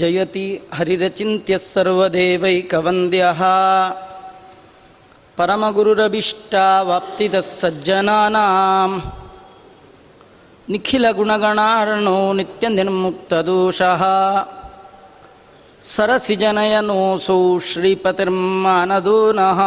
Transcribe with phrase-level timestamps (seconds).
[0.00, 3.40] जयति हरिरचिन्त्यस्सर्वदेवैकवन्द्यः
[5.38, 8.94] परमगुरुरभीष्टावाप्तितः सज्जनानाम्।
[10.70, 14.02] निखिलगुणगणार्णो नित्यनिर्मुक्तदोषः।
[15.94, 17.38] सरसिजनयनोऽसौ
[17.68, 19.60] श्रीपतिर्मानदो नः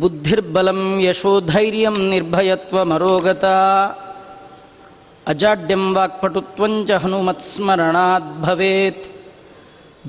[0.00, 3.56] बुद्धिर्बलं यशोधैर्यं निर्भयत्वमरोगता।
[5.26, 9.08] अजाड्यं वाक्पटुत्वञ्च हनुमत्स्मरणाद्भवेत्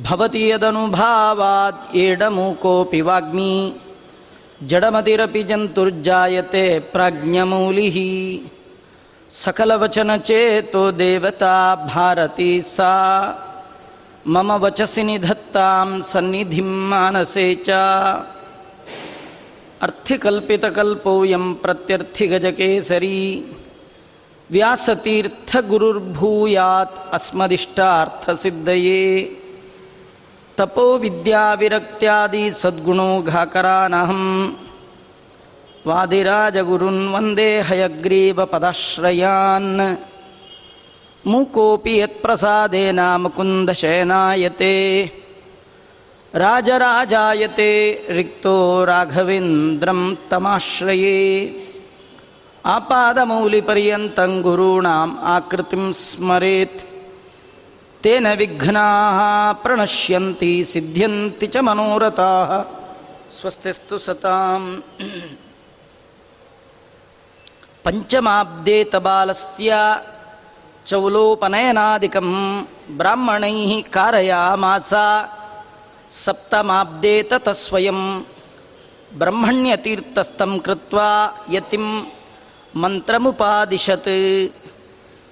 [0.03, 3.73] भवति यदनुभावात् एडमूकोऽपि वाग्मी।
[4.63, 7.97] जडमतिरपि जन्तुर्जायते प्राज्ञमौलिः।
[9.31, 12.93] सकलवचनचेतो देवता भारती सा।
[14.27, 17.69] मम वचसि निधत्तां सन्निधिं मानसे च।
[19.81, 23.45] अर्थिकल्पितकल्पोऽयं प्रत्यर्थिगजकेसरी।
[24.51, 29.03] व्यासतीर्थगुरुर्भूयात् अस्मदिष्टार्थसिद्धये।
[30.57, 34.23] तपोविद्याविरक्त्यादि सद्गुणो घाकरानहं
[35.85, 39.71] वादिराजगुरुन् वन्दे हयग्रीवपदाश्रयान्।
[41.27, 44.75] मूकोऽपि यत्प्रसादेन मुकुन्दशयनायते
[46.35, 47.71] राजराजायते
[48.09, 50.01] रिक्तो राघवेन्द्रं
[50.31, 51.19] तमाश्रये
[52.67, 56.81] ಆಪಾದಮೌಲಿಪರ್ಯಂತಂ ಗುರುಣಾಂ ಆಕೃತಿಂ ಸ್ಮರೇತ್.
[58.03, 58.87] ತೇನ ವಿಘ್ನಾ
[59.53, 62.31] ಪ್ರಣಶ್ಯಂತಿ ಸಿದ್ಧ್ಯಂತಿ ಚ ಮನೋರಥಾ.
[63.39, 64.83] ಸ್ವಸ್ತಿಸ್ತು ಸತಾಂ.
[67.83, 69.73] ಪಂಚಮಾಬ್ದೇ ತಬಾಲಸ್ಯ
[70.85, 72.29] ಚೌಲೋಪನಯನಾದಿಕಂ
[72.89, 74.93] ಬ್ರಾಹ್ಮಣೈ ಕಾರಯಾಮಾಸ.
[76.11, 78.01] ಸಪ್ತಮಾಬ್ದೇ ತತಃ ಸ್ವಯಂ
[79.17, 81.09] ಬ್ರಹ್ಮಣ್ಯತೀರ್ಥಸ್ಥಂ ಕೃತ್ವಾ
[81.51, 81.85] ಯತಿಂ
[82.76, 84.08] मन्त्रमुपादिशत्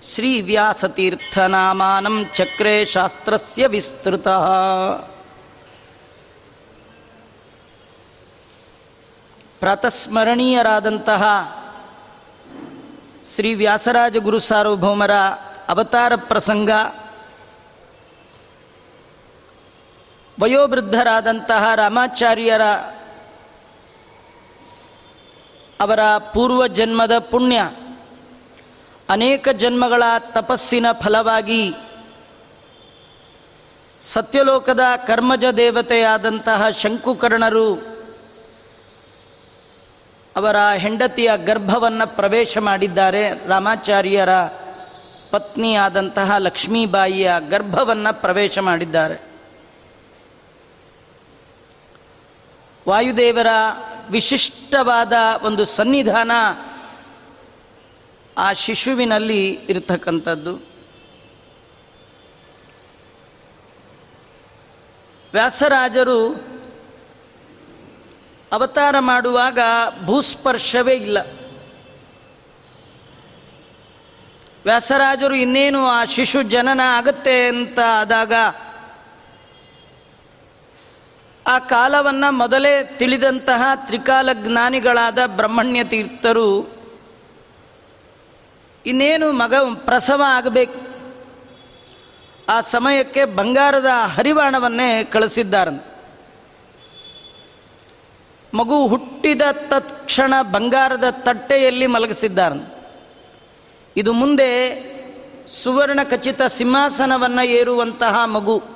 [0.02, 4.46] श्रीव्यासतीर्थनामानं चक्रे शास्त्रस्य विस्तृतः
[9.90, 11.22] ಪ್ರಾತಸ್ಮರಣೀಯರಾದಂತಹ
[13.34, 15.10] ಶ್ರೀ ವ್ಯಾಸರಾಜ ಗುರು ಸಾರ್ವಭೌಮರ
[15.68, 16.70] ಅವತಾರ ಪ್ರಸಂಗ
[20.40, 22.60] ವಯೋವೃದ್ಧರಾದಂತಹ ರಾಮಾಚಾರ್ಯರ
[25.81, 25.99] ಅವರ
[26.33, 27.71] ಪೂರ್ವ ಜನ್ಮದ ಪುಣ್ಯ.
[29.09, 31.73] ಅನೇಕ ಜನ್ಮಗಳ ತಪಸ್ಸಿನ ಫಲವಾಗಿ
[34.01, 37.75] ಸತ್ಯಲೋಕದ ಕರ್ಮಜ ದೇವತೆಯಾದಂತಹ ಶಂಕುಕರ್ಣರು
[40.35, 43.47] ಅವರ ಹೆಂಡತಿಯ ಗರ್ಭವನ್ನು ಪ್ರವೇಶ ಮಾಡಿದ್ದಾರೆ.
[43.47, 44.29] ರಾಮಾಚಾರ್ಯರ
[45.31, 49.35] ಪತ್ನಿಯಾದಂತಹ ಲಕ್ಷ್ಮೀಬಾಯಿಯ ಗರ್ಭವನ್ನು ಪ್ರವೇಶ ಮಾಡಿದ್ದಾರೆ.
[52.87, 53.47] ವಾಯುದೇವರ
[54.09, 56.31] ವಿಶಿಷ್ಟವಾದ ಒಂದು ಸನ್ನಿಧಾನ
[58.37, 60.55] ಆ ಶಿಶುವಿನಲ್ಲಿ ಇರತಕ್ಕಂಥದ್ದು.
[65.33, 66.29] ವ್ಯಾಸರಾಜರು
[68.51, 69.59] ಅವತಾರ ಮಾಡುವಾಗ
[70.05, 71.17] ಭೂಸ್ಪರ್ಶವೇ ಇಲ್ಲ.
[74.65, 78.33] ವ್ಯಾಸರಾಜರು ಇನ್ನೇನು ಆ ಶಿಶು ಜನನ ಆಗುತ್ತೆ ಅಂತ ಆದಾಗ
[81.55, 86.75] ಆ ಕಾಲವನ್ನು ಮೊದಲೇ ತಿಳಿದಂತಹ ತ್ರಿಕಾಲ ಜ್ಞಾನಿಗಳಾದ ಬ್ರಹ್ಮಣ್ಯ ತೀರ್ಥರು,
[88.85, 90.79] ಇನ್ನೇನು ಮಗ ಪ್ರಸವ ಆಗಬೇಕು?
[92.49, 95.95] ಆ ಸಮಯಕ್ಕೆ ಬಂಗಾರದ ಹರಿವಾಣವನ್ನೇ ಕಳಿಸಿದ್ದಾರಂತೆ.
[98.53, 102.75] ಮಗು ಹುಟ್ಟಿದ ತತ್ಕ್ಷಣ ಬಂಗಾರದ ತಟ್ಟೆಯಲ್ಲಿ ಮಲಗಿಸಿದ್ದಾರೆ
[103.97, 104.49] ಇದು ಮುಂದೆ
[105.63, 108.74] ಸುವರ್ಣ ಖಚಿತ ಸಿಂಹಾಸನವನ್ನು ಏರುವಂತಹ ಮಗು.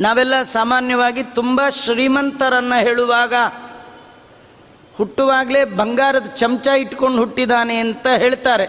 [0.00, 3.34] ನಾವೆಲ್ಲ ಸಾಮಾನ್ಯವಾಗಿ ತುಂಬ ಶ್ರೀಮಂತರನ್ನು ಹೇಳುವಾಗ
[4.96, 8.66] ಹುಟ್ಟುವಾಗಲೇ ಬಂಗಾರದ ಚಮಚ ಇಟ್ಕೊಂಡು ಹುಟ್ಟಿದಾನೆ ಅಂತ ಹೇಳ್ತಾರೆ.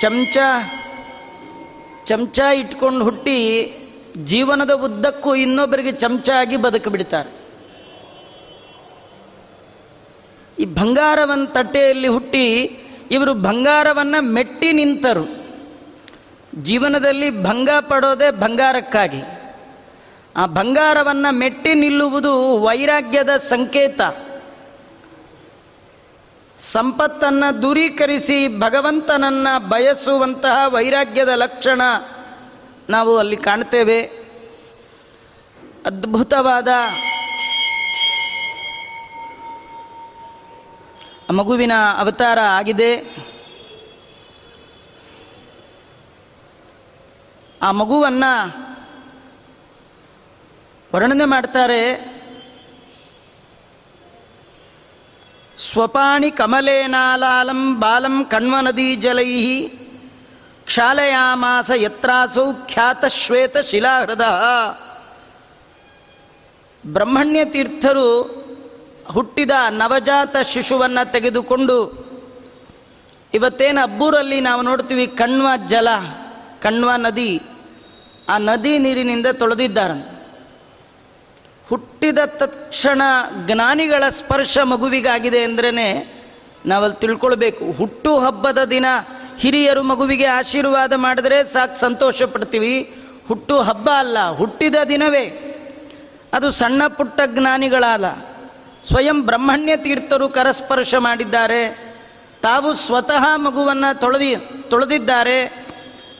[0.00, 0.36] ಚಮಚ
[2.04, 3.38] ಚಮಚ ಇಟ್ಕೊಂಡು ಹುಟ್ಟಿ
[4.24, 7.30] ಜೀವನದ ಉದ್ದಕ್ಕೂ ಇನ್ನೊಬ್ಬರಿಗೆ ಚಮಚ ಆಗಿ ಬದುಕಿಬಿಡ್ತಾರೆ
[10.58, 12.46] ಈ ಬಂಗಾರವನ್ನು ತಟ್ಟೆಯಲ್ಲಿ ಹುಟ್ಟಿ
[13.10, 15.26] ಇವರು ಬಂಗಾರವನ್ನು ಮೆಟ್ಟಿ ನಿಂತರು.
[16.62, 19.39] ಜೀವನದಲ್ಲಿ ಭಂಗ ಪಡೋದೇ ಬಂಗಾರಕ್ಕಾಗಿ.
[20.36, 24.00] ಆ ಬಂಗಾರವನ್ನು ಮೆಟ್ಟಿ ನಿಲ್ಲುವುದು ವೈರಾಗ್ಯದ ಸಂಕೇತ.
[26.58, 31.80] ಸಂಪತ್ತನ್ನು ದೂರೀಕರಿಸಿ ಭಗವಂತನನ್ನು ಬಯಸುವಂತಹ ವೈರಾಗ್ಯದ ಲಕ್ಷಣ
[32.88, 34.02] ನಾವು ಅಲ್ಲಿ ಕಾಣ್ತೇವೆ.
[35.86, 36.68] ಅದ್ಭುತವಾದ
[41.30, 43.16] ಮಗುವಿನ ಅವತಾರ ಆಗಿದೆ.
[47.62, 48.69] ಆ ಮಗುವನ್ನು
[50.94, 51.80] ವರ್ಣನೆ ಮಾಡ್ತಾರೆ.
[55.56, 59.68] ಸ್ವಪಾಣಿ ಕಮಲೇನಾಲಾಲಂ ಬಾಲಂ ಕಣ್ವ ನದೀ ಜಲೈ
[60.64, 64.20] ಕ್ಷಾಲಯಾಮಾಸ ಯತ್ರಾಸೌ ಖ್ಯಾತ ಶ್ವೇತ ಶಿಲಾಹೃದ.
[66.86, 68.10] ಬ್ರಹ್ಮಣ್ಯ ತೀರ್ಥರು
[69.12, 72.10] ಹುಟ್ಟಿದ ನವಜಾತ ಶಿಶುವನ್ನು ತೆಗೆದುಕೊಂಡು
[73.34, 75.88] ಇವತ್ತೇನು ಅಬ್ಬೂರಲ್ಲಿ ನಾವು ನೋಡ್ತೀವಿ, ಕಣ್ವ ಜಲ,
[76.62, 77.42] ಕಣ್ವ ನದಿ,
[78.28, 80.19] ಆ ನದಿ ನೀರಿನಿಂದ ತೊಳೆದಿದ್ದಾರಂತೆ.
[81.70, 83.02] ಹುಟ್ಟಿದ ತಕ್ಷಣ
[83.46, 85.70] ಜ್ಞಾನಿಗಳ ಸ್ಪರ್ಶ ಮಗುವಿಗಾಗಿದೆ ಅಂದ್ರೇ
[86.66, 87.72] ನಾವಲ್ಲಿ ತಿಳ್ಕೊಳ್ಬೇಕು.
[87.72, 88.86] ಹುಟ್ಟು ಹಬ್ಬದ ದಿನ
[89.38, 92.94] ಹಿರಿಯರು ಮಗುವಿಗೆ ಆಶೀರ್ವಾದ ಮಾಡಿದ್ರೆ ಸಾಕು ಸಂತೋಷ ಪಡ್ತೀವಿ.
[93.28, 95.24] ಹುಟ್ಟು ಹಬ್ಬ ಅಲ್ಲ, ಹುಟ್ಟಿದ ದಿನವೇ.
[96.32, 98.14] ಅದು ಸಣ್ಣ ಪುಟ್ಟ ಜ್ಞಾನಿಗಳಲ್ಲ
[98.84, 101.90] ಸ್ವಯಂ ಬ್ರಹ್ಮಣ್ಯ ತೀರ್ಥರು ಕರಸ್ಪರ್ಶ ಮಾಡಿದ್ದಾರೆ.
[102.42, 104.36] ತಾವು ಸ್ವತಃ ಮಗುವನ್ನು ತೊಳೆದಿ,
[104.70, 105.66] ತೊಳೆದಿದ್ದಾರೆ.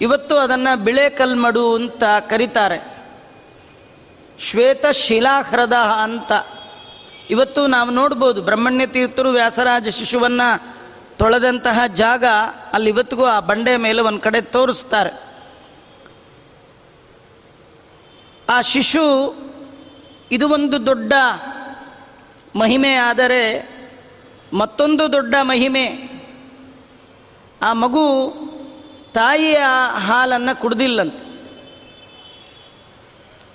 [0.01, 3.00] ಇವತ್ತು ಅದನ್ನು ಬಿಳೆ ಕಲ್ಮಡು ಅಂತ ಕರೀತಾರೆ.
[4.41, 6.33] ಶ್ವೇತ ಶಿಲಾಹ್ರದ ಅಂತ.
[7.31, 10.77] ಇವತ್ತು ನಾವು ನೋಡ್ಬೋದು ಬ್ರಹ್ಮಣ್ಯ ತೀರ್ಥರು ವ್ಯಾಸರಾಜ ಶಿಶುವನ್ನು
[11.19, 12.25] ತೊಳೆದಂತಹ ಜಾಗ
[12.73, 15.31] ಅಲ್ಲಿ ಇವತ್ತಿಗೂ ಆ ಬಂಡೆ ಮೇಲೆ ಒಂದು ಕಡೆ ತೋರಿಸ್ತಾರೆ.
[18.49, 19.05] ಆ ಶಿಶು
[20.31, 21.13] ಇದು ಒಂದು ದೊಡ್ಡ
[22.57, 23.43] ಮಹಿಮೆ, ಆದರೆ
[24.53, 25.87] ಮತ್ತೊಂದು ದೊಡ್ಡ ಮಹಿಮೆ.
[27.63, 28.35] ಆ ಮಗು
[29.15, 29.59] ತಾಯಿಯ
[29.99, 31.30] ಹಾಲನ್ನು ಕುಡ್ದಿಲ್ಲಂತೆ.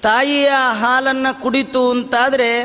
[0.05, 0.49] ತಾಯಿಯ
[0.79, 2.63] ಹಾಲನ್ನು ಕುಡಿತು ಅಂತಾದರೆ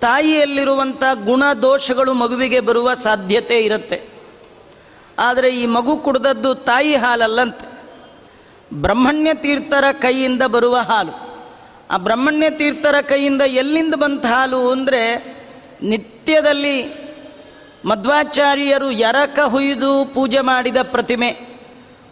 [0.00, 4.02] ತಾಯಿಯಲ್ಲಿರುವಂಥ ಗುಣ ದೋಷಗಳು ಮಗುವಿಗೆ ಬರುವ ಸಾಧ್ಯತೆ ಇರುತ್ತೆ.
[5.18, 7.66] ಆದರೆ ಈ ಮಗು ಕುಡ್ದದ್ದು ತಾಯಿ ಹಾಲಲ್ಲಂತೆ.
[8.74, 11.44] ಬ್ರಹ್ಮಣ್ಯ ತೀರ್ಥರ ಕೈಯಿಂದ ಬರುವ ಹಾಲು.
[11.90, 15.02] ಆ ಬ್ರಹ್ಮಣ್ಯ ತೀರ್ಥರ ಕೈಯಿಂದ ಎಲ್ಲಿಂದ ಬಂತ ಹಾಲು ಅಂದರೆ
[15.82, 17.06] ನಿತ್ಯದಲ್ಲಿ
[17.84, 21.55] ಮಧ್ವಾಚಾರ್ಯರು ಎರಕ ಹುಯ್ದು ಪೂಜೆ ಮಾಡಿದ ಪ್ರತಿಮೆ.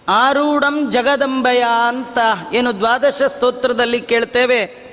[0.08, 2.18] ಆರೂಢಂ ಜಗದಂಬಯ ಅಂತ
[2.52, 4.84] ಏನು ದ್ವಾದಶ ಸ್ತೋತ್ರದಲ್ಲಿ ಕೇಳ್ತೇವೆ.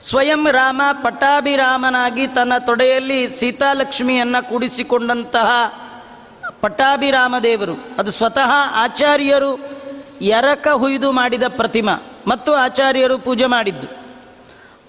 [0.00, 5.50] ಸ್ವಯಂ ರಾಮ ಪಟ್ಟಾಭಿರಾಮನಾಗಿ ತನ್ನ ತೊಡೆಯಲ್ಲಿ ಸೀತಾಲಕ್ಷ್ಮಿಯನ್ನು ಕೂಡಿಸಿಕೊಂಡಂತಹ
[6.60, 7.72] ಪಟ್ಟಾಭಿರಾಮ ದೇವರು.
[7.98, 9.60] ಅದು ಸ್ವತಃ ಆಚಾರ್ಯರು
[10.20, 11.92] ಎರಕ ಹುಯ್ದು ಮಾಡಿದ ಪ್ರತಿಮಾ
[12.26, 13.86] ಮತ್ತು ಆಚಾರ್ಯರು ಪೂಜೆ ಮಾಡಿದ್ದು.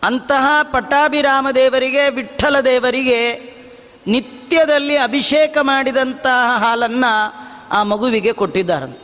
[0.04, 3.54] ಅಂತಹ ಪಟ್ಟಾಭಿರಾಮ ದೇವರಿಗೆ, ವಿಠ್ಠಲ ದೇವರಿಗೆ
[4.08, 7.43] ನಿತ್ಯದಲ್ಲಿ ಅಭಿಷೇಕ ಮಾಡಿದಂತಹ ಹಾಲನ್ನು
[7.74, 9.04] ಆ ಮಗುವಿಗೆ ಕೊಟ್ಟಿದ್ದಾರೆ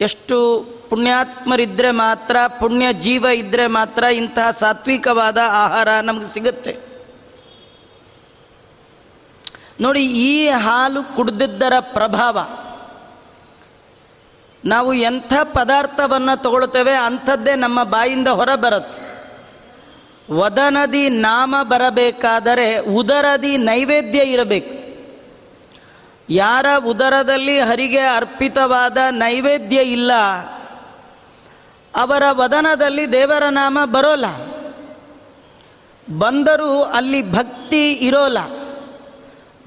[0.00, 6.76] ಎಷ್ಟು ಪುಣ್ಯಾತ್ಮರಿದ್ದರೆ ಮಾತ್ರ, ಪುಣ್ಯ ಜೀವ ಇದ್ದರೆ ಮಾತ್ರ ಇಂತಹ ಸಾತ್ವಿಕವಾದ ಆಹಾರ ನಮಗೆ ಸಿಗುತ್ತೆ.
[9.80, 12.38] ನೋಡಿ, ಈ ಹಾಲು ಕುಡ್ದಿದ್ದರ ಪ್ರಭಾವ,
[14.64, 19.08] ನಾವು ಎಂಥ ಪದಾರ್ಥವನ್ನು ತಗೊಳ್ತೇವೆ ಅಂಥದ್ದೇ ನಮ್ಮ ಬಾಯಿಂದ ಹೊರ ಬರುತ್ತೆ.
[20.34, 24.87] ವದನದಿ ನಾಮ ಬರಬೇಕಾದರೆ ಉದರದಿ ನೈವೇದ್ಯ ಇರಬೇಕು.
[26.30, 30.12] ಯಾರ ಉದರದಲ್ಲಿ ಹರಿಗೆ ಅರ್ಪಿತವಾದ ನೈವೇದ್ಯ ಇಲ್ಲ,
[31.96, 34.58] ಅವರ ವದನದಲ್ಲಿ ದೇವರ ನಾಮ ಬರೋಲ್ಲ.
[36.18, 38.38] ಬಂದರೂ ಅಲ್ಲಿ ಭಕ್ತಿ ಇರೋಲ್ಲ.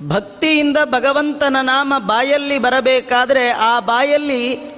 [0.08, 4.72] ಭಕ್ತಿಯಿಂದ ಭಗವಂತನ ನಾಮ ಬಾಯಲ್ಲಿ ಬರಬೇಕಾದರೆ ಆ ಬಾಯಲ್ಲಿ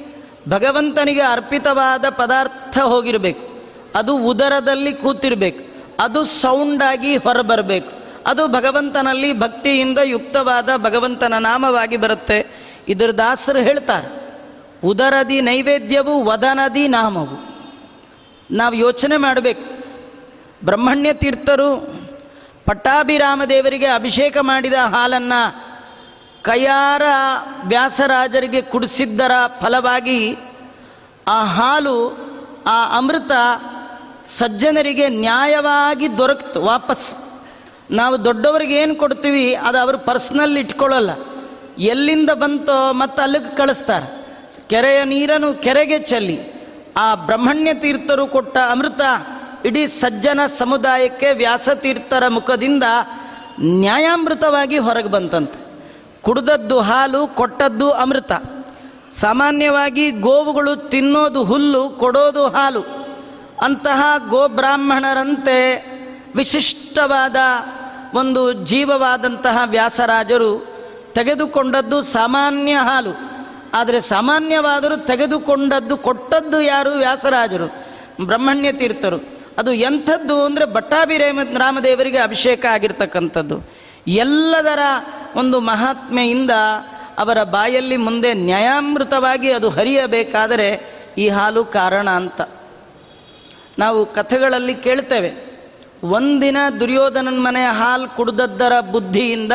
[0.49, 3.53] ಭಗವಂತನಿಗೆ ಅರ್ಪಿತವಾದ ಪದಾರ್ಥ ಹೋಗಿರಬೇಕು.
[3.95, 5.63] ಅದು ಉದರದಲ್ಲಿ ಕೂತಿರಬೇಕು.
[6.03, 8.02] ಅದು ಸೌಂಡಾಗಿ ಹೊರಬರಬೇಕು.
[8.27, 12.47] ಅದು ಭಗವಂತನಲ್ಲಿ ಭಕ್ತಿಯಿಂದ ಯುಕ್ತವಾದ ಭಗವಂತನ ನಾಮವಾಗಿ ಬರುತ್ತೆ.
[12.87, 14.39] ಇದರ ದಾಸರು ಹೇಳ್ತಾರೆ,
[14.83, 17.53] ಉದರದಿ ನೈವೇದ್ಯವು, ವದನದಿ ನಾಮವು.
[18.51, 19.83] ನಾವು ಯೋಚನೆ ಮಾಡಬೇಕು.
[20.65, 21.93] ಬ್ರಹ್ಮಣ್ಯ ತೀರ್ಥರು
[22.65, 25.63] ಪಟ್ಟಾಭಿರಾಮ ದೇವರಿಗೆ ಅಭಿಷೇಕ ಮಾಡಿದ ಹಾಲನ್ನು
[26.43, 27.01] ಕೈಯಾರ
[27.65, 30.37] ವ್ಯಾಸರಾಜರಿಗೆ ಕುಡಿಸಿದ್ದರ ಫಲವಾಗಿ
[31.27, 32.17] ಆ ಹಾಲು,
[32.67, 33.31] ಆ ಅಮೃತ
[34.25, 37.22] ಸಜ್ಜನರಿಗೆ ನ್ಯಾಯವಾಗಿ ದೊರಕ್ತು ವಾಪಸ್
[37.93, 41.09] ನಾವು ದೊಡ್ಡವರಿಗೆ ಏನು ಕೊಡ್ತೀವಿ, ಅದು ಅವರು ಪರ್ಸ್ನಲ್ ಇಟ್ಕೊಳ್ಳಲ್ಲ.
[41.79, 44.27] ಎಲ್ಲಿಂದ ಬಂತೋ ಮತ್ತು ಅಲ್ಲಿಗೆ ಕಳಿಸ್ತಾರೆ.
[44.69, 46.39] ಕೆರೆಯ ನೀರನ್ನು ಕೆರೆಗೆ ಚೆಲ್ಲಿ,
[46.97, 49.01] ಆ ಬ್ರಹ್ಮಣ್ಯ ತೀರ್ಥರು ಕೊಟ್ಟ ಅಮೃತ
[49.65, 52.83] ಇಡೀ ಸಜ್ಜನ ಸಮುದಾಯಕ್ಕೆ ವ್ಯಾಸತೀರ್ಥರ ಮುಖದಿಂದ
[53.59, 55.59] ನ್ಯಾಯಾಮೃತವಾಗಿ ಹೊರಗೆ ಬಂತಂತೆ.
[56.21, 58.31] ಕುಡ್ದದ್ದು ಹಾಲು, ಕೊಟ್ಟದ್ದು ಅಮೃತ.
[59.11, 62.81] ಸಾಮಾನ್ಯವಾಗಿ ಗೋವುಗಳು ತಿನ್ನೋದು ಹುಲ್ಲು, ಕೊಡೋದು ಹಾಲು.
[63.61, 65.93] ಅಂತಹ ಗೋಬ್ರಾಹ್ಮಣರಂತೆ
[66.35, 67.35] ವಿಶಿಷ್ಟವಾದ
[68.13, 70.73] ಒಂದು ಜೀವವಾದಂತಹ ವ್ಯಾಸರಾಜರು
[71.13, 73.33] ತೆಗೆದುಕೊಂಡದ್ದು ಸಾಮಾನ್ಯ ಹಾಲು.
[73.73, 76.89] ಆದರೆ ಸಾಮಾನ್ಯವಾದರೂ ತೆಗೆದುಕೊಂಡದ್ದು, ಕೊಟ್ಟದ್ದು ಯಾರು?
[76.89, 77.85] ವ್ಯಾಸರಾಜರು.
[78.25, 79.43] ಬ್ರಹ್ಮಣ್ಯ ತೀರ್ಥರು.
[79.57, 83.69] ಅದು ಎಂಥದ್ದು ಅಂದರೆ ಭಟ್ಟಾಭಿರೇಮ ರಾಮದೇವರಿಗೆ ಅಭಿಷೇಕ ಆಗಿರ್ತಕ್ಕಂಥದ್ದು.
[84.07, 84.79] ಎಲ್ಲದರ
[85.35, 86.51] ಒಂದು ಮಹಾತ್ಮೆಯಿಂದ
[87.17, 92.41] ಅವರ ಬಾಯಲ್ಲಿ ಮುಂದೆ ನ್ಯಾಯಾಮೃತವಾಗಿ ಅದು ಹರಿಯಬೇಕಾದರೆ ಈ ಹಾಲು ಕಾರಣ ಅಂತ.
[93.79, 95.52] ನಾವು ಕಥೆಗಳಲ್ಲಿ ಕೇಳ್ತೇವೆ.
[96.03, 99.51] ಒಂದಿನ ದುರ್ಯೋಧನನ ಮನೆ ಹಾಲು ಕುಡ್ದದ್ದರ ಬುದ್ಧಿಯಿಂದ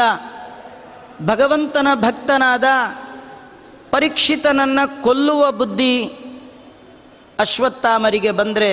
[1.23, 2.64] ಭಗವಂತನ ಭಕ್ತನಾದ
[3.90, 6.05] ಪರೀಕ್ಷಿತನನ್ನು ಕೊಲ್ಲುವ ಬುದ್ಧಿ
[7.38, 8.71] ಅಶ್ವತ್ಥಾಮರಿಗೆ ಬಂದರೆ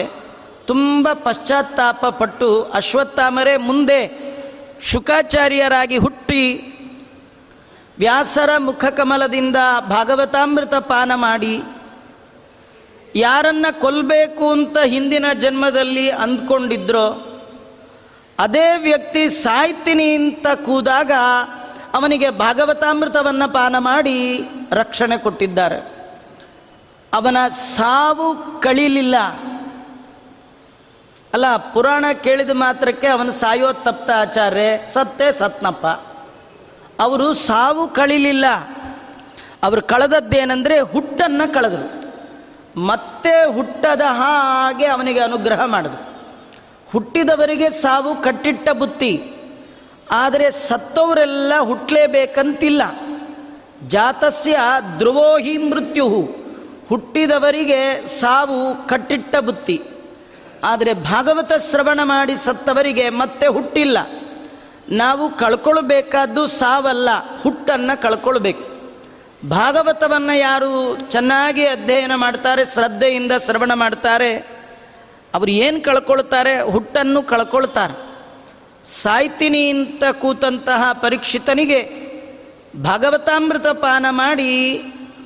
[0.65, 3.99] ತುಂಬ ಪಶ್ಚಾತ್ತಾಪ ಪಟ್ಟು ಅಶ್ವತ್ಥಾಮರೇ ಮುಂದೆ
[4.81, 6.73] ಶುಕಾಚಾರ್ಯರಾಗಿ ಹುಟ್ಟಿ
[7.99, 9.55] ವ್ಯಾಸರ ಮುಖಕಮಲದಿಂದ
[9.89, 11.63] ಭಾಗವತಾಮೃತ ಪಾನ ಮಾಡಿ
[13.15, 17.34] ಯಾರನ್ನ ಕೊಲ್ಲಬೇಕು ಅಂತ ಹಿಂದಿನ ಜನ್ಮದಲ್ಲಿ ಅಂದ್ಕೊಂಡಿದ್ರೋ
[18.39, 21.11] ಅದೇ ವ್ಯಕ್ತಿ ಸಾಯ್ತೀನಿ ಅಂತ ಕೂದಾಗ
[21.93, 26.09] ಅವನಿಗೆ ಭಾಗವತಾಮೃತವನ್ನು ಪಾನ ಮಾಡಿ ರಕ್ಷಣೆ ಕೊಟ್ಟಿದ್ದಾರೆ.
[27.13, 29.15] ಅವನ ಸಾವು ಕಳೀಲಿಲ್ಲ.
[31.33, 35.87] ಅಲ್ಲ, ಪುರಾಣ ಕೇಳಿದ ಮಾತ್ರಕ್ಕೆ ಅವನು ಸಾಯೋ ತಪ್ತ ಆಚಾರ್ಯ, ಸತ್ತೇ ಸತ್ನಪ್ಪ.
[37.01, 38.45] ಅವರು ಸಾವು ಕಳೀಲಿಲ್ಲ.
[39.63, 42.05] ಅವರು ಕಳೆದದ್ದೇನೆಂದರೆ ಹುಟ್ಟನ್ನು ಕಳೆದರು.
[42.79, 46.14] ಮತ್ತೆ ಹುಟ್ಟದ ಹಾಗೆ ಅವನಿಗೆ ಅನುಗ್ರಹ ಮಾಡಿದ್ರು.
[46.91, 49.31] ಹುಟ್ಟಿದವರಿಗೆ ಸಾವು ಕಟ್ಟಿಟ್ಟ ಬುತ್ತಿ.
[50.11, 52.81] ಆದರೆ ಸತ್ತವರೆಲ್ಲ ಹುಟ್ಟಲೇಬೇಕಂತಿಲ್ಲ
[53.87, 54.57] ಜಾತಸ್ಯ
[54.97, 56.07] ಧ್ರುವೋಹಿ ಮೃತ್ಯು
[56.89, 59.81] ಹುಟ್ಟಿದವರಿಗೆ ಸಾವು ಕಟ್ಟಿಟ್ಟ ಬುತ್ತಿ.
[60.63, 63.97] ಆದರೆ ಭಾಗವತ ಶ್ರವಣ ಮಾಡಿ ಸತ್ತವರಿಗೆ ಮತ್ತೆ ಹುಟ್ಟಿಲ್ಲ.
[64.89, 67.09] ನಾವು ಕಳ್ಕೊಳ್ಬೇಕಾದ್ದು ಸಾವಲ್ಲ,
[67.41, 68.65] ಹುಟ್ಟನ್ನು ಕಳ್ಕೊಳ್ಬೇಕು.
[69.49, 74.54] ಭಾಗವತವನ್ನು ಯಾರು ಚೆನ್ನಾಗಿ ಅಧ್ಯಯನ ಮಾಡ್ತಾರೆ, ಶ್ರದ್ಧೆಯಿಂದ ಶ್ರವಣ ಮಾಡ್ತಾರೆ
[75.35, 78.15] ಅವರು ಏನು ಕಳ್ಕೊಳ್ತಾರೆ ಹುಟ್ಟನ್ನು ಕಳ್ಕೊಳ್ತಾರೆ
[78.89, 82.05] ಸಾಯ್ತೀನಿ ಅಂತ ಕೂತಂತಹ ಪರೀಕ್ಷಿತನಿಗೆ
[82.81, 84.77] ಭಗವತಾಮೃತ ಪಾನ ಮಾಡಿ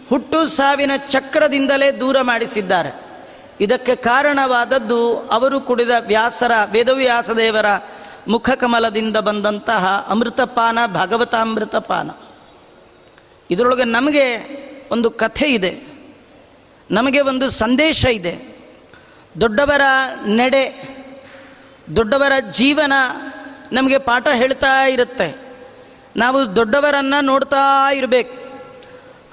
[0.10, 3.01] ಹುಟ್ಟು ಸಾವಿನ ಚಕ್ರದಿಂದಲೇ ದೂರ ಮಾಡಿಸಿದ್ದಾರೆ.
[3.62, 7.66] ಇದಕ್ಕೆ ಕಾರಣವಾದದ್ದು ಅವರು ಕುಡಿದ ವ್ಯಾಸರ, ವೇದವ್ಯಾಸದೇವರ
[8.28, 12.10] ಮುಖಕಮಲದಿಂದ ಬಂದಂತಹ ಅಮೃತಪಾನ ಭಾಗವತಾಮೃತ ಪಾನ.
[13.51, 14.25] ಇದರೊಳಗೆ ನಮಗೆ
[14.92, 15.80] ಒಂದು ಕಥೆ ಇದೆ.
[16.92, 18.59] ನಮಗೆ ಒಂದು ಸಂದೇಶ ಇದೆ.
[19.42, 19.82] ದೊಡ್ಡವರ
[20.26, 20.90] ನಡೆ,
[21.96, 22.94] ದೊಡ್ಡವರ ಜೀವನ
[23.72, 25.50] ನಮಗೆ ಪಾಠ ಹೇಳ್ತಾ ಇರುತ್ತೆ.
[26.16, 28.50] ನಾವು ದೊಡ್ಡವರನ್ನು ನೋಡ್ತಾ ಇರಬೇಕು.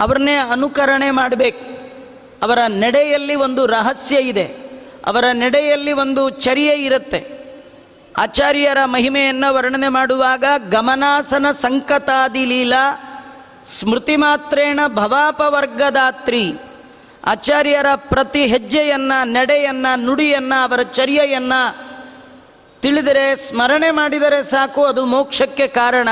[0.00, 1.76] ಅವರನ್ನೇ ಅನುಕರಣೆ ಮಾಡಬೇಕು.
[2.42, 4.44] ಅವರ ನಡೆಯಲ್ಲಿ ಒಂದು ರಹಸ್ಯ ಇದೆ.
[5.06, 7.36] ಅವರ ನಡೆಯಲ್ಲಿ ಒಂದು ಚರ್ಯೆ ಇರುತ್ತೆ.
[8.18, 13.02] ಆಚಾರ್ಯರ ಮಹಿಮೆಯನ್ನು ವರ್ಣನೆ ಮಾಡುವಾಗ ಗಮನಾಸನ ಸಂಕತಾದಿ ಲೀಲಾ
[13.64, 16.52] ಸ್ಮೃತಿ ಮಾತ್ರೇಣ ಭವಾಪವರ್ಗದಾತ್ರಿ.
[17.26, 21.52] ಆಚಾರ್ಯರ ಪ್ರತಿ ಹೆಜ್ಜೆಯನ್ನ, ನಡೆಯನ್ನ, ನುಡಿಯನ್ನು, ಅವರ ಚರ್ಯೆಯನ್ನ
[22.82, 26.08] ತಿಳಿದರೆ, ಸ್ಮರಣೆ ಮಾಡಿದರೆ ಸಾಕು, ಅದು ಮೋಕ್ಷಕ್ಕೆ ಕಾರಣ.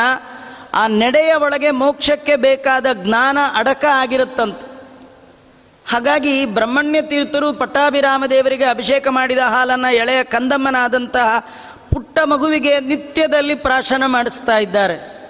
[0.74, 4.74] ಆ ನಡೆಯ ಒಳಗೆ ಮೋಕ್ಷಕ್ಕೆ ಬೇಕಾದ ಜ್ಞಾನ ಅಡಕ ಆಗಿರುತ್ತಂತೆ.
[5.88, 11.48] ಹಾಗಾಗಿ ಬ್ರಹ್ಮಣ್ಯ ತೀರ್ಥರು ಪಟ್ಟಾಭಿರಾಮ ದೇವರಿಗೆ ಅಭಿಷೇಕ ಮಾಡಿದ ಹಾಲನ್ನು ಎಳೆಯ ಕಂದಮ್ಮನಾದಂತಹ
[11.94, 15.23] ಪುಟ್ಟ ಮಗುವಿಗೆ ನಿತ್ಯದಲ್ಲಿ ಪ್ರಾಶನ ಮಾಡಿಸ್ತಾ ಇದ್ದಾರೆ.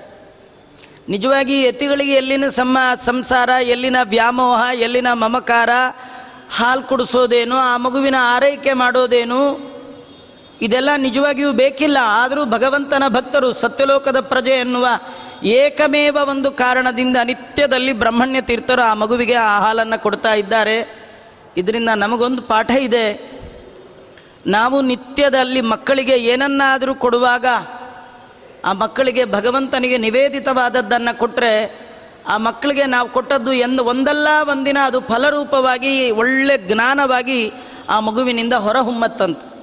[1.08, 5.70] ನಿಜವಾಗಿ ಯತಿಗಳಿಗೆ ಎಲ್ಲಿನ ಸಮ ಸಂಸಾರ, ಎಲ್ಲಿನ ವ್ಯಾಮೋಹ, ಎಲ್ಲಿನ ಮಮಕಾರ,
[6.56, 9.74] ಹಾಲು ಕುಡಿಸೋದೇನು, ಆ ಮಗುವಿನ ಆರೈಕೆ ಮಾಡೋದೇನು,
[10.62, 11.98] ಇದೆಲ್ಲ ನಿಜವಾಗಿಯೂ ಬೇಕಿಲ್ಲ.
[12.02, 14.88] ಆದರೂ ಭಗವಂತನ ಭಕ್ತರು ಸತ್ಯಲೋಕದ ಪ್ರಜೆ ಎನ್ನುವ
[15.42, 21.04] ಏಕಮೇವ ಒಂದು ಕಾರಣದಿಂದ ನಿತ್ಯದಲ್ಲಿ ಬ್ರಹ್ಮಣ್ಯ ತೀರ್ಥರು ಆ ಮಗುವಿಗೆ ಆ ಹಾಲನ್ನು ಕೊಡ್ತಾ ಇದ್ದಾರೆ.
[21.56, 23.34] ಇದರಿಂದ ನಮಗೊಂದು ಪಾಠ ಇದೆ.
[24.46, 27.46] ನಾವು ನಿತ್ಯದಲ್ಲಿ ಮಕ್ಕಳಿಗೆ ಏನನ್ನಾದರೂ ಕೊಡುವಾಗ
[28.64, 31.84] ಆ ಮಕ್ಕಳಿಗೆ ಭಗವಂತನಿಗೆ ನಿವೇದಿತವಾದದ್ದನ್ನು ಕೊಟ್ಟರೆ
[32.28, 37.52] ಆ ಮಕ್ಕಳಿಗೆ ನಾವು ಕೊಟ್ಟದ್ದು ಎಂದು ಒಂದಲ್ಲ, ಒಂದಿನ ಅದು ಫಲರೂಪವಾಗಿ, ಒಳ್ಳೆ ಜ್ಞಾನವಾಗಿ
[37.88, 39.54] ಆ ಮಗುವಿನಿಂದ ಹೊರಹೊಮ್ಮತ್ತಂತೆ.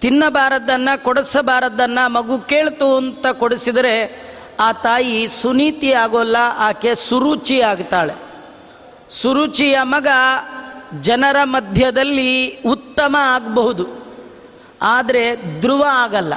[0.00, 4.22] ತಿನ್ನಬಾರದ್ದನ್ನು, ಕೊಡಿಸಬಾರದ್ದನ್ನು ಮಗು ಕೇಳ್ತು ಅಂತ ಕೊಡಿಸಿದರೆ
[4.60, 8.14] ಆ ತಾಯಿ ಸುನೀತಿ ಆಗೋಲ್ಲ, ಆಕೆ ಸುರುಚಿ ಆಗ್ತಾಳೆ.
[9.10, 10.08] ಸುರುಚಿಯ ಮಗ
[11.00, 13.86] ಜನರ ಮಧ್ಯದಲ್ಲಿ ಉತ್ತಮ ಆಗಬಹುದು.
[14.82, 16.34] ಆದರೆ ಧ್ರುವ ಆಗಲ್ಲ.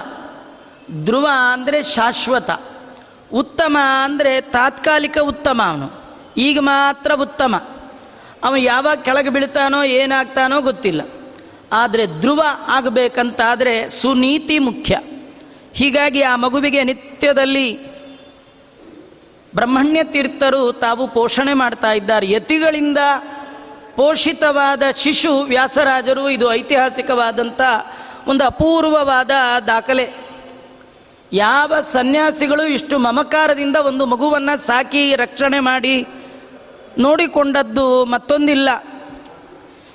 [0.92, 2.50] ಧ್ರುವ ಅಂದರೆ ಶಾಶ್ವತ,
[3.34, 6.06] ಉತ್ತಮ ಅಂದರೆ ತಾತ್ಕಾಲಿಕ ಉತ್ತಮ ಅವನು.
[6.38, 7.56] ಈಗ ಮಾತ್ರ ಉತ್ತಮ.
[8.44, 11.02] ಅವನು ಯಾವಾಗ ಕೆಳಗೆ ಬೀಳ್ತಾನೋ, ಏನಾಗ್ತಾನೋ ಗೊತ್ತಿಲ್ಲ.
[11.72, 15.00] ಆದರೆ ಧ್ರುವ ಆಗಬೇಕಂತಾದರೆ ಸುನೀತಿ ಮುಖ್ಯ.
[15.74, 17.96] ಹೀಗಾಗಿ ಆ ಮಗುವಿಗೆ ನಿತ್ಯದಲ್ಲಿ
[19.56, 22.32] ಬ್ರಹ್ಮಣ್ಯ ತೀರ್ಥರು ತಾವು ಪೋಷಣೆ ಮಾಡ್ತಾ ಇದ್ದಾರೆ.
[22.32, 22.98] ಯತಿಗಳಿಂದ
[23.96, 27.62] ಪೋಷಿತವಾದ ಶಿಶು ವ್ಯಾಸರಾಜರು, ಇದು ಐತಿಹಾಸಿಕವಾದಂಥ
[28.28, 29.32] ಒಂದು ಅಪೂರ್ವವಾದ
[29.68, 30.25] ದಾಖಲೆ.
[31.34, 36.08] ಯಾವ ಸನ್ಯಾಸಿಗಳು ಇಷ್ಟು ಮಮಕಾರದಿಂದ ಒಂದು ಮಗುವನ್ನು ಸಾಕಿ ರಕ್ಷಣೆ ಮಾಡಿ
[36.98, 38.70] ನೋಡಿಕೊಂಡದ್ದು ಮತ್ತೊಂದಿಲ್ಲ.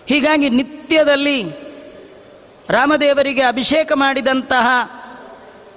[0.07, 1.43] ಹೀಗಾಗಿ ನಿತ್ಯದಲ್ಲಿ
[2.71, 4.69] ರಾಮದೇವರಿಗೆ ಅಭಿಷೇಕ ಮಾಡಿದಂತಹ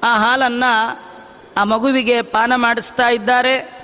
[0.04, 1.00] ಆ ಹಾಲನ್ನು
[1.58, 3.84] ಆ ಮಗುವಿಗೆ ಪಾನ ಮಾಡಿಸ್ತಾ ಇದ್ದಾರೆ.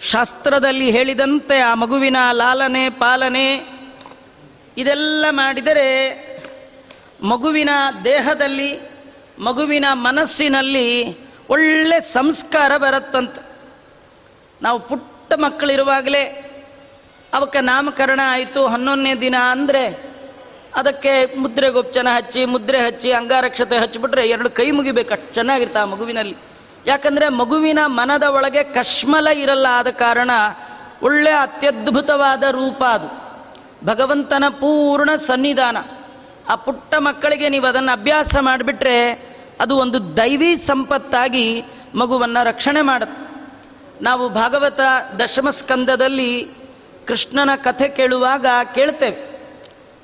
[0.00, 3.54] ಶಾಸ್ತ್ರದಲ್ಲಿ ಹೇಳಿದಂತೆ ಆ ಮಗುವಿನ ಲಾಲನೆ, ಪಾಲನೆ
[4.76, 5.88] ಇದೆಲ್ಲ ಮಾಡಿದರೆ
[7.22, 7.70] ಮಗುವಿನ
[8.04, 8.97] ದೇಹದಲ್ಲಿ
[9.38, 11.18] ಮಗುವಿನ ಮನಸ್ಸಿನಲ್ಲಿ
[11.48, 13.36] ಒಳ್ಳೆ ಸಂಸ್ಕಾರ ಬರುತ್ತಂತ.
[14.62, 16.44] ನಾವು ಪುಟ್ಟ ಮಕ್ಕಳಿರುವಾಗಲೇ
[17.34, 18.66] ಅವಕ್ಕೆ ನಾಮಕರಣ ಆಯಿತು.
[18.66, 20.08] ಹನ್ನೊಂದನೇ ದಿನ ಅಂದರೆ
[20.74, 25.12] ಅದಕ್ಕೆ ಮುದ್ರೆ ಗೊಪ್ಚನ ಹಚ್ಚಿ, ಮುದ್ರೆ ಹಚ್ಚಿ, ಅಂಗಾರಕ್ಷತೆ ಹಚ್ಚಿಬಿಟ್ರೆ ಎರಡು ಕೈ ಮುಗಿಬೇಕು.
[25.12, 26.36] ಅಷ್ಟು ಚೆನ್ನಾಗಿರ್ತಾ ಮಗುವಿನಲ್ಲಿ.
[26.86, 30.30] ಯಾಕಂದರೆ ಮಗುವಿನ ಮನದ ಒಳಗೆ ಕಶ್ಮಲ ಇರಲ್ಲ ಆದ ಕಾರಣ
[31.02, 33.28] ಒಳ್ಳೆ ಅತ್ಯದ್ಭುತವಾದ ರೂಪ ಅದು.
[33.86, 35.76] ಭಗವಂತನ ಪೂರ್ಣ ಸನ್ನಿಧಾನ.
[36.48, 39.27] ಆ ಪುಟ್ಟ ಮಕ್ಕಳಿಗೆ ನೀವು ಅದನ್ನು ಅಭ್ಯಾಸ ಮಾಡಿಬಿಟ್ರೆ
[39.60, 43.28] ಅದು ಒಂದು ದೈವಿ ಸಂಪತ್ತಾಗಿ ಮಗುವನ್ನು ರಕ್ಷಣೆ ಮಾಡುತ್ತೆ.
[44.04, 44.80] ನಾವು ಭಾಗವತ
[45.18, 46.50] ದಶಮ ಸ್ಕಂದದಲ್ಲಿ
[47.06, 49.38] ಕೃಷ್ಣನ ಕಥೆ ಕೇಳುವಾಗ ಕೇಳ್ತೇವೆ.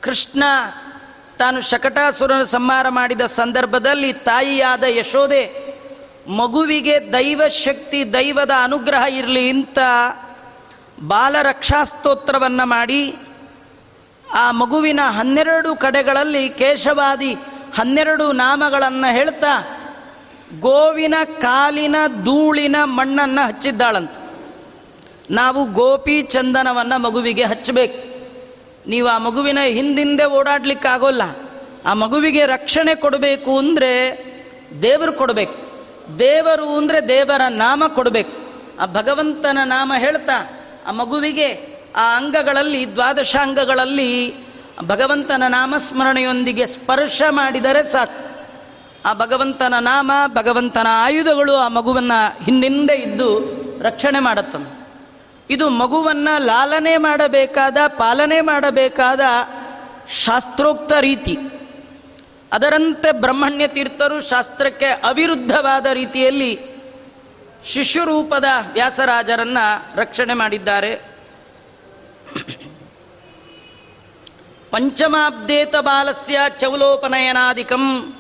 [0.01, 0.45] ಕೃಷ್ಣ
[1.39, 5.75] ತಾನು ಶಕಟಾಸುರನ ಸಂಹಾರ ಮಾಡಿದ ಸಂದರ್ಭದಲ್ಲಿ ತಾಯಿಯಾದ ಯಶೋದೆ
[6.29, 9.79] ಮಗುವಿಗೆ ದೈವ ಶಕ್ತಿ, ದೈವದ ಅನುಗ್ರಹ ಇರಲಿ ಅಂತ
[11.07, 13.17] ಬಾಲರಕ್ಷಾಸ್ತೋತ್ರವನ್ನು ಮಾಡಿ,
[14.35, 17.37] ಆ ಮಗುವಿನ ಹನ್ನೆರಡು ಕಡೆಗಳಲ್ಲಿ ಕೇಶವಾದಿ
[17.75, 19.81] ಹನ್ನೆರಡು ನಾಮಗಳನ್ನು ಹೇಳ್ತಾ,
[20.61, 24.11] ಗೋವಿನ ಕಾಲಿನ ಧೂಳಿನ ಮಣ್ಣನ್ನು ಹಚ್ಚಿದ್ದಾಳಂತ.
[25.31, 28.15] ನಾವು ಗೋಪಿ ಚಂದನವನ್ನು ಮಗುವಿಗೆ ಹಚ್ಚಬೇಕು.
[28.91, 31.23] ನೀವು ಆ ಮಗುವಿನ ಹಿಂದಿಂದೆ ಓಡಾಡಲಿಕ್ಕಾಗೋಲ್ಲ.
[31.87, 34.25] ಆ ಮಗುವಿಗೆ ರಕ್ಷಣೆ ಕೊಡಬೇಕು ಅಂದರೆ
[34.83, 35.55] ದೇವರು ಕೊಡಬೇಕು.
[36.19, 38.33] ದೇವರು ಅಂದರೆ ದೇವರ ನಾಮ ಕೊಡಬೇಕು.
[38.81, 40.51] ಆ ಭಗವಂತನ ನಾಮ ಹೇಳ್ತಾ,
[40.87, 44.44] ಆ ಮಗುವಿಗೆ ಆ ಅಂಗಗಳಲ್ಲಿ, ದ್ವಾದಶಾಂಗಗಳಲ್ಲಿ
[44.83, 48.35] ಭಗವಂತನ ನಾಮಸ್ಮರಣೆಯೊಂದಿಗೆ ಸ್ಪರ್ಶ ಮಾಡಿದರೆ ಸಾಕು.
[49.05, 54.85] ಆ ಭಗವಂತನ ನಾಮ, ಭಗವಂತನ ಆಯುಧಗಳು ಆ ಮಗುವನ್ನು ಹಿಂದಿಂದೆ ಇದ್ದು ರಕ್ಷಣೆ ಮಾಡುತ್ತಂತೆ
[55.51, 59.21] ಇದು ಮಗುವನ್ನು ಲಾಲನೆ ಮಾಡಬೇಕಾದ, ಪಾಲನೆ ಮಾಡಬೇಕಾದ
[60.25, 61.39] ಶಾಸ್ತ್ರೋಕ್ತ ರೀತಿ.
[62.53, 66.61] ಅದರಂತೆ ಬ್ರಹ್ಮಣ್ಯ ತೀರ್ಥರು ಶಾಸ್ತ್ರಕ್ಕೆ ಅವಿರುದ್ಧವಾದ ರೀತಿಯಲ್ಲಿ
[67.65, 71.15] ಶಿಶುರೂಪದ ವ್ಯಾಸರಾಜರನ್ನು ರಕ್ಷಣೆ ಮಾಡಿದ್ದಾರೆ.
[74.75, 78.15] ಪಂಚಮಾಬ್ದೇತ ಬಾಲಸ್ಯ ಚೌಲೋಪನಯನಾದಿಕಂ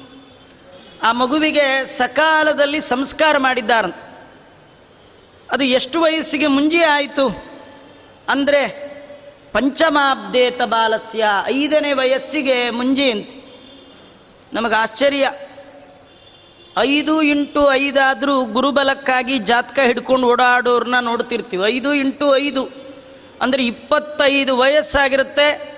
[1.03, 3.97] ಆ ಮಗುವಿಗೆ ಸಕಾಲದಲ್ಲಿ ಸಂಸ್ಕಾರ ಮಾಡಿದ್ದಾರೆ
[5.51, 7.45] ಅದು ಎಷ್ಟು ವಯಸ್ಸಿಗೆ ಮುಂಜಿ ಆಯಿತು?
[8.29, 8.62] ಅಂದರೆ
[9.53, 13.29] ಪಂಚಮಾಬ್ದೇತ ಬಾಲಸ್ಯ ಐದನೇ ವಯಸ್ಸಿಗೆ ಮುಂಜಿ ಅಂತ.
[14.53, 15.31] ನಮಗೆ ಆಶ್ಚರ್ಯ.
[16.79, 21.69] ಐದು ಇಂಟು ಐದಾದರೂ ಗುರುಬಲಕ್ಕಾಗಿ ಜಾತಕ ಹಿಡ್ಕೊಂಡು ಓಡಾಡೋರನ್ನ ನೋಡ್ತಿರ್ತೀವಿ.
[21.69, 22.69] ಐದು ಇಂಟು ಐದು
[23.43, 25.74] ಅಂದರೆ ಇಪ್ಪತ್ತೈದು ವಯಸ್ಸಾಗಿರುತ್ತೆ.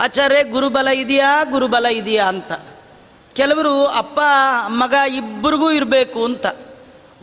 [0.00, 2.52] ಆಚಾರ್ಯ, ಗುರುಬಲ ಇದೆಯಾ ಗುರುಬಲ ಇದೆಯಾ ಅಂತ.
[3.32, 4.20] ಕೆಲವರು, ಅಪ್ಪ,
[4.66, 6.46] ಮಗ ಇಬ್ಬರಿಗೂ ಇರಬೇಕು ಅಂತ.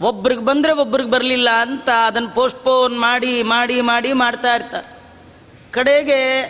[0.02, 4.98] ಒಬ್ರಿಗೆ ಬಂದರೆ ಒಬ್ರಿಗೆ ಬರಲಿಲ್ಲ ಅಂತ ಅದನ್ನು ಪೋಸ್ಟ್ಪೋನ್ ಮಾಡಿ ಮಾಡಿ ಮಾಡಿ ಮಾಡ್ತಾ ಇರ್ತಾರೆ.
[5.72, 6.44] ಕಡೆಗೆ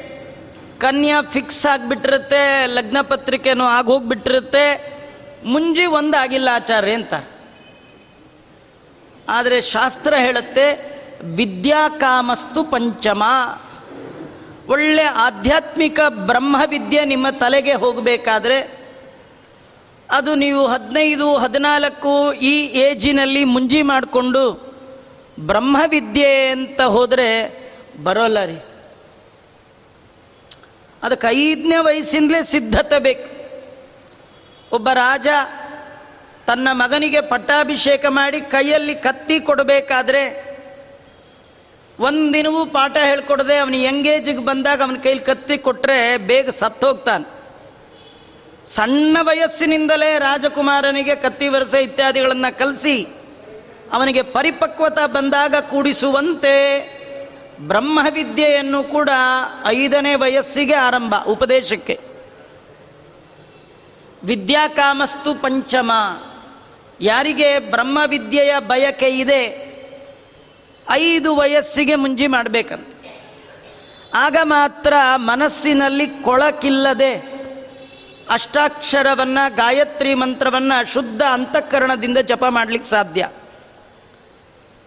[0.79, 4.97] ಕನ್ಯಾ ಫಿಕ್ಸ್ ಆಗಿಬಿಟ್ಟಿರುತ್ತೆ, ಲಗ್ನ ಪತ್ರಿಕೆನೂ ಆಗೋಗ್ಬಿಟ್ಟಿರುತ್ತೆ
[5.45, 7.13] ಮುಂಜಿ ಒಂದಾಗಿಲ್ಲ ಆಚಾರ್ಯ ಅಂತ.
[9.29, 13.23] ಆದರೆ ಶಾಸ್ತ್ರ ಹೇಳುತ್ತೆ, ವಿದ್ಯಾಕಾಮಸ್ತು ಪಂಚಮ.
[14.69, 18.87] ಒಳ್ಳೆ ಆಧ್ಯಾತ್ಮಿಕ ಬ್ರಹ್ಮವಿದ್ಯೆ ನಿಮ್ಮ ತಲೆಗೆ ಹೋಗಬೇಕಾದ್ರೆ
[20.11, 24.67] ಅದು ನೀವು ಹದಿನೈದು, ಹದಿನಾಲ್ಕು ಈ ಏಜಿನಲ್ಲಿ ಮುಂಜಿ ಮಾಡಿಕೊಂಡು
[25.39, 27.29] ಬ್ರಹ್ಮವಿದ್ಯೆ ಅಂತ ಹೋದರೆ
[28.03, 28.57] ಬರೋಲ್ಲ ರೀ.
[31.03, 33.37] ಅದಕ್ಕೆ ಐದನೇ ವಯಸ್ಸಿಂದಲೇ ಸಿದ್ಧತೆ ಬೇಕು.
[34.75, 35.27] ಒಬ್ಬ ರಾಜ
[36.47, 40.56] ತನ್ನ ಮಗನಿಗೆ ಪಟ್ಟಾಭಿಷೇಕ ಮಾಡಿ ಕೈಯಲ್ಲಿ ಕತ್ತಿ ಕೊಡಬೇಕಾದ್ರೆ
[41.99, 47.37] ಒಂದಿನವೂ ಪಾಠ ಹೇಳ್ಕೊಡದೆ ಅವನು ಎಂಗೇಜಿಗೆ ಬಂದಾಗ ಅವನ ಕೈಲಿ ಕತ್ತಿ ಕೊಟ್ಟರೆ ಬೇಗ ಸತ್ತೋಗ್ತಾನೆ
[48.67, 53.07] ಸಣ್ಣ ವಯಸ್ಸಿನಿಂದಲೇ ರಾಜಕುಮಾರನಿಗೆ ಕತ್ತಿ ವರಸೆ ಇತ್ಯಾದಿಗಳನ್ನು ಕಲಿಸಿ
[53.93, 56.97] ಅವನಿಗೆ ಪರಿಪಕ್ವತ ಬಂದಾಗ ಕೂಡಿಸುವಂತೆ
[57.59, 59.09] ಬ್ರಹ್ಮವಿದ್ಯೆಯನ್ನು ಕೂಡ
[59.65, 61.99] ಐದನೇ ವಯಸ್ಸಿಗೆ ಆರಂಭ ಉಪದೇಶಕ್ಕೆ.
[64.23, 65.91] ವಿದ್ಯಾಕಾಮಸ್ತು ಪಂಚಮ.
[67.01, 69.66] ಯಾರಿಗೆ ಬ್ರಹ್ಮವಿದ್ಯೆಯ ಬಯಕೆ ಇದೆ
[70.91, 72.87] ಐದು ವಯಸ್ಸಿಗೆ ಮುಂಜಿ ಮಾಡಬೇಕಂತ.
[74.13, 77.37] ಆಗ ಮಾತ್ರ ಮನಸ್ಸಿನಲ್ಲಿ ಕೊಳಕಿಲ್ಲದೆ
[78.29, 83.29] ಅಷ್ಟಾಕ್ಷರವನ್ನು, ಗಾಯತ್ರಿ ಮಂತ್ರವನ್ನು ಶುದ್ಧ ಅಂತಃಕರಣದಿಂದ ಜಪ ಮಾಡಲಿಕ್ಕೆ ಸಾಧ್ಯ.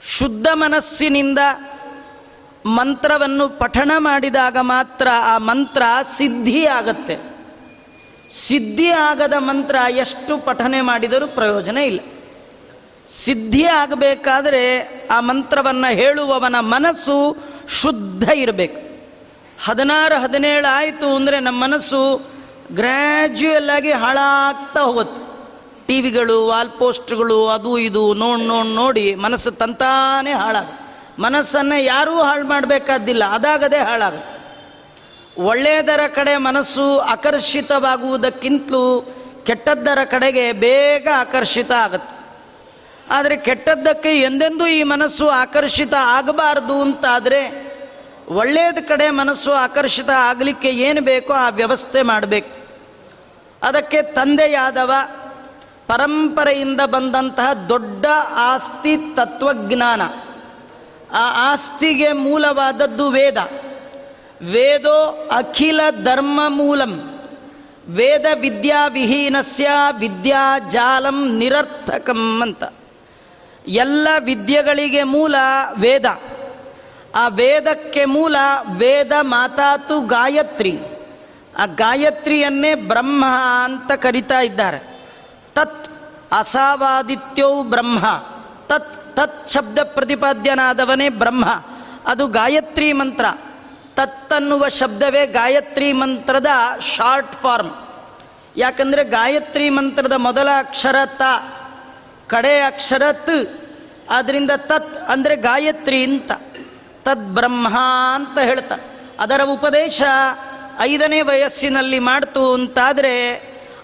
[0.03, 1.39] ಶುದ್ಧ ಮನಸ್ಸಿನಿಂದ
[2.67, 5.83] ಮಂತ್ರವನ್ನು ಪಠಣ ಮಾಡಿದಾಗ ಮಾತ್ರ ಆ ಮಂತ್ರ
[6.17, 7.17] ಸಿದ್ಧಿ ಆಗತ್ತೆ.
[8.31, 12.01] ಸಿದ್ಧಿ ಆಗದ ಮಂತ್ರ ಎಷ್ಟು ಪಠನೆ ಮಾಡಿದರೂ ಪ್ರಯೋಜನ ಇಲ್ಲ.
[13.11, 14.65] ಸಿದ್ಧಿ ಆಗಬೇಕಾದರೆ
[15.11, 17.17] ಆ ಮಂತ್ರವನ್ನು ಹೇಳುವವನ ಮನಸ್ಸು
[17.81, 18.81] ಶುದ್ಧ ಇರಬೇಕು.
[19.67, 22.01] ಹದಿನಾರು, ಹದಿನೇಳು ಆಯಿತು ಅಂದರೆ ನಮ್ಮ ಮನಸ್ಸು
[22.75, 25.21] ಗ್ರ್ಯಾಜುಯಲ್ ಆಗಿ ಹಾಳಾಗ್ತಾ ಹೋಗುತ್ತೆ.
[25.87, 30.69] ಟಿ ವಿಗಳು ವಾಲ್ ಪೋಸ್ಟ್ಗಳು, ಅದು ಇದು ನೋಡಿ ನೋಡಿ ನೋಡಿ ಮನಸ್ಸು ತಂತಾನೇ ಹಾಳಾಗ
[31.19, 34.39] ಮನಸ್ಸನ್ನು ಯಾರೂ ಹಾಳು ಮಾಡಬೇಕಾದ್ದಿಲ್ಲ ಅದಾಗದೇ ಹಾಳಾಗುತ್ತೆ.
[35.51, 38.85] ಒಳ್ಳೆಯದರ ಕಡೆ ಮನಸ್ಸು ಆಕರ್ಷಿತವಾಗುವುದಕ್ಕಿಂತಲೂ
[39.47, 42.20] ಕೆಟ್ಟದ್ದರ ಕಡೆಗೆ ಬೇಗ ಆಕರ್ಷಿತ ಆಗುತ್ತೆ.
[43.11, 47.71] ಆದರೆ ಕೆಟ್ಟದ್ದಕ್ಕೆ ಎಂದೆಂದೂ ಈ ಮನಸ್ಸು ಆಕರ್ಷಿತ ಆಗಬಾರ್ದು ಅಂತಾದರೆ
[48.29, 52.67] ಒಳ್ಳೆಯದ ಕಡೆ ಮನಸ್ಸು ಆಕರ್ಷಿತ ಆಗಲಿಕ್ಕೆ ಏನು ಬೇಕೋ ಆ ವ್ಯವಸ್ಥೆ ಮಾಡಬೇಕು.
[53.63, 54.93] ಅದಕ್ಕೆ ತಂದೆಯಾದವ
[55.87, 60.03] ಪರಂಪರೆಯಿಂದ ಬಂದಂತಹ ದೊಡ್ಡ ಆಸ್ತಿ ತತ್ವಜ್ಞಾನ.
[61.13, 63.37] ಆ ಆಸ್ತಿಗೆ ಮೂಲವಾದದ್ದು ವೇದ.
[64.51, 67.21] ವೇದೋ ಅಖಿಲ ಧರ್ಮ ಮೂಲಂ.
[67.89, 72.65] ವೇದ ವಿದ್ಯಾ ವಿಹೀನಸ್ಯ ವಿದ್ಯಾ ಜಾಲಂ ನಿರರ್ಥಕಂ ಅಂತ.
[73.69, 75.35] ಎಲ್ಲ ವಿದ್ಯೆಗಳಿಗೆ ಮೂಲ
[75.77, 76.07] ವೇದ.
[77.15, 78.37] ಆ ವೇದಕ್ಕೆ ಮೂಲ
[78.77, 80.79] ವೇದ ಮಾತಾತು ಗಾಯತ್ರಿ.
[81.59, 83.25] ಆ ಗಾಯತ್ರಿಯನ್ನೇ ಬ್ರಹ್ಮ
[83.65, 85.01] ಅಂತ ಕರಿತಾ ಇದ್ದಾರೆ.
[85.55, 85.89] ತತ್
[86.33, 87.99] ಅಸಾವಾದಿತ್ಯೌ ಬ್ರಹ್ಮ.
[88.69, 91.45] ತತ್ ತತ್ ಶಬ್ದ ಪ್ರತಿಪಾದ್ಯನಾದವನೇ ಬ್ರಹ್ಮ.
[92.07, 93.25] ಅದು ಗಾಯತ್ರಿ ಮಂತ್ರ.
[93.95, 96.47] ತತ್ ಅನ್ನುವ ಶಬ್ದವೇ ಗಾಯತ್ರಿ ಮಂತ್ರದ
[96.97, 97.73] ಶಾರ್ಟ್ ಫಾರ್ಮ್.
[98.57, 101.23] ಯಾಕಂದರೆ ಗಾಯತ್ರಿ ಮಂತ್ರದ ಮೊದಲ ಅಕ್ಷರ ತ.
[102.31, 103.61] ಕಡೆ ಅಕ್ಷರ ತ್
[104.57, 106.33] ತತ್ ಅಂದರೆ ಗಾಯತ್ರಿ ಅಂತ.
[107.05, 107.79] ತದ್ ಬ್ರಹ್ಮ
[108.15, 108.77] ಅಂತ ಹೇಳ್ತಾ.
[109.21, 110.03] ಅದರ ಉಪದೇಶ
[110.81, 113.35] ಐದನೇ ವಯಸ್ಸಿನಲ್ಲಿ ಮಾಡ್ತು ಅಂತಾದರೆ,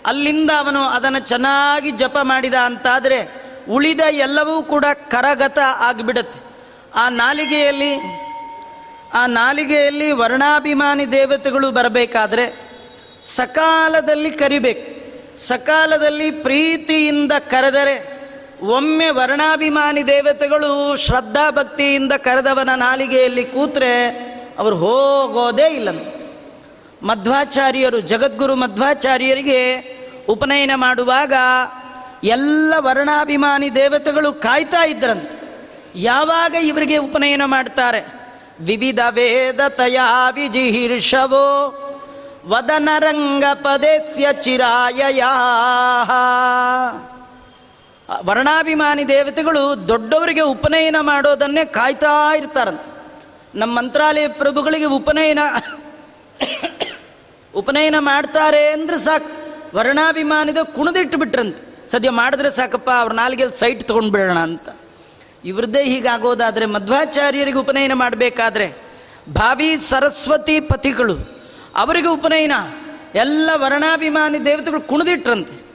[0.07, 3.35] ಅಲ್ಲಿಂದ ಅವನು ಅದನ್ನು ಚೆನ್ನಾಗಿ ಜಪ ಮಾಡಿದ ಅಂತಾದರೆ,
[3.71, 6.41] ಉಳಿದ ಎಲ್ಲವೂ ಕೂಡ ಕರಗತ ಆಗಿಬಿಡುತ್ತೆ.
[6.95, 7.95] ಆ ನಾಲಿಗೆಯಲ್ಲಿ
[9.15, 12.71] ಆ ನಾಲಿಗೆಯಲ್ಲಿ ವರ್ಣಾಭಿಮಾನಿ ದೇವತೆಗಳು ಬರಬೇಕಾದ್ರೆ,
[13.23, 14.97] ಸಕಾಲದಲ್ಲಿ ಕರಿಬೇಕು.
[15.39, 18.16] ಸಕಾಲದಲ್ಲಿ ಪ್ರೀತಿಯಿಂದ ಕರೆದರೆ
[18.63, 24.09] ಒಮ್ಮೆ ವರ್ಣಾಭಿಮಾನಿ ದೇವತೆಗಳು ಶ್ರದ್ಧಾ ಭಕ್ತಿಯಿಂದ ಕರೆದವನ ನಾಲಿಗೆಯಲ್ಲಿ ಕೂತ್ರೆ
[24.59, 25.89] ಅವರು ಹೋಗೋದೇ ಇಲ್ಲ
[27.03, 29.77] ಮಧ್ವಾಚಾರ್ಯರು, ಜಗದ್ಗುರು ಮಧ್ವಾಚಾರ್ಯರಿಗೆ
[30.29, 31.33] ಉಪನಯನ ಮಾಡುವಾಗ
[32.25, 35.37] ಎಲ್ಲ ವರ್ಣಾಭಿಮಾನಿ ದೇವತೆಗಳು ಕಾಯ್ತಾ ಇದ್ರಂತೆ
[35.95, 38.07] ಯಾವಾಗ ಇವರಿಗೆ ಉಪನಯನ ಮಾಡ್ತಾರೆ?
[38.61, 41.83] ವಿವಿಧ ವೇದತಯಾ ವಿಜಿಹೀರ್ಷವೋ
[42.47, 45.19] ವದನರಂಗ ಪದೇಸ್ಯ ಚಿರಾಯ
[48.25, 52.97] ವರ್ಣಾಭಿಮಾನಿ ದೇವತೆಗಳು ದೊಡ್ಡವರಿಗೆ ಉಪನಯನ ಮಾಡೋದನ್ನೇ ಕಾಯ್ತಾ ಇರ್ತಾರಂತೆ.
[53.59, 55.39] ನಮ್ಮ ಮಂತ್ರಾಲಯ ಪ್ರಭುಗಳಿಗೆ ಉಪನಯನ
[57.55, 59.31] ಉಪನಯನ ಮಾಡ್ತಾರೆ ಅಂದ್ರೆ ಸಾಕು.
[59.77, 61.91] ವರ್ಣಾಭಿಮಾನಿದ ಕುಣಿದಿಟ್ಟು ಬಿಟ್ರಂತೆ.
[61.91, 64.69] ಸದ್ಯ ಮಾಡಿದ್ರೆ ಸಾಕಪ್ಪ, ಅವ್ರ ನಾಲ್ಗೆ ಸೈಟ್ ತಗೊಂಡ್ಬಿಡೋಣ ಅಂತ.
[65.45, 68.75] ಇವ್ರದ್ದೇ ಹೀಗಾಗೋದಾದರೆ ಮಧ್ವಾಚಾರ್ಯರಿಗೆ ಉಪನಯನ ಮಾಡಬೇಕಾದ್ರೆ
[69.35, 71.17] ಭಾವಿ ಸರಸ್ವತಿ ಪತಿಗಳು,
[71.77, 72.53] ಅವರಿಗೆ ಉಪನಯನ.
[73.15, 75.66] ಎಲ್ಲ ವರ್ಣಾಭಿಮಾನಿ ದೇವತೆಗಳು ಕುಣಿದಿಟ್ರಂತೆ.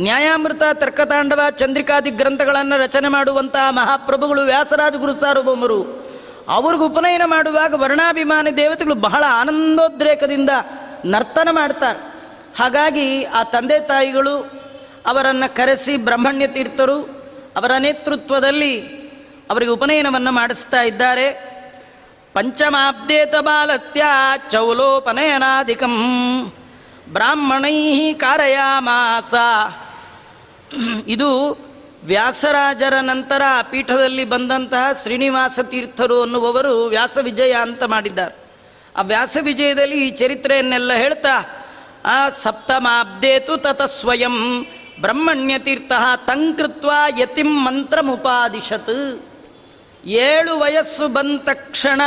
[0.00, 6.00] ನ್ಯಾಯಾಮೃತ, ತರ್ಕತಾಂಡವ, ಚಂದ್ರಿಕಾದಿ ಗ್ರಂಥಗಳನ್ನು ರಚನೆ ಮಾಡುವಂತಹ ಮಹಾಪ್ರಭುಗಳು ವ್ಯಾಸರಾಜ ಗುರು ಸಾರ್ವಭೌಮರು.
[6.48, 10.50] ಅವ್ರಿಗೆ ಉಪನಯನ ಮಾಡುವಾಗ ವರ್ಣಾಭಿಮಾನಿ ದೇವತೆಗಳು ಬಹಳ ಆನಂದೋದ್ರೇಕದಿಂದ
[11.04, 11.98] ನರ್ತನ ಮಾಡ್ತಾರೆ.
[12.58, 14.36] ಹಾಗಾಗಿ ಆ ತಂದೆ ತಾಯಿಗಳು
[15.06, 17.02] ಅವರನ್ನು ಕರೆಸಿ ಬ್ರಹ್ಮಣ್ಯ ತೀರ್ಥರು
[17.56, 18.80] ಅವರ ನೇತೃತ್ವದಲ್ಲಿ
[19.50, 21.50] ಅವರಿಗೆ ಉಪನಯನವನ್ನು ಮಾಡಿಸ್ತಾ ಇದ್ದಾರೆ.
[22.34, 24.02] ಪಂಚಮಾಬ್ದೇತ ಬಾಲಸ್ಯ
[24.50, 25.96] ಚೌಲೋಪನಯನಾಧಿಕಂ
[27.12, 29.34] ಬ್ರಾಹ್ಮಣೈ ಕಾರಯಾಮಾಸ.
[31.06, 31.58] ಇದು
[32.04, 38.34] ವ್ಯಾಸರಾಜರ ನಂತರ ಪೀಠದಲ್ಲಿ ಬಂದಂತಹ ಶ್ರೀನಿವಾಸ ತೀರ್ಥರು ಅನ್ನುವವರು ವ್ಯಾಸ ವಿಜಯ ಅಂತ ಮಾಡಿದ್ದಾರೆ.
[38.96, 41.64] ಆ ವ್ಯಾಸ ವಿಜಯದಲ್ಲಿ ಈ ಚರಿತ್ರೆಯನ್ನೆಲ್ಲ ಹೇಳ್ತಾ,
[42.04, 44.66] ಆ ಸಪ್ತಮಾಬ್ದೇತು ತತ ಸ್ವಯಂ
[45.00, 45.92] ಬ್ರಹ್ಮಣ್ಯ ತೀರ್ಥ
[46.26, 49.22] ತಂಕೃತ್ವ ಯತಿಂ ಮಂತ್ರಮುಪಾದಿಶತ್.
[50.04, 52.00] ಏಳು ವಯಸ್ಸು ಬಂದ ತಕ್ಷಣ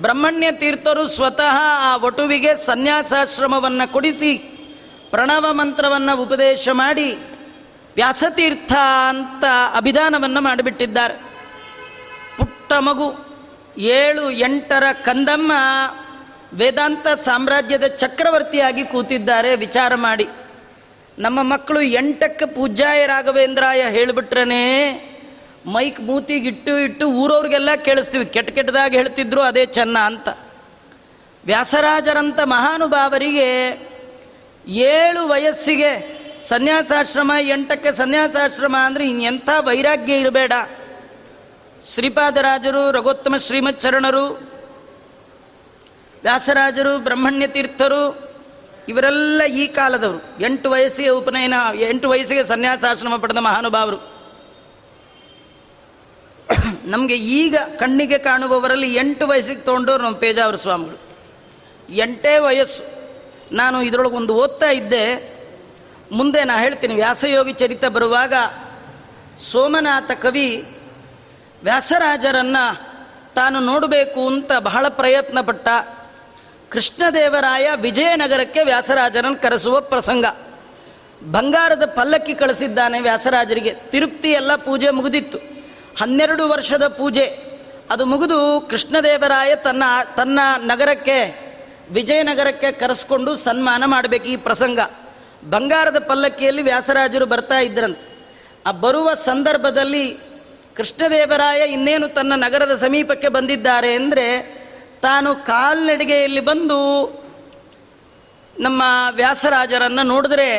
[0.00, 4.36] ಬ್ರಹ್ಮಣ್ಯ ತೀರ್ಥರು ಸ್ವತಃ ಆ ವಟುವಿಗೆ ಸನ್ಯಾಸಾಶ್ರಮವನ್ನು ಕೊಡಿಸಿ,
[5.10, 7.18] ಪ್ರಣವ ಮಂತ್ರವನ್ನು ಉಪದೇಶ ಮಾಡಿ
[7.96, 8.72] ವ್ಯಾಸತೀರ್ಥ
[9.08, 9.44] ಅಂತ
[9.76, 11.14] ಅಭಿಧಾನವನ್ನು ಮಾಡಿಬಿಟ್ಟಿದ್ದಾರೆ.
[12.38, 13.14] ಪುಟ್ಟ ಮಗು,
[13.78, 15.52] ಏಳು, ಎಂಟರ ಕಂದಮ್ಮ
[16.52, 19.56] ವೇದಾಂತ ಸಾಮ್ರಾಜ್ಯದ ಚಕ್ರವರ್ತಿಯಾಗಿ ಕೂತಿದ್ದಾರೆ.
[19.56, 20.28] ವಿಚಾರ ಮಾಡಿ.
[21.18, 24.44] ನಮ್ಮ ಮಕ್ಕಳು ಎಂಟಕ್ಕೆ ಪೂಜ್ಯಾಯ ರಾಘವೇಂದ್ರಾಯ ಹೇಳಿಬಿಟ್ರೇ
[25.66, 28.26] ಮೈಕ್ ಮೂತಿಗಿಟ್ಟು ಇಟ್ಟು ಊರವ್ರಿಗೆಲ್ಲ ಕೇಳಿಸ್ತೀವಿ.
[28.26, 30.28] ಕೆಟ್ಟ ಕೆಟ್ಟದಾಗಿ ಹೇಳ್ತಿದ್ರು, ಅದೇ ಚೆನ್ನ ಅಂತ.
[31.46, 33.78] ವ್ಯಾಸರಾಜರಂಥ ಮಹಾನುಭಾವರಿಗೆ
[34.66, 36.15] ಏಳು ವಯಸ್ಸಿಗೆ
[36.48, 40.52] ಸನ್ಯಾಸಾಶ್ರಮ, ಎಂಟಕ್ಕೆ ಸನ್ಯಾಸಾಶ್ರಮ ಅಂದರೆ ಇನ್ನೆಂಥ ವೈರಾಗ್ಯ ಇರಬೇಡ.
[41.82, 44.26] ಶ್ರೀಪಾದರಾಜರು, ರಘೋತ್ತಮ ಶ್ರೀಮಚ್ಚರಣರು
[46.22, 48.26] ವ್ಯಾಸರಾಜರು ಬ್ರಹ್ಮಣ್ಯ ತೀರ್ಥರು
[48.88, 50.44] ಇವರೆಲ್ಲ ಈ ಕಾಲದವರು.
[50.44, 53.96] ಎಂಟು ವಯಸ್ಸಿಗೆ ಉಪನಯನ, ಎಂಟು ವಯಸ್ಸಿಗೆ ಸನ್ಯಾಸಾಶ್ರಮ ಪಡೆದ ಮಹಾನುಭಾವರು.
[56.84, 61.18] ನಮಗೆ ಈಗ ಕಣ್ಣಿಗೆ ಕಾಣುವವರಲ್ಲಿ ಎಂಟು ವಯಸ್ಸಿಗೆ ತೊಗೊಂಡವ್ರು ನಮ್ಮ ಪೇಜಾವರ ಸ್ವಾಮಿಗಳು.
[61.94, 62.82] ಎಂಟೇ ವಯಸ್ಸು.
[63.54, 65.35] ನಾನು ಇದರೊಳಗೆ ಒಂದು ಓದ್ತಾ ಇದ್ದೆ.
[66.12, 68.34] ಮುಂದೆ ನಾ ಹೇಳ್ತೀನಿ, ವ್ಯಾಸಯೋಗಿ ಚರಿತ ಬರುವಾಗ
[69.38, 70.78] ಸೋಮನಾಥ ಕವಿ
[71.64, 72.96] ವ್ಯಾಸರಾಜರನ್ನು
[73.34, 75.68] ತಾನು ನೋಡಬೇಕು ಅಂತ ಬಹಳ ಪ್ರಯತ್ನ ಪಟ್ಟ
[76.70, 80.24] ಕೃಷ್ಣದೇವರಾಯ ವಿಜಯನಗರಕ್ಕೆ ವ್ಯಾಸರಾಜರನ್ನು ಕರೆಸುವ ಪ್ರಸಂಗ.
[81.30, 83.74] ಬಂಗಾರದ ಪಲ್ಲಕ್ಕಿ ಕಳಿಸಿದ್ದಾನೆ ವ್ಯಾಸರಾಜರಿಗೆ.
[83.74, 85.38] ತಿರುಪ್ತಿ ಎಲ್ಲ ಪೂಜೆ ಮುಗಿದಿತ್ತು.
[86.00, 87.24] ಹನ್ನೆರಡು ವರ್ಷದ ಪೂಜೆ.
[87.90, 89.82] ಅದು ಮುಗಿದು ಕೃಷ್ಣದೇವರಾಯ ತನ್ನ
[90.16, 91.46] ತನ್ನ ನಗರಕ್ಕೆ,
[91.90, 94.78] ವಿಜಯನಗರಕ್ಕೆ ಕರೆಸ್ಕೊಂಡು ಸನ್ಮಾನ ಮಾಡಬೇಕು ಈ ಪ್ರಸಂಗ.
[95.50, 98.06] ಬಂಗಾರದ ಪಲ್ಲಕ್ಕಿಯಲ್ಲಿ ವ್ಯಾಸರಾಜರು ಬರ್ತಾ ಇದ್ರಂತೆ
[98.66, 100.18] ಆ ಬರುವ ಸಂದರ್ಭದಲ್ಲಿ
[100.76, 104.26] ಕೃಷ್ಣದೇವರಾಯ ಇನ್ನೇನು ತನ್ನ ನಗರದ ಸಮೀಪಕ್ಕೆ ಬಂದಿದ್ದಾರೆ ಅಂದರೆ
[105.02, 106.78] ತಾನು ಕಾಲ್ನಡಿಗೆಯಲ್ಲಿ ಬಂದು
[108.60, 110.50] ನಮ್ಮ ವ್ಯಾಸರಾಜರನ್ನು ನೋಡಿದ್ರೆ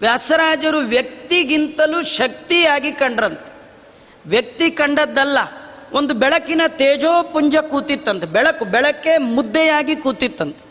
[0.00, 3.50] ವ್ಯಾಸರಾಜರು ವ್ಯಕ್ತಿಗಿಂತಲೂ ಶಕ್ತಿಯಾಗಿ ಕಂಡ್ರಂತೆ.
[4.26, 5.38] ವ್ಯಕ್ತಿ ಕಂಡದ್ದಲ್ಲ,
[5.92, 8.26] ಒಂದು ಬೆಳಕಿನ ತೇಜೋಪುಂಜ ಕೂತಿತ್ತಂತೆ.
[8.26, 10.65] ಬೆಳಕು, ಬೆಳಕೆ ಮುದ್ದೆಯಾಗಿ ಕೂತಿತ್ತಂತೆ.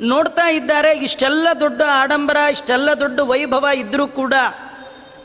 [0.00, 4.34] ನೋಡ್ತಾ ಇದ್ದಾರೆ, ಇಷ್ಟೆಲ್ಲ ದೊಡ್ಡ ಆಡಂಬರ, ಇಷ್ಟೆಲ್ಲ ದೊಡ್ಡ ವೈಭವ ಇದ್ದರೂ ಕೂಡ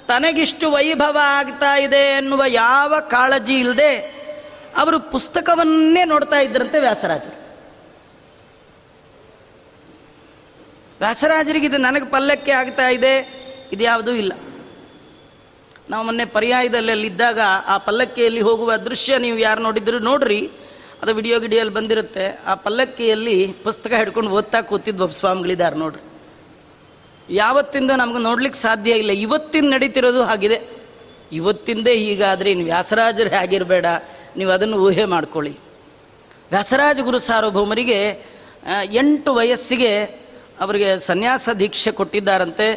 [0.08, 4.20] ತನಗಿಷ್ಟು ವೈಭವ ಆಗ್ತಾ ಇದೆ ಎನ್ನುವ ಯಾವ ಕಾಳಜಿ ಇಲ್ಲದೆ
[4.78, 7.40] ಅವರು ಪುಸ್ತಕವನ್ನೇ ನೋಡ್ತಾ ಇದ್ರಂತೆ ವ್ಯಾಸರಾಜರು.
[11.00, 13.20] ವ್ಯಾಸರಾಜರಿಗೆ ಇದು ನನಗೆ ಪಲ್ಲಕ್ಕೆ ಆಗ್ತಾ ಇದೆ,
[13.72, 14.34] ಇದು ಯಾವುದೂ ಇಲ್ಲ.
[15.90, 20.52] ನಾವು ಮೊನ್ನೆ ಪರ್ಯಾಯದಲ್ಲಿ ಅಲ್ಲಿದ್ದಾಗ ಆ ಪಲ್ಲಕ್ಕಿಯಲ್ಲಿ ಹೋಗುವ ದೃಶ್ಯ ನೀವು ಯಾರು ನೋಡಿದ್ರು ನೋಡ್ರಿ.
[21.02, 22.26] ಅದು ವಿಡಿಯೋ ಗಿಡಿಯಲ್ಲಿ ಬಂದಿರುತ್ತೆ.
[22.46, 26.04] ಆ ಪಲ್ಲಕ್ಕಿಯಲ್ಲಿ ಪುಸ್ತಕ ಹಿಡ್ಕೊಂಡು ಓದ್ತಾ ಕೂತಿದ್ವು ಸ್ವಾಮಿಗಳಿದ್ದಾರೆ ನೋಡ್ರಿ.
[27.36, 29.12] ಯಾವತ್ತಿಂದ ನಮ್ಗೆ ನೋಡ್ಲಿಕ್ಕೆ ಸಾಧ್ಯ ಇಲ್ಲ.
[29.12, 30.60] ಇವತ್ತಿನ ನಡೀತಿರೋದು ಹಾಗಿದೆ.
[31.32, 33.86] ಇವತ್ತಿಂದೇ ಹೀಗಾದ್ರೆ ಇನ್ನು ವ್ಯಾಸರಾಜರು ಹೇಗಿರಬೇಡ,
[34.38, 35.54] ನೀವು ಅದನ್ನು ಊಹೆ ಮಾಡ್ಕೊಳ್ಳಿ.
[36.52, 38.00] ವ್ಯಾಸರಾಜ ಗುರು ಸಾರ್ವಭೌಮರಿಗೆ
[38.92, 39.92] ಎಂಟು ವಯಸ್ಸಿಗೆ
[40.60, 42.68] ಅವರಿಗೆ ಸನ್ಯಾಸ ದೀಕ್ಷೆ ಕೊಟ್ಟಿದ್ದಾರಂತೆ.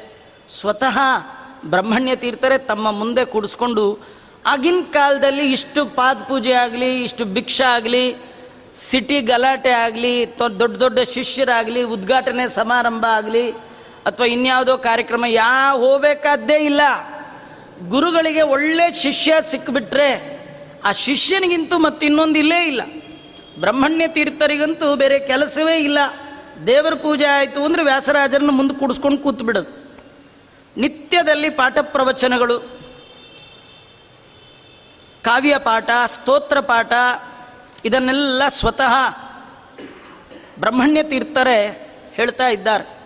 [0.50, 0.98] ಸ್ವತಃ
[1.64, 3.84] ಬ್ರಹ್ಮಣ್ಯ ತೀರ್ಥರೆ ತಮ್ಮ ಮುಂದೆ ಕೂಡಿಸ್ಕೊಂಡು
[4.46, 8.16] ಆಗಿನ ಕಾಲದಲ್ಲಿ ಇಷ್ಟು ಪಾದ ಪೂಜೆ ಆಗಲಿ, ಇಷ್ಟು ಭಿಕ್ಷೆ ಆಗಲಿ,
[8.76, 13.50] ಸಿಟಿ ಗಲಾಟೆ ಆಗಲಿ ದೊಡ್ಡ ದೊಡ್ಡ ಶಿಷ್ಯರಾಗಲಿ, ಉದ್ಘಾಟನೆ ಸಮಾರಂಭ ಆಗಲಿ,
[14.06, 16.80] ಅಥವಾ ಇನ್ಯಾವುದೋ ಕಾರ್ಯಕ್ರಮ ಯಾವ ಹೋಗಬೇಕಾದ್ದೇ ಇಲ್ಲ.
[17.88, 20.42] ಗುರುಗಳಿಗೆ ಒಳ್ಳೆ ಶಿಷ್ಯ ಸಿಕ್ಕಿಬಿಟ್ರೆ
[20.84, 22.80] ಆ ಶಿಷ್ಯನಿಗಿಂತೂ ಮತ್ತಿನ್ನೊಂದು ಇಲ್ಲೇ ಇಲ್ಲ.
[23.60, 25.98] ಬ್ರಹ್ಮಣ್ಯ ತೀರ್ಥರಿಗಂತೂ ಬೇರೆ ಕೆಲಸವೇ ಇಲ್ಲ.
[26.66, 29.82] ದೇವರ ಪೂಜೆ ಆಯಿತು ಅಂದರೆ ವ್ಯಾಸರಾಜರನ್ನು ಮುಂದೆ ಕೂಡಿಸ್ಕೊಂಡು ಕೂತು ಬಿಡೋದು
[30.76, 32.81] ನಿತ್ಯದಲ್ಲಿ ಪಾಠ ಪ್ರವಚನಗಳು
[35.22, 36.92] ಕಾವ್ಯ ಪಾಠ, ಸ್ತೋತ್ರ ಪಾಠ,
[37.84, 38.94] ಇದನ್ನೆಲ್ಲ ಸ್ವತಃ
[40.60, 42.98] ಬ್ರಹ್ಮಣ್ಯ ತೀರ್ಥರೇ ಹೇಳ್ತಾ ಇದ್ದಾರೆ.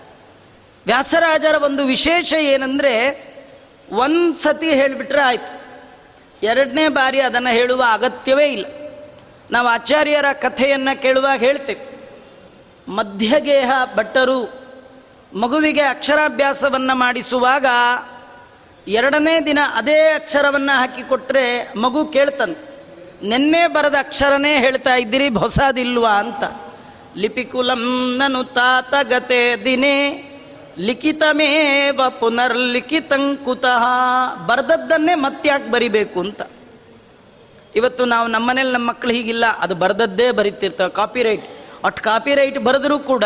[0.86, 3.26] ವ್ಯಾಸರಾಜರ ಒಂದು ವಿಶೇಷ ಏನಂದರೆ
[3.92, 5.60] ಒಂದು ಸತಿ ಹೇಳಿಬಿಟ್ರೆ ಆಯಿತು.
[6.42, 8.66] ಎರಡನೇ ಬಾರಿ ಅದನ್ನು ಹೇಳುವ ಅಗತ್ಯವೇ ಇಲ್ಲ.
[9.50, 11.96] ನಾವು ಆಚಾರ್ಯರ ಕಥೆಯನ್ನು ಕೇಳುವಾಗ ಹೇಳ್ತೇವೆ.
[12.88, 14.44] ಮಧ್ಯಗೇಹ ಭಟ್ಟರು
[15.34, 17.66] ಮಗುವಿಗೆ ಅಕ್ಷರಾಭ್ಯಾಸವನ್ನು ಮಾಡಿಸುವಾಗ
[18.86, 21.44] ಎರಡನೇ ದಿನ ಅದೇ ಅಕ್ಷರವನ್ನು ಹಾಕಿಕೊಟ್ರೆ
[21.76, 22.56] ಮಗು ಕೇಳ್ತಾನೆ,
[23.22, 26.44] ನಿನ್ನೆ ಬರೆದ ಅಕ್ಷರನೇ ಹೇಳ್ತಾ ಇದ್ದೀರಿ ಹೊಸದಿಲ್ವಾ ಅಂತ.
[27.16, 27.82] ಲಿಪಿಕುಲಂ
[28.18, 29.96] ನನು ತಾತಗತೆ ದಿನೇ,
[30.78, 33.84] ಲಿಖಿತಮೇವ ಪುನರ್ಲಿಖಿತಂಕುತಃ,
[34.46, 36.20] ಬರೆದದ್ದನ್ನೇ ಮತ್ತ್ಯಾಕೆ ಬರಿಬೇಕು?
[36.20, 36.42] ಅಂತ.
[37.74, 41.48] ಇವತ್ತು ನಾವು ನಮ್ಮನೇಲಿ ನಮ್ಮ ಮಕ್ಕಳು ಹೀಗಿಲ್ಲ, ಅದು ಬರೆದದ್ದೇ ಬರಿತಿರ್ತಾವೆ copy right
[41.84, 43.24] at copy right ಬರೆದರೂ ಕೂಡ,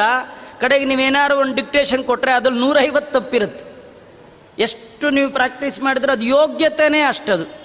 [0.60, 3.69] ಕಡೆಗೆ ನೀವೇನಾದ್ರು ಒಂದು ಡಿಕ್ಟೇಷನ್ ಕೊಟ್ಟರೆ ಅದ್ರಲ್ಲಿ ನೂರೈವತ್ತು ತಪ್ಪಿರುತ್ತೆ.
[4.58, 7.60] ಎಷ್ಟು ನೀವು ಪ್ರಾಕ್ಟೀಸ್ ಮಾಡಿದ್ರೆ ಅದು ಯೋಗ್ಯತೆಯೇ ಅಷ್ಟದು.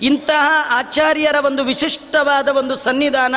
[0.00, 3.34] ಇಂತಹ ಆಚಾರ್ಯರ ಒಂದು ವಿಶಿಷ್ಟವಾದ ಒಂದು ಸನ್ನಿಧಾನ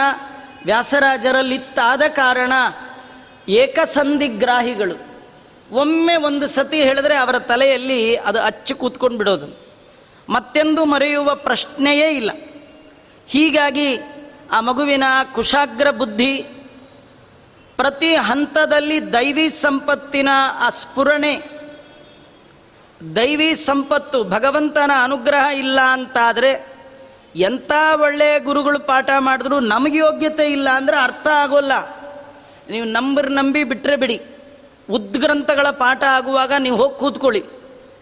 [0.66, 2.54] ವ್ಯಾಸರಾಜರಲ್ಲಿತ್ತಾದ ಕಾರಣ
[3.50, 5.16] ಏಕಸಂಧಿಗ್ರಾಹಿಗಳು.
[5.72, 9.68] ಒಮ್ಮೆ ಒಂದು ಸತಿ ಹೇಳಿದ್ರೆ ಅವರ ತಲೆಯಲ್ಲಿ ಅದು ಅಚ್ಚು ಕೂತ್ಕೊಂಡು ಬಿಡೋದು.
[10.30, 12.32] ಮತ್ತೆಂದು ಮರೆಯುವ ಪ್ರಶ್ನೆಯೇ ಇಲ್ಲ.
[13.28, 13.98] ಹೀಗಾಗಿ
[14.52, 16.42] ಆ ಮಗುವಿನ ಕುಶಾಗ್ರ ಬುದ್ಧಿ
[17.76, 21.55] ಪ್ರತಿ ಹಂತದಲ್ಲಿ ದೈವಿ ಸಂಪತ್ತಿನ ಆ ಸ್ಫುರಣೆ
[23.14, 26.76] ದೈವಿ ಸಂಪತ್ತು, ಭಗವಂತನ ಅನುಗ್ರಹ ಇಲ್ಲ ಅಂತಾದರೆ
[27.36, 31.72] ಎಂಥ ಒಳ್ಳೆಯ ಗುರುಗಳು ಪಾಠ ಮಾಡಿದ್ರು ನಮಗೆ ಯೋಗ್ಯತೆ ಇಲ್ಲ ಅಂದರೆ ಅರ್ಥ ಆಗೋಲ್ಲ.
[32.70, 34.22] ನೀವು ನಂಬರ್ ನಂಬಿ ಬಿಟ್ಟರೆ ಬಿಡಿ.
[34.90, 37.44] ಉದ್ಗ್ರಂಥಗಳ ಪಾಠ ಆಗುವಾಗ ನೀವು ಹೋಗಿ ಕೂತ್ಕೊಳ್ಳಿ.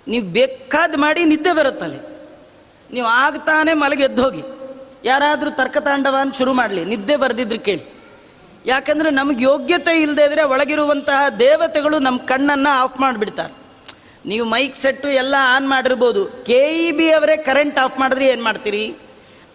[0.07, 1.99] ನೀವು ಬೇಕಾದ ಮಾಡಿ ನಿದ್ದೆ ಬರುತ್ತಲ್ಲಿ.
[2.91, 4.43] ನೀವು ಆಗ್ತಾನೆ ಮಲಗಿ ಎದ್ದು ಹೋಗಿ.
[5.03, 7.93] ಯಾರಾದರೂ ತರ್ಕತಾಂಡವ ಅಂತ ಶುರು ಮಾಡಲಿ, ನಿದ್ದೆ ಬರೆದಿದ್ರು ಕೇಳಿ.
[8.65, 13.62] ಯಾಕಂದರೆ ನಮಗೆ ಯೋಗ್ಯತೆ ಇಲ್ಲದೇ ಇದ್ರೆ ಒಳಗಿರುವಂತಹ ದೇವತೆಗಳು ನಮ್ಮ ಕಣ್ಣನ್ನು ಆಫ್ ಮಾಡಿಬಿಡ್ತಾರೆ.
[14.29, 16.21] ನೀವು ಮೈಕ್ ಸೆಟ್ಟು ಎಲ್ಲ ಆನ್ ಮಾಡಿರ್ಬೋದು.
[16.47, 18.83] ಕೆ ಇ ಬಿ ಅವರೇ ಕರೆಂಟ್ ಆಫ್ ಮಾಡಿದ್ರೆ ಏನು ಮಾಡ್ತೀರಿ?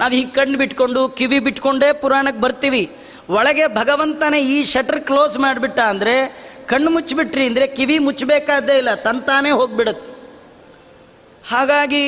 [0.01, 2.83] ನಾವು ಹೀಗೆ ಕಣ್ಣು ಬಿಟ್ಕೊಂಡು, ಕಿವಿ ಬಿಟ್ಕೊಂಡೇ ಪುರಾಣಕ್ಕೆ ಬರ್ತೀವಿ.
[3.39, 6.15] ಒಳಗೆ ಭಗವಂತನೇ ಈ ಶಟರ್ ಕ್ಲೋಸ್ ಮಾಡಿಬಿಟ್ಟ ಅಂದರೆ
[6.71, 10.11] ಕಣ್ಣು ಮುಚ್ಚಿಬಿಟ್ರಿ ಅಂದರೆ ಕಿವಿ ಮುಚ್ಚಬೇಕಾದ್ದೇ ಇಲ್ಲ, ತಂತಾನೇ ಹೋಗ್ಬಿಡತ್ತೆ.
[11.51, 12.05] ಹಾಗಾಗಿ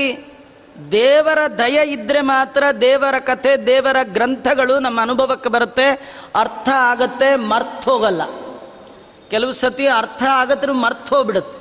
[0.93, 5.89] ದೇವರ ದಯ ಇದ್ದರೆ ಮಾತ್ರ ದೇವರ ಕಥೆ, ದೇವರ ಗ್ರಂಥಗಳು ನಮ್ಮ ಅನುಭವಕ್ಕೆ ಬರುತ್ತೆ.
[6.43, 8.23] ಅರ್ಥ ಆಗತ್ತೆ, ಮರ್ತ್ ಹೋಗಲ್ಲ.
[9.31, 11.60] ಕೆಲವು ಸತಿ ಅರ್ಥ ಆಗತ್ರೂ ಮರ್ತ್ ಹೋಗ್ಬಿಡುತ್ತೆ.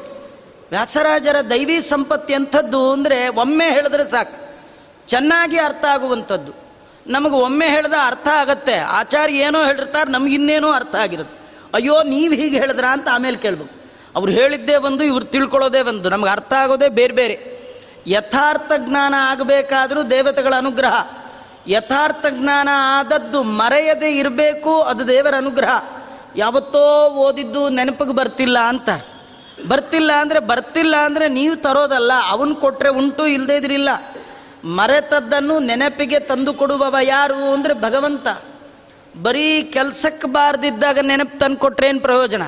[0.71, 4.49] ವ್ಯಾಸರಾಜರ ದೈವಿ ಸಂಪತ್ತಿ ಅಂಥದ್ದು ಅಂದರೆ ಒಮ್ಮೆ ಹೇಳಿದ್ರೆ ಸಾಕು.
[5.07, 6.53] ಚೆನ್ನಾಗಿ ಅರ್ಥ ಆಗುವಂಥದ್ದು.
[7.07, 8.77] ನಮಗೆ ಒಮ್ಮೆ ಹೇಳಿದ ಅರ್ಥ ಆಗತ್ತೆ.
[8.77, 11.37] ಆಚಾರ್ಯ ಏನೋ ಹೇಳಿರ್ತಾರೆ, ನಮ್ಗೆ ಇನ್ನೇನೋ ಅರ್ಥ ಆಗಿರುತ್ತೆ.
[11.73, 13.75] ಅಯ್ಯೋ, ನೀವು ಹೀಗೆ ಹೇಳಿದ್ರ ಅಂತ ಆಮೇಲೆ ಕೇಳ್ಬೇಕು.
[14.15, 16.09] ಅವ್ರು ಹೇಳಿದ್ದೇ ಒಂದು, ಇವ್ರು ತಿಳ್ಕೊಳ್ಳೋದೇ ಒಂದು.
[16.09, 17.59] ನಮ್ಗೆ ಅರ್ಥ ಆಗೋದೇ ಬೇರೆ ಬೇರೆ.
[18.07, 21.07] ಯಥಾರ್ಥ ಜ್ಞಾನ ಆಗಬೇಕಾದರೂ ದೇವತೆಗಳ ಅನುಗ್ರಹ.
[21.67, 25.83] ಯಥಾರ್ಥ ಜ್ಞಾನ ಆದದ್ದು ಮರೆಯದೆ ಇರಬೇಕು, ಅದು ದೇವರ ಅನುಗ್ರಹ.
[26.35, 28.89] ಯಾವತ್ತೋ ಓದಿದ್ದು ನೆನಪಿಗೆ ಬರ್ತಿಲ್ಲ ಅಂತ
[29.71, 33.89] ಬರ್ತಿಲ್ಲ ಅಂದರೆ ಬರ್ತಿಲ್ಲ ಅಂದರೆ ನೀವು ತರೋದಲ್ಲ, ಅವನು ಕೊಟ್ಟರೆ ಉಂಟು ಇಲ್ಲದೇ ಇದ್ರಿಲ್ಲ.
[34.77, 38.27] ಮರೆತದ್ದನ್ನು ನೆನಪಿಗೆ ತಂದು ಕೊಡುವವ ಯಾರು ಅಂದರೆ ಭಗವಂತ.
[39.15, 42.43] ಬರೀ ಕೆಲಸಕ್ಕೆ ಬಾರ್ದಿದ್ದಾಗ ನೆನಪು ತಂದು ಕೊಟ್ಟರೆ ಏನು ಪ್ರಯೋಜನ?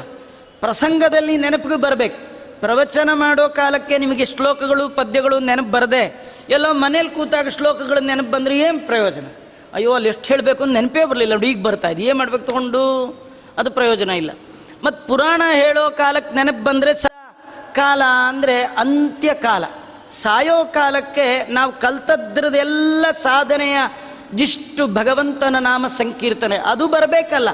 [0.60, 2.20] ಪ್ರಸಂಗದಲ್ಲಿ ನೆನಪಿಗೆ ಬರಬೇಕು.
[2.64, 6.04] ಪ್ರವಚನ ಮಾಡೋ ಕಾಲಕ್ಕೆ ನಿಮಗೆ ಶ್ಲೋಕಗಳು, ಪದ್ಯಗಳು ನೆನಪು ಬರದೆ,
[6.50, 9.26] ಎಲ್ಲೋ ಮನೇಲಿ ಕೂತಾಗ ಶ್ಲೋಕಗಳು ನೆನಪು ಬಂದರೆ ಏನು ಪ್ರಯೋಜನ?
[9.74, 11.34] ಅಯ್ಯೋ, ಅಲ್ಲಿ ಎಷ್ಟು ಹೇಳಬೇಕು ನೆನಪೇ ಬರಲಿಲ್ಲ.
[11.34, 12.02] ನೋಡಿ ಈಗ ಬರ್ತಾ ಇದೆ.
[12.04, 12.84] ಏನು ಮಾಡ್ಬೇಕು ತಗೊಂಡು?
[13.58, 14.32] ಅದು ಪ್ರಯೋಜನ ಇಲ್ಲ.
[14.84, 17.06] ಮತ್ತು ಪುರಾಣ ಹೇಳೋ ಕಾಲಕ್ಕೆ ನೆನಪು ಬಂದರೆ ಸ
[17.72, 19.66] ಕಾಲ ಅಂದರೆ ಅಂತ್ಯಕಾಲ
[20.22, 23.78] ಸಾಯೋ ಕಾಲಕ್ಕೆ ನಾವು ಕಲ್ತದ್ರದೆಲ್ಲ ಸಾಧನೆಯ
[24.34, 26.58] ಜಿಷ್ಟು ಭಗವಂತನ ನಾಮ ಸಂಕೀರ್ತನೆ.
[26.58, 27.50] ಅದು ಬರಬೇಕಲ್ಲ.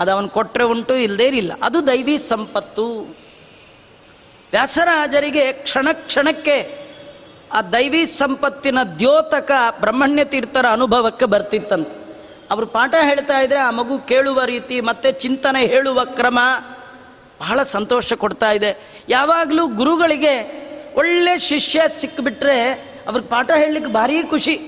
[0.00, 1.52] ಅದು ಅವನು ಕೊಟ್ಟರೆ ಉಂಟು ಇಲ್ಲದೇ ಇರಲಿಲ್ಲ.
[1.62, 3.16] ಅದು ದೈವಿ ಸಂಪತ್ತು.
[4.52, 6.88] ವ್ಯಾಸರಾಜರಿಗೆ ಕ್ಷಣ ಕ್ಷಣಕ್ಕೆ
[7.52, 11.99] ಆ ದೈವಿ ಸಂಪತ್ತಿನ ದ್ಯೋತಕ ಬ್ರಹ್ಮಣ್ಯ ತೀರ್ಥರ ಅನುಭವಕ್ಕೆ ಬರ್ತಿತ್ತಂತೆ.
[12.50, 16.38] ಅವರು ಪಾಠ ಹೇಳ್ತಾ ಇದ್ರೆ ಆ ಮಗು ಕೇಳುವ ರೀತಿ, ಮತ್ತೆ ಚಿಂತನೆ ಹೇಳುವ ಕ್ರಮ
[17.40, 19.02] ಬಹಳ ಸಂತೋಷ ಕೊಡ್ತಾ ಇದೆ.
[19.08, 20.60] ಯಾವಾಗಲೂ ಗುರುಗಳಿಗೆ
[20.94, 22.72] ಒಳ್ಳೆ ಶಿಷ್ಯ ಸಿಕ್ಕಿಬಿಟ್ರೆ
[23.08, 24.60] ಅವ್ರಿಗೆ ಪಾಠ ಹೇಳಲಿಕ್ಕೆ ಭಾರಿ ಖುಷಿ.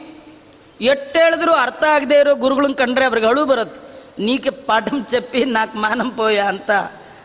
[0.80, 3.80] ಎಷ್ಟು ಹೇಳಿದ್ರು ಅರ್ಥ ಆಗದೆ ಇರೋ ಗುರುಗಳನ್ನ ಕಂಡ್ರೆ ಅವ್ರಿಗೆ ಅಳು ಬರುತ್ತೆ.
[4.22, 6.70] ನೀಕೆ ಪಾಠಂ ಚೆಪ್ಪಿ ನಾಲ್ಕು ಮಾನಂ ಪೋಯ ಅಂತ.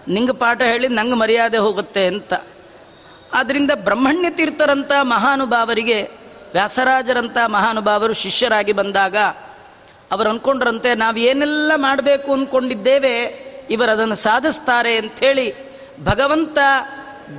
[0.07, 2.33] ನಿಂಗೆ ಪಾಠ ಹೇಳಿ ನಂಗೆ ಮರ್ಯಾದೆ ಹೋಗುತ್ತೆ ಅಂತ.
[3.33, 6.01] ಆದ್ದರಿಂದ ಬ್ರಹ್ಮಣ್ಯ ತೀರ್ಥರಂಥ ಮಹಾನುಭಾವರಿಗೆ
[6.53, 9.15] ವ್ಯಾಸರಾಜರಂಥ ಮಹಾನುಭಾವರು ಶಿಷ್ಯರಾಗಿ ಬಂದಾಗ
[10.11, 15.55] ಅವರು ಅಂದ್ಕೊಂಡ್ರಂತೆ ನಾವು ಏನೆಲ್ಲ ಮಾಡಬೇಕು ಅಂದ್ಕೊಂಡಿದ್ದೇವೆ ಇವರು ಅದನ್ನು ಸಾಧಿಸ್ತಾರೆ ಅಂಥೇಳಿ
[16.03, 16.57] ಭಗವಂತ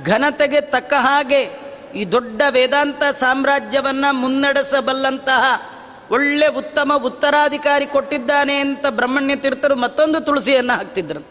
[0.05, 5.69] ಘನತೆಗೆ ತಕ್ಕ ಹಾಗೆ ಈ ದೊಡ್ಡ ವೇದಾಂತ ಸಾಮ್ರಾಜ್ಯವನ್ನು ಮುನ್ನಡೆಸಬಲ್ಲಂತಹ
[6.11, 11.27] ಒಳ್ಳೆ ಉತ್ತಮ ಉತ್ತರಾಧಿಕಾರಿ ಕೊಟ್ಟಿದ್ದಾನೆ ಅಂತ ಬ್ರಹ್ಮಣ್ಯ ತೀರ್ಥರು ಮತ್ತೊಂದು ತುಳಸಿಯನ್ನು ಹಾಕ್ತಿದ್ರು.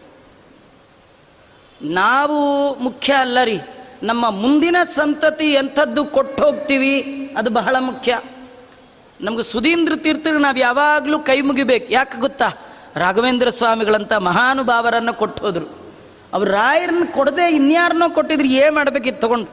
[1.83, 3.61] ನಾವು ಮುಖ್ಯ ಅಲ್ಲ ರೀ,
[4.03, 7.03] ನಮ್ಮ ಮುಂದಿನ ಸಂತತಿ ಎಂಥದ್ದು ಕೊಟ್ಟು ಹೋಗ್ತೀವಿ
[7.37, 8.21] ಅದು ಬಹಳ ಮುಖ್ಯ.
[9.21, 11.93] ನಮ್ಗೆ ಸುಧೀಂದ್ರ ತೀರ್ಥರು ನಾವು ಯಾವಾಗಲೂ ಕೈ ಮುಗಿಬೇಕು.
[11.93, 12.49] ಯಾಕೆ ಗೊತ್ತಾ?
[12.97, 15.67] ರಾಘವೇಂದ್ರ ಸ್ವಾಮಿಗಳಂತ ಮಹಾನುಭಾವರನ್ನು ಕೊಟ್ಟು ಹೋದ್ರು
[16.35, 19.51] ಅವ್ರು ರಾಯರನ್ನ ಕೊಡದೆ ಇನ್ಯಾರನ್ನೋ ಕೊಟ್ಟಿದ್ರು, ಏನು ಮಾಡಬೇಕಿತ್ತು ತಗೊಂಡು?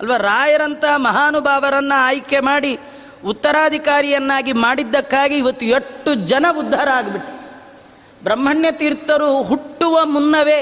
[0.00, 2.78] ಅಲ್ವಾ, ರಾಯರಂತ ಮಹಾನುಭಾವರನ್ನು ಆಯ್ಕೆ ಮಾಡಿ
[3.24, 7.32] ಉತ್ತರಾಧಿಕಾರಿಯನ್ನಾಗಿ ಮಾಡಿದ್ದಕ್ಕಾಗಿ ಇವತ್ತು ಎಷ್ಟು ಜನ ಉದ್ಧಾರ ಆಗಿಬಿಟ್ಟು
[8.24, 10.60] ಬ್ರಹ್ಮಣ್ಯ ತೀರ್ಥರು ಹುಟ್ಟುವ ಮುನ್ನವೇ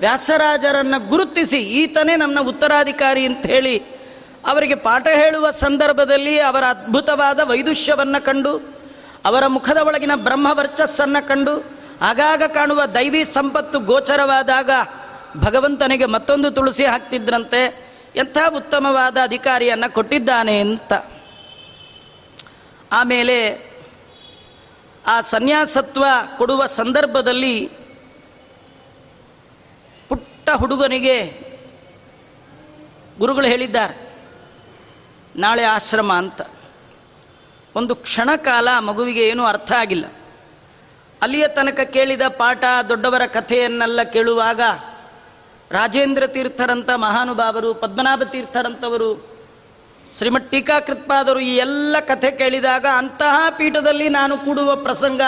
[0.00, 3.99] ವ್ಯಾಸರಾಜರನ್ನು ಗುರುತಿಸಿ, ಈತನೇ ನನ್ನ ಉತ್ತರಾಧಿಕಾರಿ ಅಂತ ಹೇಳಿ
[4.44, 8.60] ಅವರಿಗೆ ಪಾಠ ಹೇಳುವ ಸಂದರ್ಭದಲ್ಲಿ ಅವರ ಅದ್ಭುತವಾದ ವೈದುಷ್ಯವನ್ನು ಕಂಡು,
[9.24, 11.64] ಅವರ ಮುಖದ ಒಳಗಿನ ಬ್ರಹ್ಮವರ್ಚಸ್ಸನ್ನು ಕಂಡು,
[12.00, 14.70] ಆಗಾಗ ಕಾಣುವ ದೈವಿ ಸಂಪತ್ತು ಗೋಚರವಾದಾಗ
[15.36, 20.92] ಭಗವಂತನಿಗೆ ಮತ್ತೊಂದು ತುಳಸಿ ಹಾಕ್ತಿದ್ರಂತೆ, ಎಂಥ ಉತ್ತಮವಾದ ಅಧಿಕಾರಿಯನ್ನು ಕೊಟ್ಟಿದ್ದಾನೆ ಅಂತ.
[22.92, 23.70] ಆಮೇಲೆ
[25.06, 26.04] ಆ ಸನ್ಯಾಸತ್ವ
[26.38, 27.66] ಕೊಡುವ ಸಂದರ್ಭದಲ್ಲಿ
[30.08, 31.16] ಪುಟ್ಟ ಹುಡುಗನಿಗೆ
[33.18, 34.09] ಗುರುಗಳು ಹೇಳಿದ್ದಾರೆ
[35.36, 36.40] ನಾಳೆ ಆಶ್ರಮ ಅಂತ.
[37.76, 40.04] ಒಂದು ಕ್ಷಣ ಕಾಲ ಮಗುವಿಗೆ ಏನೂ ಅರ್ಥ ಆಗಿಲ್ಲ.
[41.22, 44.60] ಅಲ್ಲಿಯ ತನಕ ಕೇಳಿದ ಪಾಠ ದೊಡ್ಡವರ ಕಥೆಯನ್ನೆಲ್ಲ ಕೇಳುವಾಗ
[45.70, 49.30] ರಾಜೇಂದ್ರ ತೀರ್ಥರಂಥ ಮಹಾನುಭಾವರು, ಪದ್ಮನಾಭ ತೀರ್ಥರಂಥವರು
[50.14, 55.20] ಶ್ರೀಮಠ್ ಟೀಕಾಕೃತ್ಪಾದರು ಈ ಎಲ್ಲ ಕಥೆ ಕೇಳಿದಾಗ ಅಂತಹ ಪೀಠದಲ್ಲಿ ನಾನು ಕೂಡುವ ಪ್ರಸಂಗ,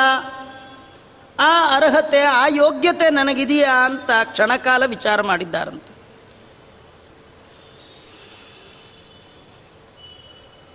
[1.41, 5.92] ಆ ಅರ್ಹತೆ, ಆ ಯೋಗ್ಯತೆ ನನಗಿದೆಯಾ ಅಂತ ಕ್ಷಣಕಾಲ ವಿಚಾರ ಮಾಡಿದ್ದಾರಂತೆ.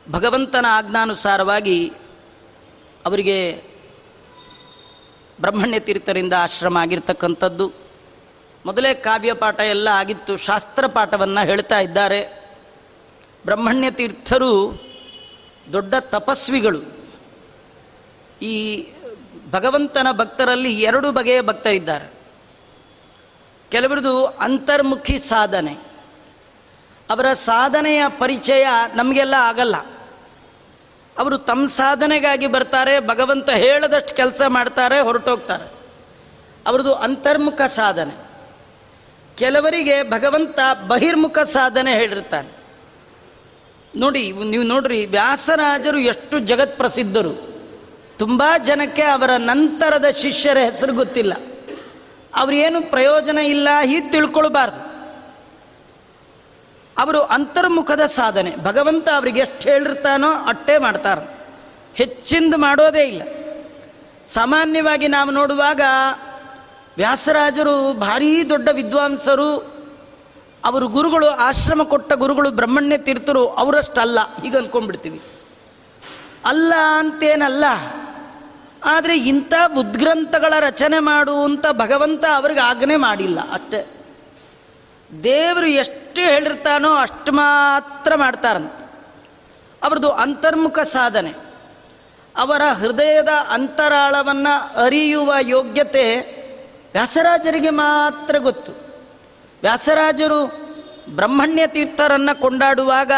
[0.09, 1.93] ಭಗವಂತನ ಆಜ್ಞಾನುಸಾರವಾಗಿ
[3.05, 3.63] ಅವರಿಗೆ
[5.41, 7.73] ಬ್ರಹ್ಮಣ್ಯ ತೀರ್ಥರಿಂದ ಆಶ್ರಮ ಆಗಿರ್ತಕ್ಕಂಥದ್ದು.
[8.65, 10.37] ಮೊದಲೇ ಕಾವ್ಯ ಪಾಠ ಎಲ್ಲ ಆಗಿತ್ತು.
[10.37, 12.49] ಶಾಸ್ತ್ರ ಪಾಠವನ್ನು ಹೇಳ್ತಾ ಇದ್ದಾರೆ.
[13.45, 14.81] ಬ್ರಹ್ಮಣ್ಯ ತೀರ್ಥರು
[15.73, 16.81] ದೊಡ್ಡ ತಪಸ್ವಿಗಳು.
[18.41, 18.87] ಈ
[19.51, 22.13] ಭಗವಂತನ ಭಕ್ತರಲ್ಲಿ ಎರಡು ಬಗೆಯ ಭಕ್ತರಿದ್ದಾರೆ.
[23.71, 25.73] ಕೆಲವರದು ಅಂತರ್ಮುಖಿ ಸಾಧನೆ.
[27.09, 29.75] ಅವರ ಸಾಧನೆಯ ಪರಿಚಯ ನಮಗೆಲ್ಲ ಆಗಲ್ಲ.
[31.17, 35.71] ಅವರು ತಮ್ಮ ಸಾಧನೆಗಾಗಿ ಬರ್ತಾರೆ, ಭಗವಂತ ಹೇಳದಷ್ಟು ಕೆಲಸ ಮಾಡ್ತಾರೆ, ಹೊರಟೋಗ್ತಾರೆ.
[36.67, 38.27] ಅವ್ರದ್ದು ಅಂತರ್ಮುಖ ಸಾಧನೆ.
[39.35, 42.49] ಕೆಲವರಿಗೆ ಭಗವಂತ ಬಹಿರ್ಮುಖ ಸಾಧನೆ ಹೇಳಿರ್ತಾನೆ.
[43.97, 47.61] ನೋಡಿ, ನೀವು ನೋಡ್ರಿ, ವ್ಯಾಸರಾಜರು ಎಷ್ಟು ಜಗತ್ ಪ್ರಸಿದ್ಧರು.
[48.17, 51.33] ತುಂಬ ಜನಕ್ಕೆ ಅವರ ನಂತರದ ಶಿಷ್ಯರ ಹೆಸರು ಗೊತ್ತಿಲ್ಲ.
[52.35, 54.86] ಅವ್ರೇನು ಪ್ರಯೋಜನ ಇಲ್ಲ, ಹೀಗೆ ತಿಳ್ಕೊಳ್ಬಾರ್ದು.
[56.97, 58.55] ಅವರು ಅಂತರ್ಮುಖದ ಸಾಧನೆ.
[58.63, 61.37] ಭಗವಂತ ಅವರಿಗೆ ಎಷ್ಟು ಹೇಳಿರ್ತಾನೋ ಅಟ್ಟೇ ಮಾಡ್ತಾರೆ.
[61.95, 63.21] ಹೆಚ್ಚಿಂದು ಮಾಡೋದೇ ಇಲ್ಲ.
[64.25, 65.81] ಸಾಮಾನ್ಯವಾಗಿ ನಾವು ನೋಡುವಾಗ
[66.97, 69.77] ವ್ಯಾಸರಾಜರು ಭಾರೀ ದೊಡ್ಡ ವಿದ್ವಾಂಸರು,
[70.65, 74.19] ಅವರು ಗುರುಗಳು, ಆಶ್ರಮ ಕೊಟ್ಟ ಗುರುಗಳು, ಬ್ರಹ್ಮಣ್ಯ ತೀರ್ಥರು ಅವರಷ್ಟಲ್ಲ.
[74.45, 75.21] ಈಗ ಅಂದ್ಕೊಂಡ್ಬಿಡ್ತೀವಿ
[76.45, 77.65] ಅಲ್ಲ ಅಂತೇನಲ್ಲ.
[78.85, 83.96] ಆದರೆ ಇಂಥ ಉದ್ಗ್ರಂಥಗಳ ರಚನೆ ಮಾಡುವಂಥ ಭಗವಂತ ಅವ್ರಿಗೆ ಆಜ್ಞೆ ಮಾಡಿಲ್ಲ ಅಷ್ಟೇ.
[85.23, 88.71] ದೇವರು ಎಷ್ಟು ಹೇಳಿರ್ತಾನೋ ಅಷ್ಟು ಮಾತ್ರ ಮಾಡ್ತಾರಂತ.
[89.83, 91.33] ಅವ್ರದ್ದು ಅಂತರ್ಮುಖ ಸಾಧನೆ.
[92.37, 96.15] ಅವರ ಹೃದಯದ ಅಂತರಾಳವನ್ನು ಅರಿಯುವ ಯೋಗ್ಯತೆ
[96.93, 98.71] ವ್ಯಾಸರಾಜರಿಗೆ ಮಾತ್ರ ಗೊತ್ತು.
[99.61, 100.45] ವ್ಯಾಸರಾಜರು
[101.15, 103.11] ಬ್ರಹ್ಮಣ್ಯ ತೀರ್ಥರನ್ನು ಕೊಂಡಾಡುವಾಗ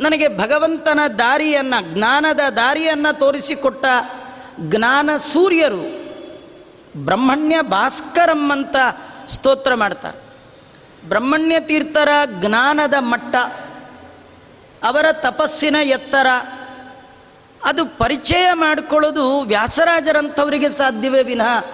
[0.00, 3.84] ನನಗೆ ಭಗವಂತನ ದಾರಿಯನ್ನು, ಜ್ಞಾನದ ದಾರಿಯನ್ನು ತೋರಿಸಿಕೊಟ್ಟ
[4.60, 6.04] ಜ್ಞಾನ ಸೂರ್ಯರು
[7.04, 8.76] ಬ್ರಹ್ಮಣ್ಯ ಭಾಸ್ಕರಂ ಅಂತ
[9.28, 10.25] ಸ್ತೋತ್ರ ಮಾಡ್ತಾರೆ.
[11.08, 12.08] ಬ್ರಹ್ಮಣ್ಯ ತೀರ್ಥರ
[12.40, 13.36] ಜ್ಞಾನದ ಮಟ್ಟ,
[14.82, 16.26] ಅವರ ತಪಸ್ಸಿನ ಎತ್ತರ,
[17.64, 21.64] ಅದು ಪರಿಚಯ ಮಾಡಿಕೊಳ್ಳೋದು ವ್ಯಾಸರಾಜರಂಥವರಿಗೆ ಸಾಧ್ಯವೇ ವಿನಃ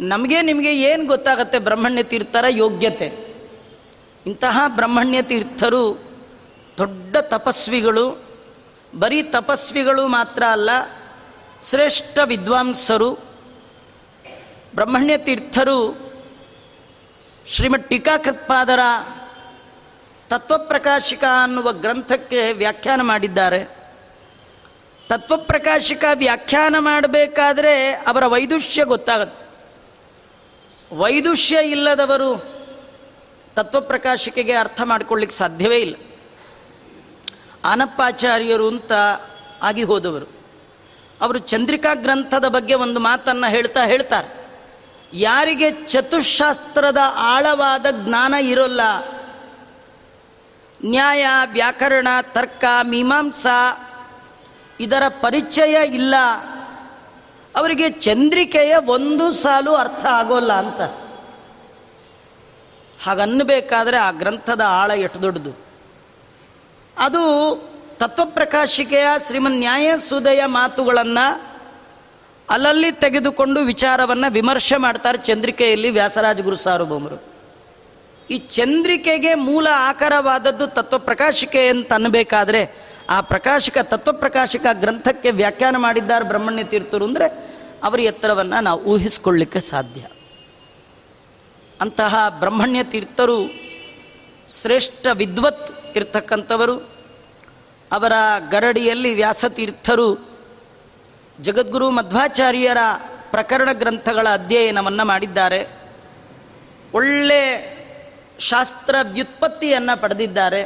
[0.00, 3.34] ನಮಗೆ ನಿಮಗೆ ಏನು ಗೊತ್ತಾಗತ್ತೆ ಬ್ರಹ್ಮಣ್ಯ ತೀರ್ಥರ ಯೋಗ್ಯತೆ?
[4.26, 6.02] ಇಂತಹ ಬ್ರಹ್ಮಣ್ಯ ತೀರ್ಥರು
[6.78, 8.24] ದೊಡ್ಡ ತಪಸ್ವಿಗಳು,
[8.98, 10.70] ಬರೀ ತಪಸ್ವಿಗಳು ಮಾತ್ರ ಅಲ್ಲ,
[11.68, 13.18] ಶ್ರೇಷ್ಠ ವಿದ್ವಾಂಸರು.
[14.74, 16.11] ಬ್ರಹ್ಮಣ್ಯ ತೀರ್ಥರು
[17.46, 18.78] ಶ್ರೀಮದ್ ಟೀಕಾಕೃತ್ಪಾದರ
[20.30, 23.64] ತತ್ವಪ್ರಕಾಶಿಕ ಅನ್ನುವ ಗ್ರಂಥಕ್ಕೆ ವ್ಯಾಖ್ಯಾನ ಮಾಡಿದ್ದಾರೆ.
[25.08, 29.46] ತತ್ವಪ್ರಕಾಶಿಕ ವ್ಯಾಖ್ಯಾನ ಮಾಡಬೇಕಾದ್ರೆ ಅವರ ವೈದುಷ್ಯ ಗೊತ್ತಾಗುತ್ತೆ.
[30.96, 32.36] ವೈದುಷ್ಯ ಇಲ್ಲದವರು
[33.56, 35.94] ತತ್ವಪ್ರಕಾಶಿಕೆಗೆ ಅರ್ಥ ಮಾಡಿಕೊಳ್ಳಿಕ್ಕೆ ಸಾಧ್ಯವೇ ಇಲ್ಲ.
[37.64, 38.92] ಆನಪ್ಪಾಚಾರ್ಯರು ಅಂತ
[39.62, 40.26] ಆಗಿ ಹೋದವರು.
[41.20, 44.41] ಅವರು ಚಂದ್ರಿಕಾ ಗ್ರಂಥದ ಬಗ್ಗೆ ಒಂದು ಮಾತನ್ನು ಹೇಳ್ತಾ ಹೇಳ್ತಾರೆ.
[45.14, 48.80] ಯಾರಿಗೆ ಚತುಶಾಸ್ತ್ರದ ಆಳವಾದ ಜ್ಞಾನ ಇರೋಲ್ಲ?
[50.84, 53.88] ನ್ಯಾಯ, ವ್ಯಾಕರಣ, ತರ್ಕ, ಮೀಮಾಂಸಾ
[54.80, 56.14] ಇದರ ಪರಿಚಯ ಇಲ್ಲ.
[57.56, 60.80] ಅವರಿಗೆ ಚಂದ್ರಿಕೆಯ ಒಂದು ಸಾಲು ಅರ್ಥ ಆಗೋಲ್ಲ ಅಂತ.
[63.04, 65.66] ಹಾಗನ್ನಬೇಕಾದ್ರೆ ಆ ಗ್ರಂಥದ ಆಳ ಎಷ್ಟು ದೊಡ್ಡದು?
[66.98, 67.22] ಅದು
[67.96, 71.51] ತತ್ವಪ್ರಕಾಶಿಕೆಯ ಶ್ರೀಮನ್ ನ್ಯಾಯ ಸುದಯ ಮಾತುಗಳನ್ನು
[72.50, 77.32] ಅಲ್ಲಲ್ಲಿ ತೆಗೆದುಕೊಂಡು ವಿಚಾರವನ್ನು ವಿಮರ್ಶೆ ಮಾಡ್ತಾರೆ ಚಂದ್ರಿಕೆಯಲ್ಲಿ ವ್ಯಾಸರಾಜ ಗುರು ಸಾರ್ವಭೌಮರು.
[78.30, 87.04] ಈ ಚಂದ್ರಿಕೆಗೆ ಮೂಲ ಆಕಾರವಾದದ್ದು ತತ್ವಪ್ರಕಾಶಿಕೆ ಅಂತ ಅನ್ನಬೇಕಾದ್ರೆ ಆ ಪ್ರಕಾಶಕ ತತ್ವಪ್ರಕಾಶಕ ಗ್ರಂಥಕ್ಕೆ ವ್ಯಾಖ್ಯಾನ ಮಾಡಿದ್ದಾರೆ ಬ್ರಹ್ಮಣ್ಯ ತೀರ್ಥರು
[87.04, 90.00] ಅಂದರೆ ಅವರ ಎತ್ತರವನ್ನು ನಾವು ಊಹಿಸಿಕೊಳ್ಳಿಕ್ಕೆ ಸಾಧ್ಯ.
[91.80, 93.46] ಅಂತಹ ಬ್ರಹ್ಮಣ್ಯ ತೀರ್ಥರು
[94.60, 96.76] ಶ್ರೇಷ್ಠ ವಿದ್ವತ್ ಇರ್ತಕ್ಕಂಥವರು.
[97.92, 98.12] ಅವರ
[98.50, 100.31] ಗರಡಿಯಲ್ಲಿ ವ್ಯಾಸತೀರ್ಥರು
[101.40, 102.76] ಜಗದ್ಗುರು ಮಧ್ವಾಚಾರ್ಯರ
[103.30, 105.66] ಪ್ರಕರಣ ಗ್ರಂಥಗಳ ಅಧ್ಯಯನವನ್ನು ಮಾಡಿದ್ದಾರೆ.
[106.94, 107.72] ಒಳ್ಳೆ
[108.38, 110.62] ಶಾಸ್ತ್ರ ವ್ಯುತ್ಪತ್ತಿಯನ್ನು ಪಡೆದಿದ್ದಾರೆ.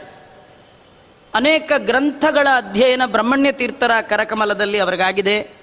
[1.35, 5.57] ಅನೇಕ ಗ್ರಂಥಗಳ ಅಧ್ಯಯನ ಬ್ರಹ್ಮಣ್ಯ ತೀರ್ಥರ ಕರಕಮಲದಲ್ಲಿ ಅವರಿಗಾಗಿದೆ.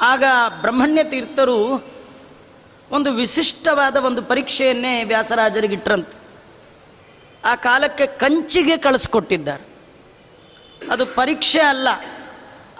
[0.00, 0.24] ಆಗ
[0.60, 1.84] ಬ್ರಹ್ಮಣ್ಯ ತೀರ್ಥರು
[2.90, 6.24] ಒಂದು ವಿಶಿಷ್ಟವಾದ ಒಂದು ಪರೀಕ್ಷೆಯನ್ನೇ ವ್ಯಾಸರಾಜರಿಗಿಟ್ರಂತೆ
[7.44, 9.64] ಆ ಕಾಲಕ್ಕೆ ಕಂಚಿಗೆ ಕಳಿಸ್ಕೊಟ್ಟಿದ್ದಾರೆ.
[10.92, 11.88] ಅದು ಪರೀಕ್ಷೆ ಅಲ್ಲ.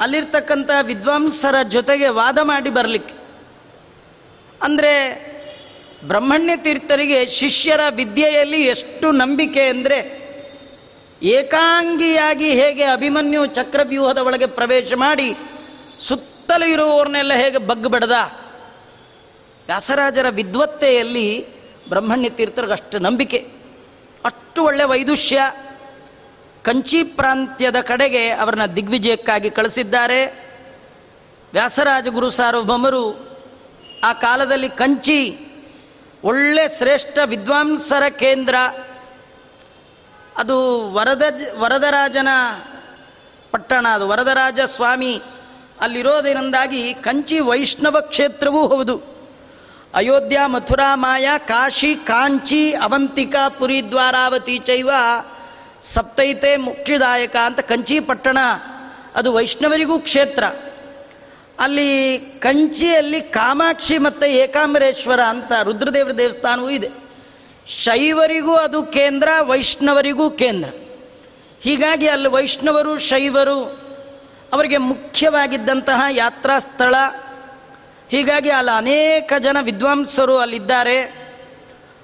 [0.05, 3.15] ಅಲ್ಲಿರ್ತಕ್ಕಂಥ ವಿದ್ವಾಂಸರ ಜೊತೆಗೆ ವಾದ ಮಾಡಿ ಬರಲಿಕ್ಕೆ.
[4.63, 4.93] ಅಂದರೆ
[6.05, 10.25] ಬ್ರಹ್ಮಣ್ಯ ತೀರ್ಥರಿಗೆ ಶಿಷ್ಯರ ವಿದ್ಯೆಯಲ್ಲಿ ಎಷ್ಟು ನಂಬಿಕೆ ಅಂದರೆ
[11.23, 15.37] ಏಕಾಂಗಿಯಾಗಿ ಹೇಗೆ ಅಭಿಮನ್ಯು ಚಕ್ರವ್ಯೂಹದ ಒಳಗೆ ಪ್ರವೇಶ ಮಾಡಿ
[16.09, 18.13] ಸುತ್ತಲೂ ಇರುವವ್ರನ್ನೆಲ್ಲ ಹೇಗೆ ಬಗ್ಗು ಬಡದ?
[19.67, 21.47] ವ್ಯಾಸರಾಜರ ವಿದ್ವತ್ತೆಯಲ್ಲಿ
[21.89, 23.39] ಬ್ರಹ್ಮಣ್ಯ ತೀರ್ಥರಿಗೆ ಅಷ್ಟು ನಂಬಿಕೆ.
[24.25, 25.41] ಅಷ್ಟು ಒಳ್ಳೆ ವೈದುಷ್ಯ.
[26.65, 30.27] ಕಂಚಿ ಪ್ರಾಂತ್ಯದ ಕಡೆಗೆ ಅವರನ್ನ ದಿಗ್ವಿಜಯಕ್ಕಾಗಿ ಕಳಿಸಿದ್ದಾರೆ.
[31.53, 33.29] ವ್ಯಾಸರಾಜ ಗುರು ಸಾರ್ವಭೌಮರು
[34.05, 35.39] ಆ ಕಾಲದಲ್ಲಿ ಕಂಚಿ
[36.25, 38.55] ಒಳ್ಳೆ ಶ್ರೇಷ್ಠ ವಿದ್ವಾಂಸರ ಕೇಂದ್ರ.
[40.37, 41.23] ಅದು ವರದ,
[41.59, 42.29] ವರದರಾಜನ
[43.51, 45.23] ಪಟ್ಟಣ, ಅದು ವರದರಾಜ ಸ್ವಾಮಿ
[45.81, 49.15] ಅಲ್ಲಿರೋದರಿಂದಾಗಿ ಕಂಚಿ ವೈಷ್ಣವ ಕ್ಷೇತ್ರವೂ ಹೌದು.
[49.95, 54.91] ಅಯೋಧ್ಯ ಮಥುರಾ ಮಾಯಾ ಕಾಶಿ ಕಾಂಚಿ ಅವಂತಿಕಾ ಪುರಿ ದ್ವಾರಾವತಿ ಚೈವ
[55.85, 58.39] ಸಪ್ತೈತೆ ಮುಖ್ಯದಾಯಕ ಅಂತ ಕಂಚಿಪಟ್ಟಣ
[59.15, 60.45] ಅದು ವೈಷ್ಣವರಿಗೂ ಕ್ಷೇತ್ರ.
[61.61, 66.91] ಅಲ್ಲಿ ಕಂಚಿಯಲ್ಲಿ ಕಾಮಾಕ್ಷಿ ಮತ್ತು ಏಕಾಂಬರೇಶ್ವರ ಅಂತ ರುದ್ರದೇವರ ದೇವಸ್ಥಾನವೂ ಇದೆ.
[67.69, 70.69] ಶೈವರಿಗೂ ಅದು ಕೇಂದ್ರ, ವೈಷ್ಣವರಿಗೂ ಕೇಂದ್ರ.
[71.61, 73.65] ಹೀಗಾಗಿ ಅಲ್ಲಿ ವೈಷ್ಣವರು, ಶೈವರು
[74.53, 76.95] ಅವರಿಗೆ ಮುಖ್ಯವಾಗಿದ್ದಂತಹ ಯಾತ್ರಾ ಸ್ಥಳ.
[78.11, 81.25] ಹೀಗಾಗಿ ಅಲ್ಲಿ ಅನೇಕ ಜನ ವಿದ್ವಾಂಸರು ಅಲ್ಲಿದ್ದಾರೆ.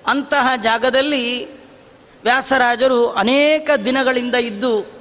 [0.06, 1.48] ಅಂತಹ ಜಾಗದಲ್ಲಿ
[2.22, 5.00] ವ್ಯಾಸರಾಜರು ಅನೇಕ ದಿನಗಳಿಂದ ಇದ್ದು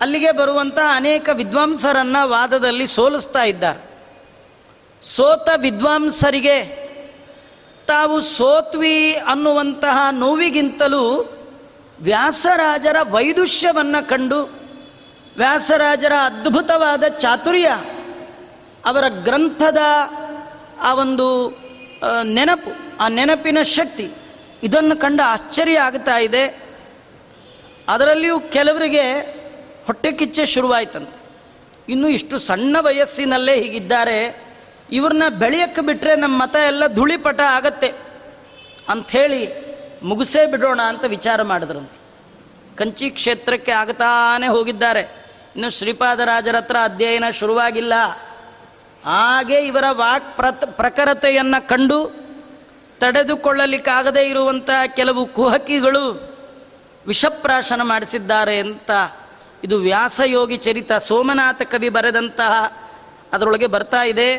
[0.00, 3.80] ಅಲ್ಲಿಗೆ ಬರುವಂಥ ಅನೇಕ ವಿದ್ವಾಂಸರನ್ನು ವಾದದಲ್ಲಿ ಸೋಲಿಸ್ತಾ ಇದ್ದಾರೆ.
[5.02, 6.82] ಸೋತ ವಿದ್ವಾಂಸರಿಗೆ
[7.86, 11.04] ತಾವು ಸೋತ್ವಿ ಅನ್ನುವಂತಹ ನೋವಿಗಿಂತಲೂ
[12.00, 14.40] ವ್ಯಾಸರಾಜರ ವೈದುಷ್ಯವನ್ನು ಕಂಡು
[15.36, 17.78] ವ್ಯಾಸರಾಜರ ಅದ್ಭುತವಾದ ಚಾತುರ್ಯ
[18.84, 19.78] ಅವರ ಗ್ರಂಥದ
[20.80, 21.48] ಆ ಒಂದು
[22.24, 24.10] ನೆನಪು, ಆ ನೆನಪಿನ ಶಕ್ತಿ
[24.62, 26.62] ಇದನ್ನು ಕಂಡು ಆಶ್ಚರ್ಯ ಆಗ್ತಾ ಇದೆ.
[27.88, 29.20] ಅದರಲ್ಲಿಯೂ ಕೆಲವರಿಗೆ
[29.84, 31.22] ಹೊಟ್ಟೆ ಕಿಚ್ಚೆ ಶುರುವಾಯ್ತಂತೆ.
[31.88, 34.42] ಇನ್ನು ಇಷ್ಟು ಸಣ್ಣ ವಯಸ್ಸಿನಲ್ಲೇ ಹೀಗಿದ್ದಾರೆ.
[34.92, 37.92] ಇವ್ರನ್ನ ಬೆಳೆಯಕ್ಕೆ ಬಿಟ್ಟರೆ ನಮ್ಮ ಮತ ಎಲ್ಲ ಧೂಳಿಪಟ ಆಗತ್ತೆ.
[38.88, 42.02] ಅಂಥೇಳಿ ಮುಗಿಸೇ ಬಿಡೋಣ ಅಂತ ವಿಚಾರ ಮಾಡಿದ್ರಂತೆ.
[42.76, 45.00] ಕಂಚಿ ಕ್ಷೇತ್ರಕ್ಕೆ ಆಗತಾನೆ ಹೋಗಿದ್ದಾರೆ.
[45.56, 47.94] ಇನ್ನು ಶ್ರೀಪಾದರಾಜರ ಹತ್ರ ಅಧ್ಯಯನ ಶುರುವಾಗಿಲ್ಲ.
[49.04, 52.21] ಹಾಗೆ ಇವರ ವಾಕ್ ಪ್ರತ್ ಪ್ರಖರತೆಯನ್ನು ಕಂಡು
[53.02, 56.34] ತಡೆದುಕೊಳ್ಳಲಿಕ್ಕಾಗದೇ ಇರುವಂಥ ಕೆಲವು ಕುಹಕಿಗಳು
[57.06, 58.90] ವಿಷಪ್ರಾಶನ ಮಾಡಿಸಿದ್ದಾರೆ ಅಂತ
[59.64, 62.72] ಇದು ವ್ಯಾಸಯೋಗಿ ಚರಿತ ಸೋಮನಾಥ ಕವಿ ಬರೆದಂತಹ
[63.32, 64.30] ಅದರೊಳಗೆ ಬರ್ತಾ ಇದೆ.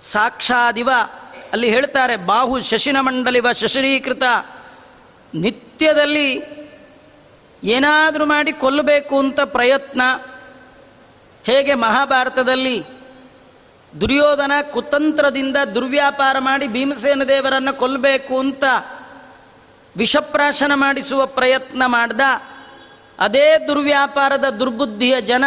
[0.00, 0.90] ಸಾಕ್ಷಾದಿವ
[1.52, 4.22] ಅಲ್ಲಿ ಹೇಳ್ತಾರೆ, ಬಾಹು ಶಶಿನ ಮಂಡಲಿವ ಶಶಿರೀಕೃತ,
[5.34, 6.42] ನಿತ್ಯದಲ್ಲಿ
[7.64, 10.02] ಏನಾದರೂ ಮಾಡಿ ಕೊಲ್ಲಬೇಕು ಅಂತ ಪ್ರಯತ್ನ.
[11.44, 13.03] ಹೇಗೆ ಮಹಾಭಾರತದಲ್ಲಿ
[14.00, 18.64] ದುರ್ಯೋಧನ ಕುತಂತ್ರದಿಂದ ದುರ್ವ್ಯಾಪಾರ ಮಾಡಿ ಭೀಮಸೇನ ದೇವರನ್ನು ಕೊಲ್ಲಬೇಕು ಅಂತ
[19.96, 22.20] ವಿಷಪ್ರಾಶನ ಮಾಡಿಸುವ ಪ್ರಯತ್ನ ಮಾಡ್ದ.
[23.18, 25.44] ಅದೇ ದುರ್ವ್ಯಾಪಾರದ ದುರ್ಬುದ್ಧಿಯ ಜನ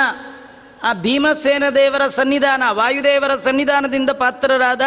[0.84, 4.82] ಆ ಭೀಮಸೇನ ದೇವರ ಸನ್ನಿಧಾನ, ವಾಯುದೇವರ ಸನ್ನಿಧಾನದಿಂದ ಪಾತ್ರರಾದ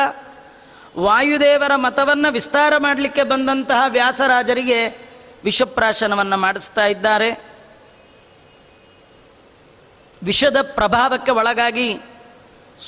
[0.98, 5.11] ವಾಯುದೇವರ ಮತವನ್ನು ವಿಸ್ತಾರ ಮಾಡಲಿಕ್ಕೆ ಬಂದಂತಹ ವ್ಯಾಸರಾಜರಿಗೆ
[5.44, 7.50] ವಿಷಪ್ರಾಶನವನ್ನು ಮಾಡಿಸ್ತಾ ಇದ್ದಾರೆ.
[10.22, 12.00] ವಿಷದ ಪ್ರಭಾವಕ್ಕೆ ಒಳಗಾಗಿ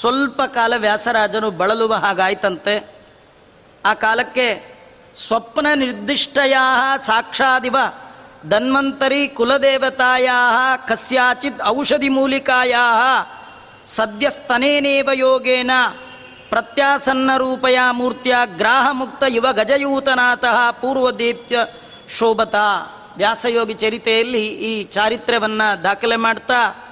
[0.01, 2.97] ಸ್ವಲ್ಪ ಕಾಲ ವ್ಯಾಸರಾಜನು ಬಳಲುವ ಹಾಗಾಯ್ತಂತೆ.
[3.87, 4.77] ಆ ಕಾಲಕ್ಕೆ
[5.27, 6.57] ಸ್ವಪ್ನ ನಿರ್ದಿಷ್ಟಯ
[7.07, 7.77] ಸಾಕ್ಷಾದಿವ
[8.49, 10.29] ಧನ್ವಂತರಿ ಕುಲದೇವತಾಯ
[10.89, 12.75] ಕಸ್ಯಾಚಿತ್ ಔಷಧಿ ಮೂಲಿಕಾಯ
[13.87, 15.71] ಸದ್ಯಸ್ತನೇನೇವ ಯೋಗೇನ
[16.49, 21.67] ಪ್ರತ್ಯಾಸನ್ನ ರೂಪಯ ಮೂರ್ತಿಯ ಗ್ರಾಹಮುಕ್ತ ಇವ ಗಜಯೂತನಾಥಃ ಪೂರ್ವದೇತ್ಯ
[22.19, 22.55] ಶೋಭತ.
[23.17, 26.85] ವ್ಯಾಸಯೋಗಿ ಚರಿತೆಯಲ್ಲಿ ಈ ಚಾರಿತ್ರ್ಯವನ್ನು ದಾಖಲೆ ಮಾಡ್ತಾ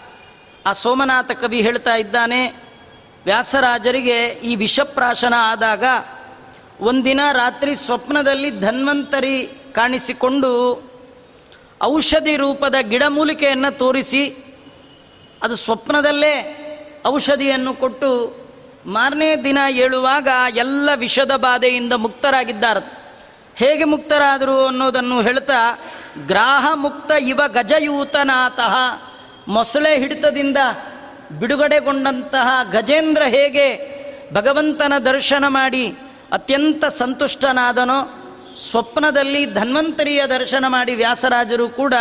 [0.66, 2.69] ಆ ಸೋಮನಾಥ ಕವಿ ಹೇಳ್ತಾ ಇದ್ದಾನೆ
[3.24, 5.84] ವ್ಯಾಸರಾಜರಿಗೆ ಈ ವಿಷಪ್ರಾಶನ ಆದಾಗ
[6.80, 10.82] ಒಂದಿನ ರಾತ್ರಿ ಸ್ವಪ್ನದಲ್ಲಿ ಧನ್ವಂತರಿ ಕಾಣಿಸಿಕೊಂಡು
[11.82, 14.22] ಔಷಧಿ ರೂಪದ ಗಿಡಮೂಲಿಕೆಯನ್ನು ತೋರಿಸಿ
[15.42, 16.56] ಅದು ಸ್ವಪ್ನದಲ್ಲೇ
[17.06, 18.40] ಔಷಧಿಯನ್ನು ಕೊಟ್ಟು
[18.86, 23.00] ಮಾರನೇ ದಿನ ಏಳುವಾಗ ಎಲ್ಲ ವಿಷದ ಬಾಧೆಯಿಂದ ಮುಕ್ತರಾಗಿದ್ದಾರೆ.
[23.54, 25.78] ಹೇಗೆ ಮುಕ್ತರಾದರು ಅನ್ನೋದನ್ನು ಹೇಳ್ತಾ
[26.26, 28.74] ಗ್ರಾಹ ಮುಕ್ತ ಇವ ಗಜಯೂತನಾತಃ,
[29.48, 30.56] ಮೊಸಳೆ ಹಿಡಿತದಿಂದ
[31.38, 34.00] ಬಿಡುಗಡೆಗೊಂಡಂತಹ ಗಜೇಂದ್ರ ಹೇಗೆ
[34.34, 35.96] ಭಗವಂತನ ದರ್ಶನ ಮಾಡಿ
[36.32, 38.26] ಅತ್ಯಂತ ಸಂತುಷ್ಟನಾದನೋ,
[38.70, 41.94] ಸ್ವಪ್ನದಲ್ಲಿ ಧನ್ವಂತರಿಯ ದರ್ಶನ ಮಾಡಿ ವ್ಯಾಸರಾಜರು ಕೂಡ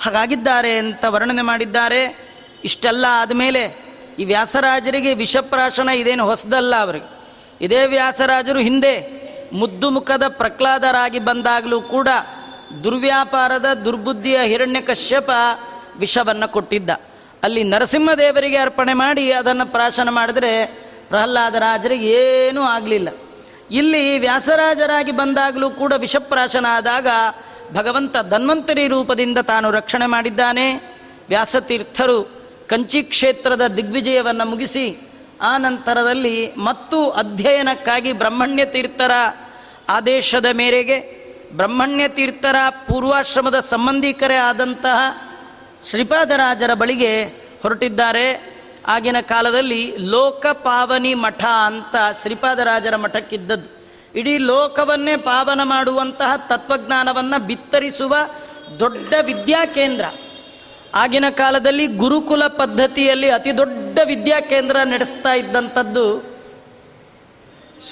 [0.00, 2.28] ಹಾಗಾಗಿದ್ದಾರೆ ಅಂತ ವರ್ಣನೆ ಮಾಡಿದ್ದಾರೆ.
[2.64, 3.88] ಇಷ್ಟೆಲ್ಲ ಆದಮೇಲೆ
[4.18, 7.18] ಈ ವ್ಯಾಸರಾಜರಿಗೆ ವಿಷಪ್ರಾಶನ ಇದೇನು ಹೊಸದಲ್ಲ ಅವರಿಗೆ.
[7.60, 12.08] ಇದೇ ವ್ಯಾಸರಾಜರು ಹಿಂದೆ ಮುದ್ದು ಮುಖದ ಪ್ರಹ್ಲಾದರಾಗಿ ಬಂದಾಗಲೂ ಕೂಡ
[12.84, 15.30] ದುರ್ವ್ಯಾಪಾರದ ದುರ್ಬುದ್ಧಿಯ ಹಿರಣ್ಯಕಶ್ಯಪ
[15.98, 16.90] ವಿಷವನ್ನು ಕೊಟ್ಟಿದ್ದ.
[17.44, 20.66] ಅಲ್ಲಿ ನರಸಿಂಹದೇವರಿಗೆ ಅರ್ಪಣೆ ಮಾಡಿ ಅದನ್ನು ಪ್ರಾಶನ ಮಾಡಿದ್ರೆ
[21.08, 23.08] ಪ್ರಹ್ಲಾದರಾಜರಿಗೆ ಏನೂ ಆಗಲಿಲ್ಲ.
[23.70, 27.06] ಇಲ್ಲಿ ವ್ಯಾಸರಾಜರಾಗಿ ಬಂದಾಗಲೂ ಕೂಡ ವಿಷಪ್ರಾಶನ ಆದಾಗ
[27.72, 30.72] ಭಗವಂತ ಧನ್ವಂತರಿ ರೂಪದಿಂದ ತಾನು ರಕ್ಷಣೆ ಮಾಡಿದ್ದಾನೆ.
[31.28, 35.10] ವ್ಯಾಸತೀರ್ಥರು ಕಂಚಿ ಕ್ಷೇತ್ರದ ದಿಗ್ವಿಜಯವನ್ನು ಮುಗಿಸಿ
[35.40, 39.10] ಆ ನಂತರದಲ್ಲಿ ಮತ್ತು ಅಧ್ಯಯನಕ್ಕಾಗಿ ಬ್ರಹ್ಮಣ್ಯ ತೀರ್ಥರ
[39.88, 41.18] ಆದೇಶದ ಮೇರೆಗೆ
[41.52, 45.27] ಬ್ರಹ್ಮಣ್ಯ ತೀರ್ಥರ ಪೂರ್ವಾಶ್ರಮದ ಸಂಬಂಧಿಕರೇ ಆದಂತಹ
[45.86, 47.24] ಶ್ರೀಪಾದರಾಜರ ಬಳಿಗೆ
[47.62, 48.58] ಹೊರಟಿದ್ದಾರೆ.
[48.86, 53.78] ಆಗಿನ ಕಾಲದಲ್ಲಿ ಲೋಕಪಾವನಿ ಮಠ ಅಂತ ಶ್ರೀಪಾದರಾಜರ ಮಠಕ್ಕಿದ್ದದ್ದು.
[54.18, 58.16] ಇಡೀ ಲೋಕವನ್ನೇ ಪಾವನ ಮಾಡುವಂತಹ ತತ್ವಜ್ಞಾನವನ್ನು ಬಿತ್ತರಿಸುವ
[58.80, 60.04] ದೊಡ್ಡ ವಿದ್ಯಾಕೇಂದ್ರ
[60.94, 66.24] ಆಗಿನ ಕಾಲದಲ್ಲಿ ಗುರುಕುಲ ಪದ್ಧತಿಯಲ್ಲಿ ಅತಿ ದೊಡ್ಡ ವಿದ್ಯಾಕೇಂದ್ರ ನಡೆಸ್ತಾ ಇದ್ದಂಥದ್ದು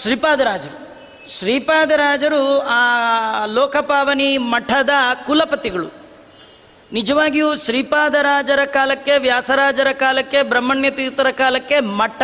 [0.03, 0.87] ಶ್ರೀಪಾದರಾಜರು.
[1.31, 2.83] ಶ್ರೀಪಾದರಾಜರು ಆ
[3.47, 4.91] ಲೋಕಪಾವನಿ ಮಠದ
[5.27, 6.06] ಕುಲಪತಿಗಳು.
[6.93, 12.23] ನಿಜವಾಗಿಯೂ ಶ್ರೀಪಾದರಾಜರ ಕಾಲಕ್ಕೆ, ವ್ಯಾಸರಾಜರ ಕಾಲಕ್ಕೆ ಬ್ರಹ್ಮಣ್ಯ ತೀರ್ಥರ ಕಾಲಕ್ಕೆ ಮಠ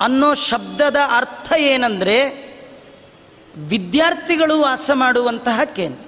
[0.00, 2.52] ಅನ್ನೋ ಶಬ್ದದ ಅರ್ಥ ಏನಂದರೆ
[3.56, 6.04] ವಿದ್ಯಾರ್ಥಿಗಳು ವಾಸ ಮಾಡುವಂತಹ ಕೇಂದ್ರ.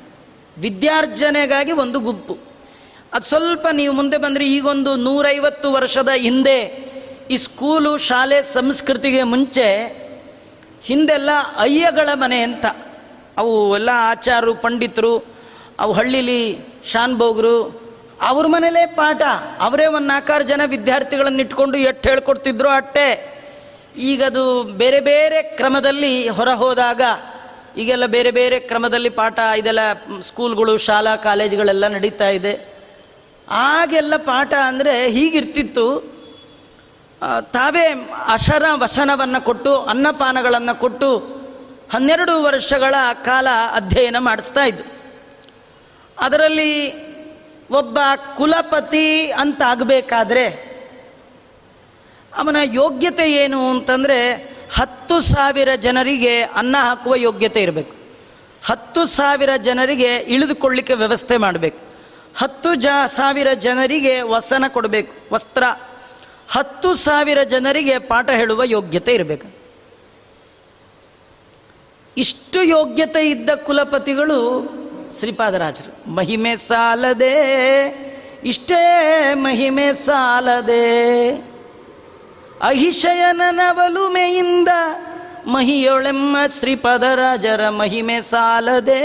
[0.58, 2.38] ವಿದ್ಯಾರ್ಜನೆಗಾಗಿ ಒಂದು ಗುಂಪು.
[3.12, 6.60] ಅದು ಸ್ವಲ್ಪ ನೀವು ಮುಂದೆ ಬಂದರೆ, ಈಗೊಂದು ನೂರೈವತ್ತು ವರ್ಷದ ಹಿಂದೆ
[7.30, 9.84] ಈ ಸ್ಕೂಲು, ಶಾಲೆ, ಸಂಸ್ಕೃತಿಗೆ ಮುಂಚೆ
[10.82, 12.64] ಹಿಂದೆಲ್ಲ ಅಯ್ಯಗಳ ಮನೆ ಅಂತ.
[13.38, 15.24] ಅವು ಎಲ್ಲ ಆಚಾರರು ಪಂಡಿತರು,
[15.80, 17.54] ಅವು ಹಳ್ಳಿಲಿ ಶಾನ್ಭೋಗ್ರು
[18.22, 19.22] ಅವ್ರ ಮನೇಲೇ ಪಾಠ,
[19.60, 23.08] ಅವರೇ ಒಂದು ನಾಲ್ಕಾರು ಜನ ವಿದ್ಯಾರ್ಥಿಗಳನ್ನು ಇಟ್ಕೊಂಡು ಎಷ್ಟು ಹೇಳ್ಕೊಡ್ತಿದ್ರು ಅಟ್ಟೆ.
[23.96, 27.02] ಈಗದು ಬೇರೆ ಬೇರೆ ಕ್ರಮದಲ್ಲಿ ಹೊರ ಹೋದಾಗ
[27.76, 29.80] ಈಗೆಲ್ಲ ಬೇರೆ ಬೇರೆ ಕ್ರಮದಲ್ಲಿ ಪಾಠ, ಇದೆಲ್ಲ
[30.22, 32.52] ಸ್ಕೂಲ್ಗಳು, ಶಾಲಾ, ಕಾಲೇಜುಗಳೆಲ್ಲ ನಡೀತಾ ಇದೆ.
[33.50, 35.86] ಆಗೆಲ್ಲ ಪಾಠ ಅಂದರೆ ಹೀಗಿರ್ತಿತ್ತು.
[37.52, 37.86] ತಾವೇ
[38.28, 41.10] ಅಶರ ವಸನವನ್ನು ಕೊಟ್ಟು, ಅನ್ನಪಾನಗಳನ್ನು ಕೊಟ್ಟು
[41.92, 45.03] ಹನ್ನೆರಡು ವರ್ಷಗಳ ಕಾಲ ಅಧ್ಯಯನ ಮಾಡಿಸ್ತಾ ಇದ್ದು.
[46.20, 47.04] ಅದರಲ್ಲಿ
[47.70, 47.98] ಒಬ್ಬ
[48.36, 50.74] ಕುಲಪತಿ ಅಂತ ಆಗಬೇಕಾದ್ರೆ
[52.36, 54.34] ಅವನ ಯೋಗ್ಯತೆ ಏನು ಅಂತಂದರೆ
[54.74, 57.96] ಹತ್ತು ಸಾವಿರ ಜನರಿಗೆ ಅನ್ನ ಹಾಕುವ ಯೋಗ್ಯತೆ ಇರಬೇಕು.
[58.64, 61.78] ಹತ್ತು ಸಾವಿರ ಜನರಿಗೆ ಇಳಿದುಕೊಳ್ಳಿಕ್ಕೆ ವ್ಯವಸ್ಥೆ ಮಾಡಬೇಕು.
[62.36, 65.62] ಹತ್ತು ಜ ಸಾವಿರ ಜನರಿಗೆ ವಸನ ಕೊಡಬೇಕು, ವಸ್ತ್ರ.
[66.48, 69.48] ಹತ್ತು ಸಾವಿರ ಜನರಿಗೆ ಪಾಠ ಹೇಳುವ ಯೋಗ್ಯತೆ ಇರಬೇಕು.
[72.16, 74.38] ಇಷ್ಟು ಯೋಗ್ಯತೆ ಇದ್ದ ಕುಲಪತಿಗಳು
[75.18, 77.34] ಶ್ರೀಪಾದರಾಜರು, ಮಹಿಮೆ ಸಾಲದೆ,
[78.44, 81.30] ಇಷ್ಟೇ ಮಹಿಮೆ ಸಾಲದೆ.
[82.62, 84.68] ಅಹಿಶಯನ ನವಲುಮೆಯಿಂದ
[85.46, 89.04] ಮಹಿಯೊಳೆಮ್ಮ ಶ್ರೀಪಾದರಾಜರ ಮಹಿಮೆ ಸಾಲದೆ.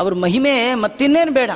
[0.00, 1.50] ಅವ್ರ ಮಹಿಮೆ ಮತ್ತಿನ್ನೇನು ಬೇಡ.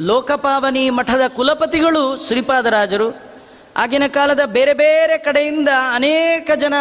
[0.00, 3.16] ಲೋಕಪಾವನಿ ಮಠದ ಕುಲಪತಿಗಳು ಶ್ರೀಪಾದರಾಜರು.
[3.76, 6.74] ಆಗಿನ ಕಾಲದ ಬೇರೆ ಬೇರೆ ಕಡೆಯಿಂದ ಅನೇಕ ಜನ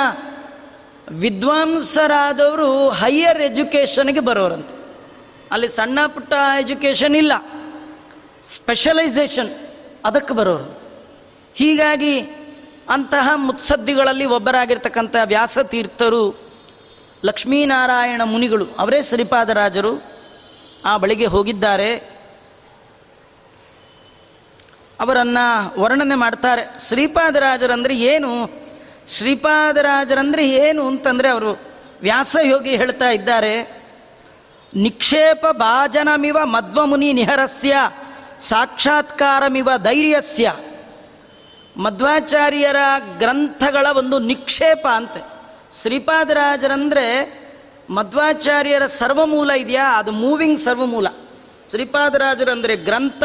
[1.09, 4.76] ವಿದ್ವಾಂಸರಾದವರು ಹೈಯರ್ ಎಜುಕೇಷನ್ಗೆ ಬರೋರಂತೆ.
[5.51, 7.33] ಅಲ್ಲಿ ಸಣ್ಣ ಪುಟ್ಟ ಎಜುಕೇಷನ್ ಇಲ್ಲ.
[8.43, 9.49] ಸ್ಪೆಷಲೈಸೇಷನ್
[10.05, 10.81] ಅದಕ್ಕೆ ಬರೋರು.
[11.55, 12.21] ಹೀಗಾಗಿ
[12.89, 16.47] ಅಂತಹ ಮುತ್ಸದ್ದಿಗಳಲ್ಲಿ ಒಬ್ಬರಾಗಿರ್ತಕ್ಕಂಥ ವ್ಯಾಸತೀರ್ಥರು
[17.25, 20.03] ಲಕ್ಷ್ಮೀನಾರಾಯಣ ಮುನಿಗಳು, ಅವರೇ ಶ್ರೀಪಾದರಾಜರು
[20.85, 21.95] ಆ ಬಳಿಗೆ ಹೋಗಿದ್ದಾರೆ.
[24.99, 26.87] ಅವರನ್ನು ವರ್ಣನೆ ಮಾಡ್ತಾರೆ.
[26.87, 28.49] ಶ್ರೀಪಾದರಾಜರಂದ್ರೆ ಏನು?
[29.07, 31.59] ಶ್ರೀಪಾದರಾಜರಂದ್ರೆ ಏನು ಅಂತಂದರೆ ಅವರು
[32.01, 33.86] ವ್ಯಾಸಯೋಗಿ ಹೇಳ್ತಾ ಇದ್ದಾರೆ.
[34.75, 37.75] ನಿಕ್ಷೇಪ ಭಾಜನಮಿವ ಮಧ್ವಮುನಿ ನಿಹರಸ್ಯ,
[38.39, 40.55] ಸಾಕ್ಷಾತ್ಕಾರಮಿವ ಧೈರ್ಯಸ್ಯ
[41.77, 42.75] ಮಧ್ವಾಚಾರ್ಯರ
[43.17, 45.23] ಗ್ರಂಥಗಳ ಒಂದು ನಿಕ್ಷೇಪ ಅಂತೆ.
[45.81, 47.37] ಶ್ರೀಪಾದರಾಜರಂದರೆ
[47.89, 49.99] ಮಧ್ವಾಚಾರ್ಯರ ಸರ್ವಮೂಲ ಇದೆಯಾ?
[49.99, 51.07] ಅದು ಮೂವಿಂಗ್ ಸರ್ವಮೂಲ.
[51.69, 53.23] ಶ್ರೀಪಾದರಾಜರು ಅಂದರೆ ಗ್ರಂಥ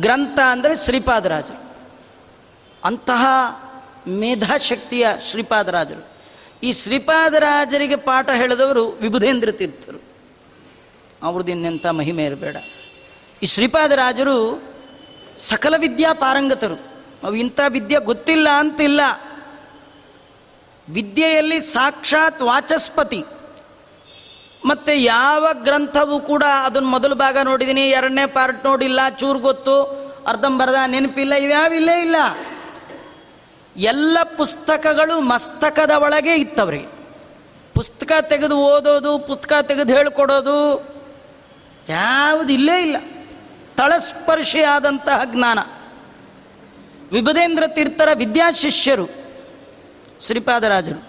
[0.00, 1.72] ಗ್ರಂಥ ಅಂದರೆ ಶ್ರೀಪಾದರಾಜರು.
[2.84, 3.26] ಅಂತಹ
[4.08, 6.08] ಮೇಧಾಶಕ್ತಿಯ ಶ್ರೀಪಾದರಾಜರು.
[6.62, 10.07] ಈ ಶ್ರೀಪಾದರಾಜರಿಗೆ ಪಾಠ ಹೇಳಿದವರು ವಿಭುಧೇಂದ್ರ ತೀರ್ಥರು.
[11.22, 12.56] ಅವ್ರದ್ದು ಇನ್ನೆಂಥ ಮಹಿಮೆ ಇರಬೇಡ.
[13.42, 14.62] ಈ ಶ್ರೀಪಾದರಾಜರು
[15.36, 16.74] ಸಕಲ ವಿದ್ಯಾ ಪಾರಂಗತರು.
[17.24, 19.00] ಅವು ಇಂಥ ವಿದ್ಯೆ ಗೊತ್ತಿಲ್ಲ ಅಂತಿಲ್ಲ.
[20.90, 23.24] ವಿದ್ಯೆಯಲ್ಲಿ ಸಾಕ್ಷಾತ್ ವಾಚಸ್ಪತಿ.
[24.64, 29.82] ಮತ್ತೆ ಯಾವ ಗ್ರಂಥವೂ ಕೂಡ ಅದನ್ನ ಮೊದಲು ಭಾಗ ನೋಡಿದ್ದೀನಿ ಎರಡನೇ ಪಾರ್ಟ್ ನೋಡಿಲ್ಲ, ಚೂರು ಗೊತ್ತು,
[30.26, 32.16] ಅರ್ಧಂಬರ್ಧ ನೆನಪಿಲ್ಲ ಇವ್ಯಾವಿಲ್ಲೇ ಇಲ್ಲ.
[33.76, 36.86] ಎಲ್ಲ ಪುಸ್ತಕಗಳು ಮಸ್ತಕದ ಒಳಗೆ ಇತ್ತವ್ರಿಗೆ.
[37.74, 40.78] ಪುಸ್ತಕ ತೆಗೆದು ಓದೋದು, ಪುಸ್ತಕ ತೆಗೆದು ಹೇಳ್ಕೊಡೋದು
[41.88, 42.96] ಯಾವುದು ಇಲ್ಲೇ ಇಲ್ಲ.
[43.76, 45.58] ತಳಸ್ಪರ್ಶಿಯಾದಂತಹ ಜ್ಞಾನ.
[47.12, 49.08] ವಿಭದೇಂದ್ರ ತೀರ್ಥರ ವಿದ್ಯಾಶಿಷ್ಯರು
[50.20, 51.08] ಶ್ರೀಪಾದರಾಜರು.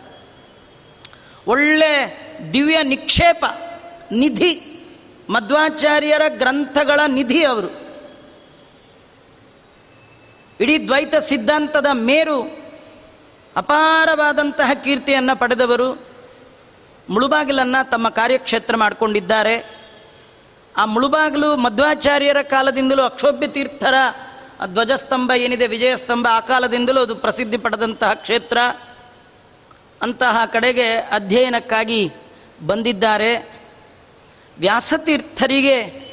[1.47, 2.19] ಒಳ್ಳೆ
[2.53, 3.45] ದಿವ್ಯ ನಿಕ್ಷೇಪ,
[4.11, 4.61] ನಿಧಿ,
[5.29, 7.67] ಮಧ್ವಾಚಾರ್ಯರ ಗ್ರಂಥಗಳ ನಿಧಿ ಅವರು.
[10.59, 12.41] ಇಡೀ ದ್ವೈತ ಸಿದ್ಧಾಂತದ ಮೇರು,
[13.55, 16.05] ಅಪಾರವಾದಂತಹ ಕೀರ್ತಿಯನ್ನು ಪಡೆದವರು
[17.09, 19.78] ಮುಳುಬಾಗಿಲನ್ನು ತಮ್ಮ ಕಾರ್ಯಕ್ಷೇತ್ರ ಮಾಡಿಕೊಂಡಿದ್ದಾರೆ.
[20.79, 23.93] ಆ ಮುಳುಬಾಗಲು ಮಧ್ವಾಚಾರ್ಯರ ಕಾಲದಿಂದಲೂ ಅಕ್ಷೋಭ್ಯ ತೀರ್ಥರ
[24.65, 28.57] ಧ್ವಜಸ್ತಂಭ ಏನಿದೆ, ವಿಜಯಸ್ತಂಭ, ಆ ಕಾಲದಿಂದಲೂ ಅದು ಪ್ರಸಿದ್ಧಿ ಪಡೆದಂತಹ ಕ್ಷೇತ್ರ.
[30.01, 32.11] ಅಂತಹ ಕಡೆಗೆ ಅಧ್ಯಯನಕ್ಕಾಗಿ
[32.65, 33.61] ಬಂದಿದ್ದಾರೆ.
[34.59, 36.09] ವ್ಯಾಸತೀರ್ಥರಿಗೆ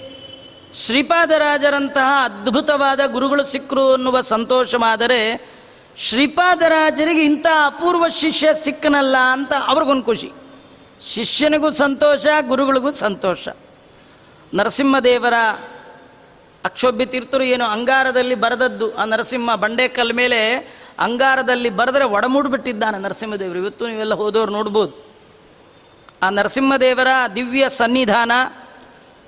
[0.75, 5.51] ಶ್ರೀಪಾದರಾಜರಂತಹ ಅದ್ಭುತವಾದ ಗುರುಗಳು ಸಿಕ್ಕರು ಅನ್ನುವ ಸಂತೋಷವಾದರೆ,
[5.99, 10.33] ಶ್ರೀಪಾದರಾಜರಿಗೆ ಇಂಥ ಅಪೂರ್ವ ಶಿಷ್ಯ ಸಿಕ್ಕನಲ್ಲ ಅಂತ ಅವ್ರಿಗೊಂದು ಖುಷಿ.
[11.15, 13.49] ಶಿಷ್ಯನಿಗೂ ಸಂತೋಷ, ಗುರುಗಳಿಗೂ ಸಂತೋಷ.
[14.55, 15.35] ನರಸಿಂಹದೇವರ
[16.65, 18.97] ಅಕ್ಷೋಭ್ಯ ತೀರ್ಥರು ಏನು ಅಂಗಾರದಲ್ಲಿ ಬರೆದದ್ದು.
[18.97, 20.55] ಆ ನರಸಿಂಹ ಬಂಡೆಕಲ್ ಮೇಲೆ
[20.99, 23.59] ಅಂಗಾರದಲ್ಲಿ ಬರೆದರೆ ಒಡಮೂಡ್ಬಿಟ್ಟಿದ್ದಾನೆ ನರಸಿಂಹದೇವರು.
[23.59, 25.07] ಇವತ್ತು ನೀವೆಲ್ಲ ಹೋದವರು ನೋಡ್ಬೋದು.
[26.23, 28.33] ಆ ನರಸಿಂಹದೇವರ ದಿವ್ಯ ಸನ್ನಿಧಾನ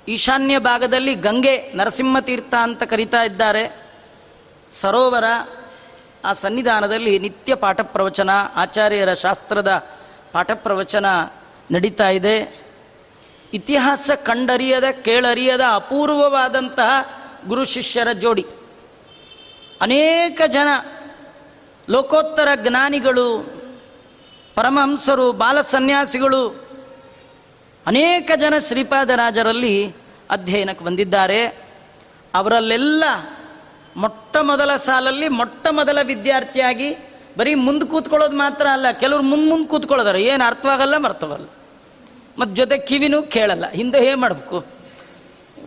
[0.07, 3.85] ಈಶಾನ್ಯ ಭಾಗದಲ್ಲಿ ಗಂಗೆ ನರಸಿಂಹ ತೀರ್ಥ ಅಂತ ಕರೀತಾ ಇದ್ದಾರೆ.
[4.71, 5.23] ಸರೋವರ
[6.25, 9.87] ಆ ಸನ್ನಿಧಾನದಲ್ಲಿ ನಿತ್ಯ ಪಾಠ ಪ್ರವಚನ ಆಚಾರ್ಯರ ಶಾಸ್ತ್ರದ
[10.31, 11.05] ಪಾಠ ಪ್ರವಚನ
[11.71, 12.68] ನಡೀತಾ ಇದೆ.
[13.53, 18.45] ಇತಿಹಾಸ ಕಂಡರಿಯದ, ಕೇಳರಿಯದ, ಅಪೂರ್ವವಾದಂತಹ ಗುರು ಶಿಷ್ಯರ ಜೋಡಿ.
[19.81, 20.67] ಅನೇಕ ಜನ
[21.89, 23.59] ಲೋಕೋತ್ತರ ಜ್ಞಾನಿಗಳು,
[24.55, 26.47] ಪರಮಹಂಸರು ಬಾಲ ಸನ್ಯಾಸಿಗಳು
[27.87, 29.93] ಅನೇಕ ಜನ ಶ್ರೀಪಾದರಾಜರಲ್ಲಿ
[30.29, 31.47] ಅಧ್ಯಯನಕ್ಕೆ ಬಂದಿದ್ದಾರೆ.
[32.35, 33.03] ಅವರಲ್ಲೆಲ್ಲ
[33.95, 36.95] ಮೊಟ್ಟ ಮೊದಲ ಸಾಲಲ್ಲಿ ಮೊಟ್ಟ ಮೊದಲ ವಿದ್ಯಾರ್ಥಿಯಾಗಿ
[37.37, 40.23] ಬರೀ ಮುಂದೆ ಕೂತ್ಕೊಳ್ಳೋದು ಮಾತ್ರ ಅಲ್ಲ, ಕೆಲವರು ಮುಂದೆ ಮುಂದೆ ಕೂತ್ಕೊಳ್ಳೋದಾರೆ.
[40.23, 41.45] ಏನು ಅರ್ಥವಾಗಲ್ಲ ಮರ್ತವಲ್ಲ.
[42.39, 44.57] ಮತ್ತು ಜೊತೆ ಕಿವಿನೂ ಕೇಳಲ್ಲ, ಹಿಂದೆ ಏನು ಮಾಡಬೇಕು.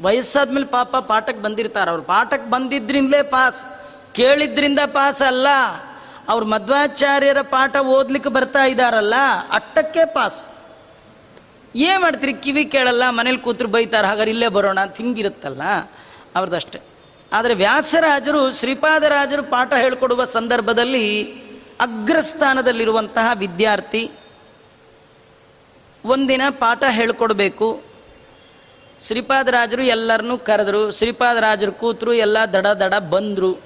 [0.03, 3.61] ವಯಸ್ಸಾದ್ಮೇಲೆ ಪಾಪ ಪಾಠಕ್ಕೆ ಬಂದಿರ್ತಾರೆ, ಅವ್ರು ಪಾಠಕ್ಕೆ ಬಂದಿದ್ದರಿಂದಲೇ ಪಾಸ್,
[4.15, 5.49] ಕೇಳಿದ್ರಿಂದ ಪಾಸ್ ಅಲ್ಲ.
[6.29, 9.17] ಅವ್ರು ಮಧ್ವಾಚಾರ್ಯರ ಪಾಠ ಓದ್ಲಿಕ್ಕೆ ಬರ್ತಾ ಇದ್ದಾರಲ್ಲ
[9.51, 10.41] ಅಟ್ಟಕ್ಕೆ ಪಾಸ್.
[11.77, 15.63] ಏನು ಮಾಡ್ತೀರಿ, ಕಿವಿ ಕೇಳಲ್ಲ, ಮನೇಲಿ ಕೂತ್ರು ಬೈತಾರೆ, ಹಾಗಾದ್ರೆ ಇಲ್ಲೇ ಬರೋಣ ಅಂತ ಹಿಂಗಿರುತ್ತಲ್ಲ
[16.37, 16.81] ಅವ್ರದ್ದಷ್ಟೇ
[17.33, 21.07] ಆದರೆ ವ್ಯಾಸರಾಜರು, ಶ್ರೀಪಾದರಾಜರು ಪಾಠ ಹೇಳಿಕೊಡುವ ಸಂದರ್ಭದಲ್ಲಿ
[21.81, 24.03] ಅಗ್ರಸ್ಥಾನದಲ್ಲಿರುವಂತಹ ವಿದ್ಯಾರ್ಥಿ
[26.05, 27.83] ಒಂದಿನ ಪಾಠ ಹೇಳ್ಕೊಡ್ಬೇಕು.
[29.01, 30.91] ಶ್ರೀಪಾದರಾಜರು ಎಲ್ಲರನ್ನೂ ಕರೆದ್ರು.
[30.91, 33.61] ಶ್ರೀಪಾದರಾಜರು ಕೂತರು ಎಲ್ಲ ದಡ ದಡ ಬಂದರು.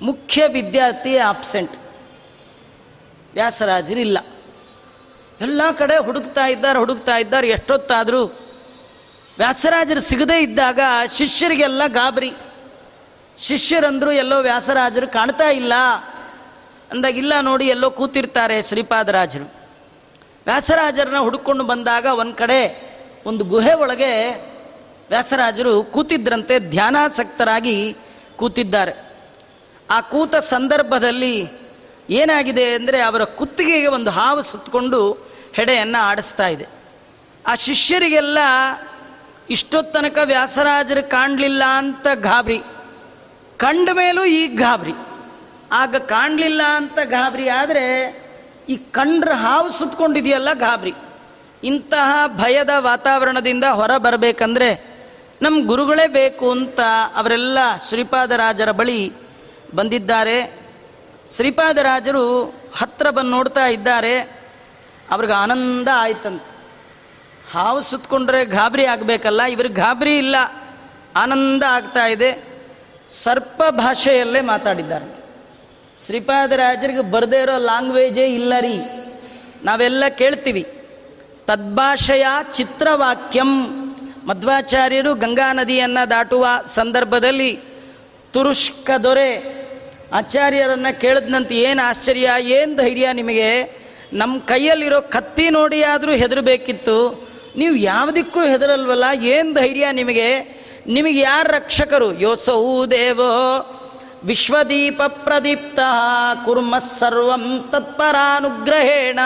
[0.00, 1.72] ಮುಖ್ಯ ವಿದ್ಯಾರ್ಥಿ ಆಬ್ಸೆಂಟ್
[3.34, 4.18] ವ್ಯಾಸರಾಜರು ಇಲ್ಲ
[5.40, 7.48] ಎಲ್ಲ ಕಡೆ ಹುಡುಕ್ತಾ ಇದ್ದಾರೆ ಹುಡುಕ್ತಾ ಇದ್ದಾರೆ.
[7.48, 8.24] ಎಷ್ಟೊತ್ತಾದರೂ
[9.38, 10.80] ವ್ಯಾಸರಾಜರು ಸಿಗದೇ ಇದ್ದಾಗ
[11.16, 12.32] ಶಿಷ್ಯರಿಗೆಲ್ಲ ಗಾಬರಿ.
[13.42, 15.72] ಶಿಷ್ಯರಂದರು ಎಲ್ಲೋ ವ್ಯಾಸರಾಜರು ಕಾಣ್ತಾ ಇಲ್ಲ.
[16.90, 19.57] ಅಂದಾಗ ಇಲ್ಲ ನೋಡಿ ಎಲ್ಲೋ ಕೂತಿರ್ತಾರೆ ಶ್ರೀಪಾದರಾಜರು
[20.48, 22.60] ವ್ಯಾಸರಾಜರನ್ನ ಹುಡುಕೊಂಡು ಬಂದಾಗ ಒಂದು ಕಡೆ
[23.26, 24.12] ಒಂದು ಗುಹೆ ಒಳಗೆ
[25.08, 27.96] ವ್ಯಾಸರಾಜರು ಕೂತಿದ್ರಂತೆ ಧ್ಯಾನಾಸಕ್ತರಾಗಿ
[28.36, 28.94] ಕೂತಿದ್ದಾರೆ.
[29.90, 31.34] ಆ ಕೂತ ಸಂದರ್ಭದಲ್ಲಿ
[32.10, 35.12] ಏನಾಗಿದೆ ಅಂದರೆ ಅವರ ಕುತ್ತಿಗೆಗೆ ಒಂದು ಹಾವು ಸುತ್ತಕೊಂಡು
[35.54, 36.66] ಹೆಡೆಯನ್ನು ಆಡಿಸ್ತಾ ಇದೆ.
[37.46, 38.38] ಆ ಶಿಷ್ಯರಿಗೆಲ್ಲ,
[39.50, 42.60] ಇಷ್ಟೊತ್ತನಕ ವ್ಯಾಸರಾಜರು ಕಾಣಲಿಲ್ಲ ಅಂತ ಗಾಬರಿ.
[43.56, 44.92] ಕಂಡ ಮೇಲೂ ಈಗ ಗಾಬರಿ.
[45.72, 47.84] ಆಗ ಕಾಣಲಿಲ್ಲ ಅಂತ ಗಾಬರಿ ಆದರೆ
[48.68, 50.94] ಈ ಕಂಡ್ರ ಹಾವು ಸುತ್ತಕೊಂಡಿದೆಯಲ್ಲ ಗಾಬರಿ.
[51.64, 54.98] ಇಂತಹ ಭಯದ ವಾತಾವರಣದಿಂದ ಹೊರ ಬರಬೇಕಂದ್ರೆ
[55.42, 56.80] ನಮ್ಮ ಗುರುಗಳೇ ಬೇಕು ಅಂತ
[57.16, 57.58] ಅವರೆಲ್ಲ
[57.88, 59.12] ಶ್ರೀಪಾದರಾಜರ ಬಳಿ
[59.74, 60.60] ಬಂದಿದ್ದಾರೆ.
[61.36, 62.44] ಶ್ರೀಪಾದರಾಜರು
[62.76, 64.20] ಹತ್ರ ಬಂದು ನೋಡ್ತಾ ಇದ್ದಾರೆ.
[65.10, 66.42] ಅವ್ರಿಗೆ ಆನಂದ ಆಯ್ತಂತ.
[67.52, 70.36] ಹಾವು ಸುತ್ತಕೊಂಡ್ರೆ ಗಾಬರಿ ಆಗಬೇಕಲ್ಲ, ಇವ್ರಿಗೆ ಗಾಬರಿ ಇಲ್ಲ.
[71.16, 72.44] ಆನಂದ ಆಗ್ತಾ ಇದೆ.
[73.06, 75.17] ಸರ್ಪ ಭಾಷೆಯಲ್ಲೇ ಮಾತಾಡಿದ್ದಾರೆ.
[76.06, 78.76] ಶ್ರೀಪಾದರಾಜರಿಗೆ ಬರದೇ ಇರೋ ಲ್ಯಾಂಗ್ವೇಜೇ ಇಲ್ಲ ರೀ.
[79.64, 80.62] ನಾವೆಲ್ಲ ಕೇಳ್ತೀವಿ.
[81.46, 83.74] ತದ್ಭಾಷೆಯ ಚಿತ್ರವಾಕ್ಯಂ.
[84.24, 87.60] ಮಧ್ವಾಚಾರ್ಯರು ಗಂಗಾ ನದಿಯನ್ನು ದಾಟುವ ಸಂದರ್ಭದಲ್ಲಿ
[88.32, 89.58] ತುರುಷ್ಕ ದೊರೆ
[90.12, 93.78] ಆಚಾರ್ಯರನ್ನು ಕೇಳಿದ್ನಂತ ಏನು ಆಶ್ಚರ್ಯ, ಏನು ಧೈರ್ಯ ನಿಮಗೆ?
[94.12, 97.28] ನಮ್ಮ ಕೈಯಲ್ಲಿರೋ ಕತ್ತಿ ನೋಡಿ ಆದರೂ ಹೆದರಬೇಕಿತ್ತು.
[97.56, 100.58] ನೀವು ಯಾವುದಕ್ಕೂ ಹೆದರಲ್ವಲ್ಲ, ಏನು ಧೈರ್ಯ ನಿಮಗೆ?
[100.86, 102.20] ನಿಮಗೆ ಯಾರು ರಕ್ಷಕರು?
[102.20, 103.74] ಯೋಸೌ ದೇವೋ.
[104.24, 105.78] ವಿಶ್ವದೀಪ ಪ್ರದೀಪ್ತ
[106.44, 109.18] ಕುರ್ಮ ಸರ್ವಂ ತತ್ಪರಾನುಗ್ರಹೇಣ.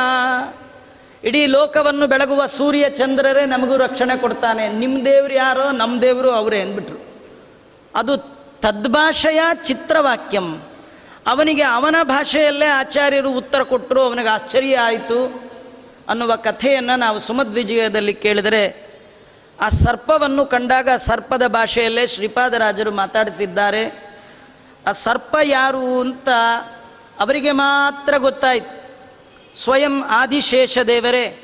[1.25, 4.69] ಇಡೀ ಲೋಕವನ್ನು ಬೆಳಗುವ ಸೂರ್ಯ ಚಂದ್ರರೇ ನಮಗೂ ರಕ್ಷಣೆ ಕೊಡ್ತಾನೆ.
[4.69, 7.05] ನಿಮ್ಮ ದೇವ್ರು ಯಾರೋ ನಮ್ಮ ದೇವರು ಅವರೇ ಅಂದ್ಬಿಟ್ರು.
[7.95, 8.17] ಅದು
[8.63, 10.63] ತದ್ಭಾಷೆಯ ಚಿತ್ರವಾಕ್ಯಂ.
[11.27, 15.51] ಅವನಿಗೆ ಅವನ ಭಾಷೆಯಲ್ಲೇ ಆಚಾರ್ಯರು ಉತ್ತರ ಕೊಟ್ಟರು ಅವನಿಗೆ ಆಶ್ಚರ್ಯ ಆಯಿತು
[16.09, 18.93] ಅನ್ನುವ ಕಥೆಯನ್ನು ನಾವು ಸುಮಧ್ವಿಜಯದಲ್ಲಿ ಕೇಳಿದರೆ,
[19.61, 24.12] ಆ ಸರ್ಪವನ್ನು ಕಂಡಾಗ ಸರ್ಪದ ಭಾಷೆಯಲ್ಲೇ ಶ್ರೀಪಾದರಾಜರು ಮಾತಾಡಿಸಿದ್ದಾರೆ.
[24.87, 26.29] ಆ ಸರ್ಪ ಯಾರು ಅಂತ
[27.21, 28.83] ಅವರಿಗೆ ಮಾತ್ರ ಗೊತ್ತಾಯಿತು.
[29.63, 31.39] ಸ್ವಯಂ ಆದಿಶೇಷದೇವರೇ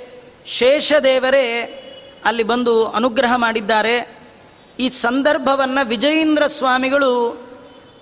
[0.47, 1.75] ಶೇಷದೇವರೇ
[2.25, 4.19] ಅಲ್ಲಿ ಬಂದು ಅನುಗ್ರಹ ಮಾಡಿದ್ದಾರೆ.
[4.79, 7.13] ಈ ಸಂದರ್ಭವನ್ನು ವಿಜಯೇಂದ್ರ ಸ್ವಾಮಿಗಳು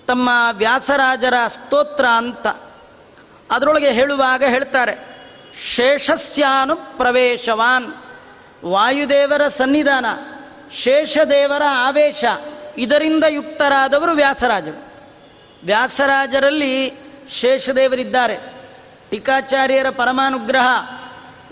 [0.08, 2.46] ತಮ್ಮ ವ್ಯಾಸರಾಜರ ಸ್ತೋತ್ರ ಅಂತ
[3.50, 4.94] ಅದರೊಳಗೆ ಹೇಳುವಾಗ ಹೇಳ್ತಾರೆ,
[5.74, 7.94] ಶೇಷಸ್ಯಾನು ಪ್ರವೇಶವಾನ್,
[8.64, 10.06] ವಾಯುದೇವರ ಸನ್ನಿಧಾನ,
[10.76, 12.24] ಶೇಷದೇವರ ಆವೇಶ,
[12.78, 14.85] ಇದರಿಂದ ಯುಕ್ತರಾದವರು ವ್ಯಾಸರಾಜರು.
[15.66, 16.92] ವ್ಯಾಸರಾಜರಲ್ಲಿ
[17.40, 18.36] ಶೇಷದೇವರಿದ್ದಾರೆ.
[19.10, 20.66] ಟೀಕಾಚಾರ್ಯರ ಪರಮಾನುಗ್ರಹ,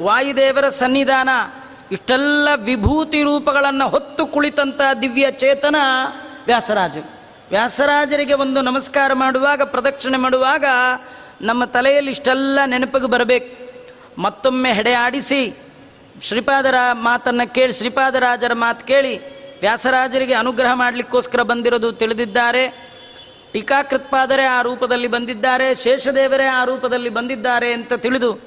[0.01, 1.29] ವಾಯುದೇವರ ಸನ್ನಿಧಾನ,
[1.93, 5.77] ಇಷ್ಟೆಲ್ಲ ವಿಭೂತಿ ರೂಪಗಳನ್ನು ಹೊತ್ತು ಕುಳಿತಂಥ ದಿವ್ಯ ಚೇತನ
[6.47, 6.97] ವ್ಯಾಸರಾಜ
[7.51, 10.65] ವ್ಯಾಸರಾಜರಿಗೆ ಒಂದು ನಮಸ್ಕಾರ ಮಾಡುವಾಗ, ಪ್ರದಕ್ಷಿಣೆ ಮಾಡುವಾಗ
[11.41, 13.65] ನಮ್ಮ ತಲೆಯಲ್ಲಿ ಇಷ್ಟೆಲ್ಲ ನೆನಪಿಗೆ ಬರಬೇಕು.
[14.23, 15.57] ಮತ್ತೊಮ್ಮೆ ಹೆಡೆ ಆಡಿಸಿ
[16.23, 19.19] ಶ್ರೀಪಾದರ ಮಾತನ್ನು ಕೇಳಿ, ಶ್ರೀಪಾದರಾಜರ ಮಾತು ಕೇಳಿ,
[19.61, 22.94] ವ್ಯಾಸರಾಜರಿಗೆ ಅನುಗ್ರಹ ಮಾಡಲಿಕ್ಕೋಸ್ಕರ ಬಂದಿರೋದು ತಿಳಿದಿದ್ದಾರೆ.
[23.55, 28.41] ಟೀಕಾಕೃತ್ಪಾದರೇ ಆ ರೂಪದಲ್ಲಿ ಬಂದಿದ್ದಾರೆ, ಶೇಷದೇವರೇ ಆ ರೂಪದಲ್ಲಿ ಬಂದಿದ್ದಾರೆ ಅಂತ ತಿಳಿದು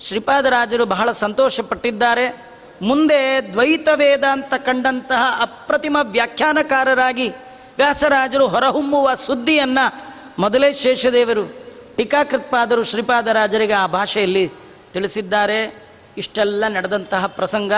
[0.00, 2.46] ಶ್ರೀಪಾದರಾಜರು ಬಹಳ ಸಂತೋಷಪಟ್ಟಿದ್ದಾರೆ.
[2.82, 7.28] ಮುಂದೆ ದ್ವೈತ ವೇದ ಅಂತ ಕಂಡಂತಹ ಅಪ್ರತಿಮ ವ್ಯಾಖ್ಯಾನಕಾರರಾಗಿ
[7.76, 11.56] ವ್ಯಾಸರಾಜರು ಹೊರಹೊಮ್ಮುವ ಸುದ್ದಿಯನ್ನು ಮೊದಲೇ ಶೇಷದೇವರು,
[11.96, 14.50] ಟೀಕಾಕೃತ್ಪಾದರು ಶ್ರೀಪಾದರಾಜರಿಗೆ ಆ ಭಾಷೆಯಲ್ಲಿ
[14.92, 15.88] ತಿಳಿಸಿದ್ದಾರೆ.
[16.16, 17.72] ಇಷ್ಟೆಲ್ಲ ನಡೆದಂತಹ ಪ್ರಸಂಗ.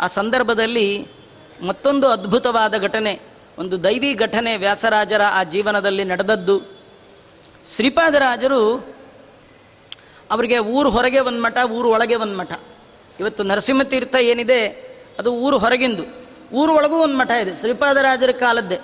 [0.00, 1.08] ಆ ಸಂದರ್ಭದಲ್ಲಿ
[1.66, 3.29] ಮತ್ತೊಂದು ಅದ್ಭುತವಾದ ಘಟನೆ.
[3.60, 6.54] ಒಂದು ದೈವಿ ಘಟನೆ ವ್ಯಾಸರಾಜರ ಆ ಜೀವನದಲ್ಲಿ ನಡೆದದ್ದು.
[7.66, 8.60] ಶ್ರೀಪಾದರಾಜರು
[10.30, 12.52] ಅವರಿಗೆ ಊರು ಹೊರಗೆ ಒಂದು ಮಠ ಊರು ಒಳಗೆ ಒಂದು ಮಠ
[13.20, 14.60] ಇವತ್ತು ನರಸಿಂಹತೀರ್ಥ ಏನಿದೆ,
[15.18, 16.04] ಅದು ಊರು ಹೊರಗಿಂದು.
[16.52, 18.78] ಊರು ಒಳಗೂ ಒಂದು ಮಠ ಇದೆ, ಶ್ರೀಪಾದರಾಜರ ಕಾಲದ್ದೇ.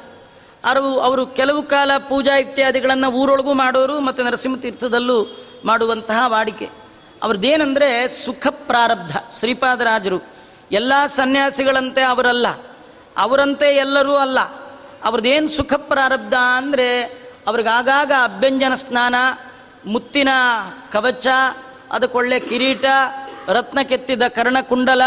[0.65, 5.19] ಅವರು ಅವರು ಕೆಲವು ಕಾಲ ಪೂಜಾ ಇತ್ಯಾದಿಗಳನ್ನು ಊರೊಳಗೂ ಮಾಡೋರು, ಮತ್ತು ನರಸಿಂಹತೀರ್ಥದಲ್ಲೂ
[5.65, 6.69] ಮಾಡುವಂತಹ ವಾಡಿಕೆ.
[7.23, 7.91] ಅವ್ರದ್ದೇನೆಂದರೆ
[8.25, 10.21] ಸುಖ ಪ್ರಾರಬ್ಧ, ಶ್ರೀಪಾದರಾಜರು.
[10.73, 12.47] ಎಲ್ಲ ಸನ್ಯಾಸಿಗಳಂತೆ ಅವರಲ್ಲ,
[13.17, 14.66] ಅವರಂತೆ ಎಲ್ಲರೂ ಅಲ್ಲ.
[15.07, 17.03] ಅವ್ರದ್ದೇನು ಸುಖ ಪ್ರಾರಬ್ಧ ಅಂದರೆ
[17.47, 19.15] ಅವ್ರಿಗಾಗಾಗ ಅಭ್ಯಂಜನ ಸ್ನಾನ,
[19.87, 20.29] ಮುತ್ತಿನ
[20.93, 21.27] ಕವಚ
[21.93, 22.85] ಅದಕ್ಕೊಳ್ಳೆ ಕಿರೀಟ,
[23.49, 25.03] ರತ್ನ ಕೆತ್ತಿದ ಕರ್ಣಕುಂಡಲ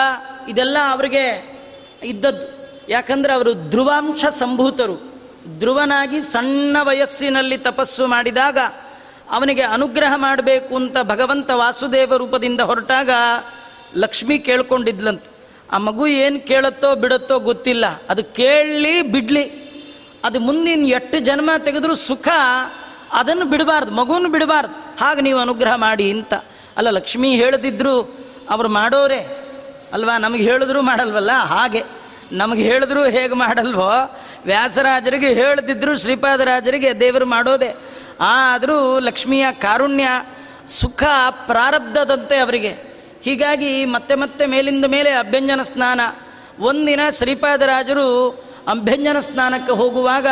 [0.50, 1.26] ಇದೆಲ್ಲ ಅವರಿಗೆ
[2.04, 2.60] ಇದ್ದದ್ದು.
[2.90, 5.20] ಯಾಕಂದರೆ ಅವರು ಧ್ರುವಾಂಶ ಸಂಭೂತರು.
[5.60, 8.58] ಧ್ರುವನಾಗಿ ಸಣ್ಣ ವಯಸ್ಸಿನಲ್ಲಿ ತಪಸ್ಸು ಮಾಡಿದಾಗ
[9.32, 13.10] ಅವನಿಗೆ ಅನುಗ್ರಹ ಮಾಡಬೇಕು ಅಂತ ಭಗವಂತ ವಾಸುದೇವ ರೂಪದಿಂದ ಹೊರಟಾಗ
[13.96, 15.32] ಲಕ್ಷ್ಮಿ ಕೇಳ್ಕೊಂಡಿದ್ಲಂತೆ.
[15.72, 17.86] ಆ ಮಗು ಏನು ಕೇಳುತ್ತೋ ಬಿಡುತ್ತೋ ಗೊತ್ತಿಲ್ಲ.
[18.10, 19.69] ಅದು ಕೇಳಲಿ ಬಿಡಲಿ.
[20.24, 22.28] ಅದು ಮುಂದಿನ ಎಷ್ಟು ಜನ್ಮ ತೆಗೆದ್ರೂ ಸುಖ,
[23.14, 25.04] ಅದನ್ನು ಬಿಡಬಾರ್ದು, ಮಗುವನ್ನು ಬಿಡಬಾರ್ದು.
[25.04, 26.34] ಹಾಗೆ ನೀವು ಅನುಗ್ರಹ ಮಾಡಿ ಅಂತ.
[26.78, 28.02] ಅಲ್ಲ, ಲಕ್ಷ್ಮಿ ಹೇಳದಿದ್ರು
[28.50, 29.50] ಅವರು ಮಾಡೋರೆ.
[29.94, 31.32] ಅಲ್ವಾ, ನಮಗೆ ಹೇಳಿದ್ರು ಮಾಡಲ್ವಲ್ಲ?
[31.32, 31.84] ಹಾಗೆ.
[32.32, 34.20] ನಮಗೆ ಹೇಳಿದ್ರು ಹೇಗೆ ಮಾಡಲ್ವೋ?
[34.46, 37.76] ವ್ಯಾಸರಾಜರಿಗೆ ಹೇಳದಿದ್ರು ಶ್ರೀಪಾದರಾಜರಿಗೆ ದೇವರು ಮಾಡೋದೆ.
[38.20, 40.08] ಆದರೂ ಲಕ್ಷ್ಮಿಯ ಕಾರುಣ್ಯ,
[40.68, 42.70] ಸುಖ ಪ್ರಾರಬ್ಧದಂತೆ ಅವರಿಗೆ.
[43.22, 46.02] ಹೀಗಾಗಿ ಮತ್ತೆ ಮತ್ತೆ ಮೇಲಿಂದ ಮೇಲೆ ಅಭ್ಯಂಜನ ಸ್ನಾನ.
[46.60, 50.28] ಒಂದಿನ ಶ್ರೀಪಾದರಾಜರು ಅಭ್ಯಂಜನ ಸ್ನಾನಕ್ಕೆ ಹೋಗುವಾಗ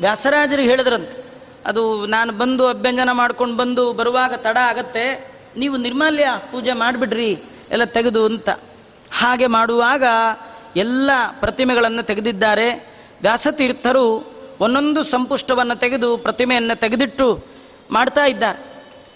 [0.00, 1.24] ವ್ಯಾಸರಾಜರಿಗೆ ಹೇಳಿದ್ರಂತೆ,
[1.66, 5.04] ಅದು ನಾನು ಬಂದು ಅಭ್ಯಂಜನ ಮಾಡ್ಕೊಂಡು ಬಂದು ಬರುವಾಗ ತಡ ಆಗತ್ತೆ,
[5.56, 8.48] ನೀವು ನಿರ್ಮಾಲ್ಯ ಪೂಜೆ ಮಾಡಿಬಿಡ್ರಿ, ಎಲ್ಲ ತೆಗೆದು ಅಂತ.
[9.12, 10.04] ಹಾಗೆ ಮಾಡುವಾಗ
[10.76, 11.10] ಎಲ್ಲ
[11.40, 12.68] ಪ್ರತಿಮೆಗಳನ್ನು ತೆಗೆದಿದ್ದಾರೆ.
[13.20, 14.06] ವ್ಯಾಸತೀರ್ಥರು
[14.60, 17.46] ಒಂದೊಂದು ಸಂಪುಷ್ಟವನ್ನು ತೆಗೆದು ಪ್ರತಿಮೆಯನ್ನು ತೆಗೆದಿಟ್ಟು
[17.90, 18.60] ಮಾಡ್ತಾ ಇದ್ದಾರೆ.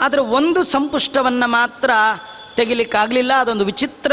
[0.00, 1.90] ಆದರೆ ಒಂದು ಸಂಪುಷ್ಟವನ್ನು ಮಾತ್ರ
[2.56, 4.12] ತೆಗಿಲಿಕ್ಕಾಗಲಿಲ್ಲ, ಅದೊಂದು ವಿಚಿತ್ರ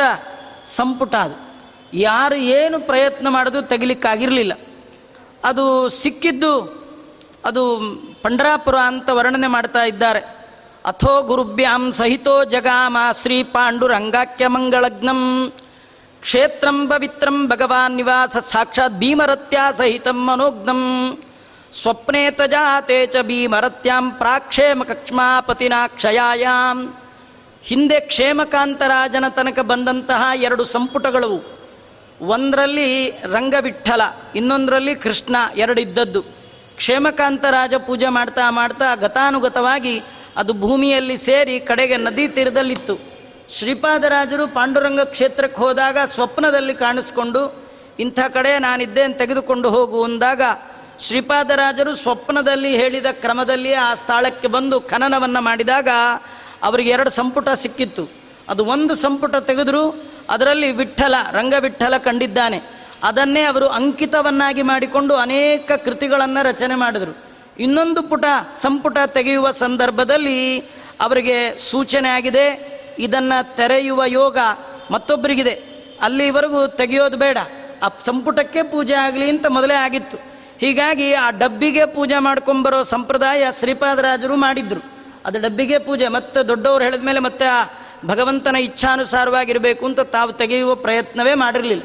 [0.66, 1.53] ಸಂಪುಟ ಅದು.
[1.94, 4.54] ಯಾರು ಏನು ಪ್ರಯತ್ನ ಮಾಡೋದು ತೆಗಿಲಿಕ್ಕಾಗಿರಲಿಲ್ಲ.
[5.44, 6.84] ಅದು ಸಿಕ್ಕಿದ್ದು
[7.46, 7.80] ಅದು
[8.22, 10.20] ಪಂಡರಾಪುರ ಅಂತ ವರ್ಣನೆ ಮಾಡ್ತಾ ಇದ್ದಾರೆ.
[10.86, 15.52] ಅಥೋ ಗುರುಭ್ಯಾಂ ಸಹಿತೋ ಜಗಾಮ ಶ್ರೀ ಪಾಂಡುರಂಗಾಕ್ಯ ಮಂಗಳಗ್ನಂ.
[16.22, 21.18] ಕ್ಷೇತ್ರಂ ಪವಿತ್ರಂ ಭಗವಾನ್ ನಿವಾಸ ಸಾಕ್ಷಾತ್ ಭೀಮರತ್ಯ ಸಹಿತಂ ಮನೋಗ್ನಂ.
[21.82, 26.94] ಸ್ವಪ್ನೇ ತಜಾತೆ ಚ ಭೀಮರತ್ಯಾಂ ಪ್ರಾಕ್ಷೇಮ ಕಕ್ಷ್ಮಾಪತಿನ ಕ್ಷಯಾಯಾಮ್
[27.64, 31.63] ಹಿಂದೆ ಕ್ಷೇಮಕಾಂತರಾಜನ ತನಕ ಬಂದಂತಹ ಎರಡು ಸಂಪುಟಗಳು
[32.22, 34.02] ಒಂದರಲ್ಲಿ ರಂಗವಿಠಲ,
[34.36, 36.22] ಇನ್ನೊಂದರಲ್ಲಿ ಕೃಷ್ಣ, ಎರಡಿದ್ದದ್ದು.
[36.76, 40.02] ಕ್ಷೇಮಕಾಂತರಾಜ ಪೂಜೆ ಮಾಡ್ತಾ ಮಾಡ್ತಾ ಗತಾನುಗತವಾಗಿ
[40.38, 43.00] ಅದು ಭೂಮಿಯಲ್ಲಿ ಸೇರಿ ಕಡೆಗೆ ನದಿ ತೀರದಲ್ಲಿತ್ತು.
[43.50, 47.64] ಶ್ರೀಪಾದರಾಜರು ಪಾಂಡುರಂಗ ಕ್ಷೇತ್ರಕ್ಕೆ ಹೋದಾಗ ಸ್ವಪ್ನದಲ್ಲಿ ಕಾಣಿಸ್ಕೊಂಡು,
[48.00, 50.42] ಇಂಥ ಕಡೆ ನಾನಿದ್ದೇನೆ ತೆಗೆದುಕೊಂಡು ಹೋಗು ಅಂದಾಗ
[51.00, 55.88] ಶ್ರೀಪಾದರಾಜರು ಸ್ವಪ್ನದಲ್ಲಿ ಹೇಳಿದ ಕ್ರಮದಲ್ಲಿ ಆ ಸ್ಥಳಕ್ಕೆ ಬಂದು ಖನನವನ್ನು ಮಾಡಿದಾಗ
[56.64, 58.10] ಅವರಿಗೆ ಎರಡು ಸಂಪುಟ ಸಿಕ್ಕಿತ್ತು.
[58.50, 62.62] ಅದು ಒಂದು ಸಂಪುಟ ತೆಗೆದ್ರು ಅದರಲ್ಲಿ ವಿಠಲ, ರಂಗವಿಠಲ ಕಂಡಿದ್ದಾನೆ.
[63.04, 67.18] ಅದನ್ನೇ ಅವರು ಅಂಕಿತವನ್ನಾಗಿ ಮಾಡಿಕೊಂಡು ಅನೇಕ ಕೃತಿಗಳನ್ನು ರಚನೆ ಮಾಡಿದರು.
[67.60, 68.26] ಇನ್ನೊಂದು ಪುಟ,
[68.62, 70.60] ಸಂಪುಟ ತೆಗೆಯುವ ಸಂದರ್ಭದಲ್ಲಿ
[71.02, 74.38] ಅವರಿಗೆ ಸೂಚನೆ ಆಗಿದೆ, ಇದನ್ನು ತೆರೆಯುವ ಯೋಗ
[74.92, 77.38] ಮತ್ತೊಬ್ಬರಿಗಿದೆ ಅಲ್ಲಿವರೆಗೂ ತೆಗೆಯೋದು ಬೇಡ.
[77.84, 80.18] ಆ ಸಂಪುಟಕ್ಕೆ ಪೂಜೆ ಆಗಲಿ ಅಂತ ಮೊದಲೇ ಆಗಿತ್ತು.
[80.60, 84.82] ಹೀಗಾಗಿ ಆ ಡಬ್ಬಿಗೆ ಪೂಜೆ ಮಾಡ್ಕೊಂಬರೋ ಸಂಪ್ರದಾಯ ಶ್ರೀಪಾದರಾಜರು ಮಾಡಿದ್ರು.
[85.26, 87.64] ಅದು ಡಬ್ಬಿಗೆ ಪೂಜೆ, ಮತ್ತೆ ದೊಡ್ಡವರು ಹೇಳಿದ ಮೇಲೆ ಮತ್ತೆ ಆ
[88.06, 91.84] ಭಗವಂತನ ಇಚ್ಛಾನುಸಾರವಾಗಿರಬೇಕು ಅಂತ ತಾವು ತೆಗೆಯುವ ಪ್ರಯತ್ನವೇ ಮಾಡಿರಲಿಲ್ಲ.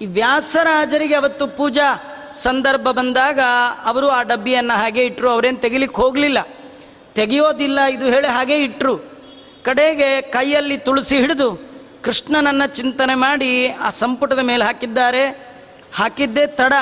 [0.00, 3.40] ಈ ವ್ಯಾಸರಾಜರಿಗೆ ಅವತ್ತು ಪೂಜಾ ಸಂದರ್ಭ ಬಂದಾಗ
[3.84, 6.38] ಅವರು ಆ ಡಬ್ಬಿಯನ್ನು ಹಾಗೆ ಇಟ್ಟರು ಅವರೇನು ತೆಗಿಲಿಕ್ಕೆ ಹೋಗಲಿಲ್ಲ.
[7.14, 8.98] ತೆಗೆಯೋದಿಲ್ಲ, ಇದು ಹೇಳಿ ಹಾಗೆ ಇಟ್ಟರು
[9.64, 11.68] ಕಡೆಗೆ ಕೈಯಲ್ಲಿ ತುಳಸಿ ಹಿಡಿದು
[12.04, 15.28] ಕೃಷ್ಣನನ್ನು ಚಿಂತನೆ ಮಾಡಿ ಆ ಸಂಪುಟದ ಮೇಲೆ ಹಾಕಿದ್ದಾರೆ.
[15.94, 16.72] ಹಾಕಿದ್ದೇ ತಡ.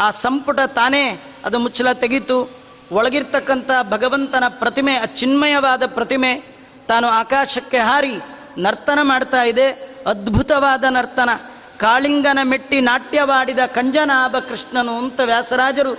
[0.00, 2.50] ಆ ಸಂಪುಟ ತಾನೇ ಅದು ಮುಚ್ಚಲ ತೆಗೀತು.
[2.92, 6.59] ಒಳಗಿರ್ತಕ್ಕಂಥ ಭಗವಂತನ ಪ್ರತಿಮೆ, ಅಚಿನ್ಮಯವಾದ ಚಿನ್ಮಯವಾದ ಪ್ರತಿಮೆ
[6.90, 8.16] ತಾನು ಆಕಾಶಕ್ಕೆ ಹಾರಿ
[8.58, 9.96] ನರ್ತನ ಮಾಡ್ತಾ ಇದೆ.
[10.06, 11.30] ಅದ್ಭುತವಾದ ನರ್ತನ.
[11.78, 15.94] ಕಾಳಿಂಗನ ಮೆಟ್ಟಿ ನಾಟ್ಯವಾಡಿದ ಕಂಜನಾಭ ಕೃಷ್ಣನು ಅಂತ ವ್ಯಾಸರಾಜರು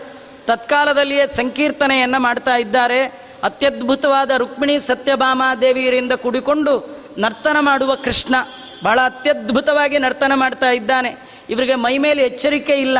[0.45, 3.05] ತತ್ಕಾಲದಲ್ಲಿಯೇ ಸಂಕೀರ್ತನೆಯನ್ನು ಮಾಡ್ತಾ ಇದ್ದಾರೆ.
[3.43, 8.35] ಅತ್ಯದ್ಭುತವಾದ ರುಕ್ಮಿಣಿ ಸತ್ಯಭಾಮಾದೇವಿಯರಿಂದ ಕೂಡಿಕೊಂಡು ನರ್ತನ ಮಾಡುವ ಕೃಷ್ಣ.
[8.83, 11.17] ಬಹಳ ಅತ್ಯದ್ಭುತವಾಗಿ ನರ್ತನ ಮಾಡ್ತಾ ಇದ್ದಾನೆ.
[11.49, 12.97] ಇವರಿಗೆ ಮೈ ಮೇಲೆ ಎಚ್ಚರಿಕೆ ಇಲ್ಲ.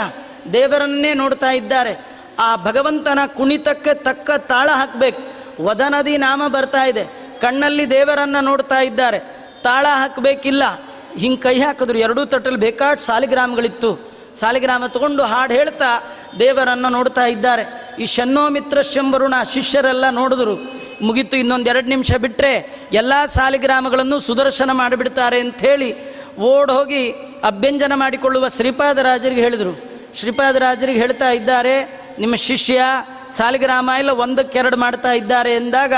[0.54, 2.06] ದೇವರನ್ನೇ ನೋಡ್ತಾ ಇದ್ದಾರೆ.
[2.40, 5.22] ಆ ಭಗವಂತನ ಕುಣಿತಕ್ಕೆ ತಕ್ಕ ತಾಳ ಹಾಕಬೇಕು.
[5.64, 7.31] ವದನದಿ ನಾಮ ಬರ್ತಾ ಇದೆ.
[7.42, 9.20] ಕಣ್ಣಲ್ಲಿ ದೇವರನ್ನ ನೋಡ್ತಾ ಇದ್ದಾರೆ.
[9.64, 10.64] ತಾಳ ಹಾಕಬೇಕಿಲ್ಲ.
[11.18, 14.12] ಹಿಂಗೆ ಕೈ ಹಾಕಿದ್ರು ಎರಡೂ ತಟ್ಟಲ್ಲಿ ಬೇಕಾಟ್ ಸಾಲಿಗ್ರಾಮಗಳಿತ್ತು.
[14.40, 17.96] ಸಾಲಿಗ್ರಾಮ ತಗೊಂಡು ಹಾಡು ಹೇಳ್ತಾ ದೇವರನ್ನು ನೋಡ್ತಾ ಇದ್ದಾರೆ.
[18.00, 20.56] ಈ ಶನ್ನೋಮಿತ್ರ ಶಂಬರುಣ ಶಿಷ್ಯರೆಲ್ಲ ನೋಡಿದ್ರು.
[21.02, 22.54] ಮುಗಿತು ಇನ್ನೊಂದು ಎರಡು ನಿಮಿಷ ಬಿಟ್ಟರೆ
[22.92, 25.90] ಎಲ್ಲ ಸಾಲಿಗ್ರಾಮಗಳನ್ನು ಸುದರ್ಶನ ಮಾಡಿಬಿಡ್ತಾರೆ ಅಂಥೇಳಿ
[26.38, 27.12] ಓಡ್ ಹೋಗಿ
[27.44, 29.74] ಅಭ್ಯಂಜನ ಮಾಡಿಕೊಳ್ಳುವ ಶ್ರೀಪಾದರಾಜರಿಗೆ ಹೇಳಿದರು.
[30.20, 32.82] ಶ್ರೀಪಾದರಾಜರಿಗೆ ಹೇಳ್ತಾ ಇದ್ದಾರೆ, ನಿಮ್ಮ ಶಿಷ್ಯ
[33.32, 35.94] ಸಾಲಿಗ್ರಾಮ ಇಲ್ಲ ಒಂದಕ್ಕೆರಡು ಮಾಡ್ತಾ ಇದ್ದಾರೆ ಎಂದಾಗ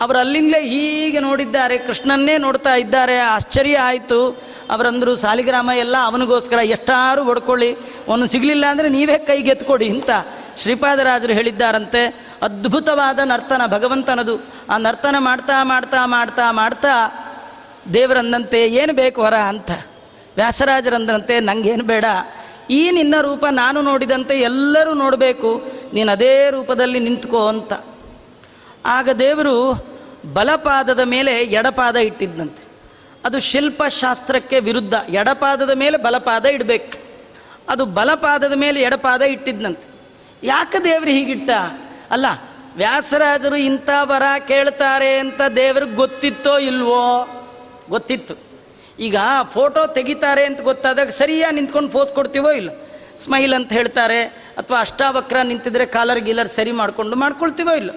[0.00, 3.18] ಅವರು ಅಲ್ಲಿಂದಲೇ ಹೀಗೆ ನೋಡಿದ್ದಾರೆ, ಕೃಷ್ಣನ್ನೇ ನೋಡ್ತಾ ಇದ್ದಾರೆ.
[3.18, 4.42] ಆಶ್ಚರ್ಯ ಆಯಿತು.
[4.70, 7.72] ಅವರಂದರು, ಸಾಲಿಗ್ರಾಮ, ಎಲ್ಲ ಅವನಿಗೋಸ್ಕರ ಎಷ್ಟಾರು ಹೊಡ್ಕೊಳ್ಳಿ.
[8.08, 10.10] ಅವನು ಸಿಗಲಿಲ್ಲ ಅಂದರೆ ನೀವೇ ಕೈಗೆ ಎತ್ಕೊಡಿ ಅಂತ
[10.58, 12.28] ಶ್ರೀಪಾದರಾಜರು ಹೇಳಿದ್ದಾರಂತೆ.
[12.42, 14.46] ಅದ್ಭುತವಾದ ನರ್ತನ, ಭಗವಂತನದು.
[14.70, 16.88] ಆ ನರ್ತನ ಮಾಡ್ತಾ ಮಾಡ್ತಾ ಮಾಡ್ತಾ ಮಾಡ್ತಾ
[17.94, 19.70] ದೇವರಂದಂತೆ ಏನು ಬೇಕು ಹೊರ ಅಂತ.
[20.36, 22.04] ವ್ಯಾಸರಾಜರಂದ್ರಂತೆ, ನಂಗೇನು ಬೇಡ.
[22.70, 25.72] ಈ ನಿನ್ನ ರೂಪ ನಾನು ನೋಡಿದಂತೆ ಎಲ್ಲರೂ ನೋಡಬೇಕು.
[25.94, 27.72] ನೀನು ಅದೇ ರೂಪದಲ್ಲಿ ನಿಂತ್ಕೋ ಅಂತ.
[28.86, 29.87] ಆಗ ದೇವರು
[30.26, 32.68] ಬಲಪಾದದ ಮೇಲೆ ಎಡಪಾದ ಇಟ್ಟಿದ್ದಂತೆ
[33.24, 34.94] ಅದು ಶಿಲ್ಪಶಾಸ್ತ್ರಕ್ಕೆ ವಿರುದ್ಧ.
[35.08, 36.98] ಎಡಪಾದದ ಮೇಲೆ ಬಲಪಾದ ಇಡಬೇಕು.
[37.68, 39.88] ಅದು ಬಲಪಾದದ ಮೇಲೆ ಎಡಪಾದ ಇಟ್ಟಿದ್ದಂತೆ
[40.42, 41.50] ಯಾಕೆ ದೇವರು ಹೀಗಿಟ್ಟ?
[42.10, 42.26] ಅಲ್ಲ,
[42.76, 47.28] ವ್ಯಾಸರಾಜರು ಇಂಥ ವರ ಕೇಳ್ತಾರೆ ಅಂತ ದೇವ್ರಿಗೆ ಗೊತ್ತಿತ್ತೋ ಇಲ್ವೋ?
[47.88, 48.34] ಗೊತ್ತಿತ್ತು.
[48.98, 49.16] ಈಗ
[49.52, 52.70] ಫೋಟೋ ತೆಗಿತಾರೆ ಅಂತ ಗೊತ್ತಾದಾಗ ಸರಿಯಾಗಿ ನಿಂತ್ಕೊಂಡು ಫೋಸ್ ಕೊಡ್ತೀವೋ ಇಲ್ಲ?
[53.18, 54.22] ಸ್ಮೈಲ್ ಅಂತ ಹೇಳ್ತಾರೆ.
[54.58, 57.90] ಅಥವಾ ಅಷ್ಟಾವಕ್ರ ನಿಂತಿದ್ರೆ ಕಾಲರ್ ಗೀಲರ್ ಸರಿ ಮಾಡಿಕೊಂಡು ಮಾಡ್ಕೊಳ್ತೀವೋ ಇಲ್ಲ?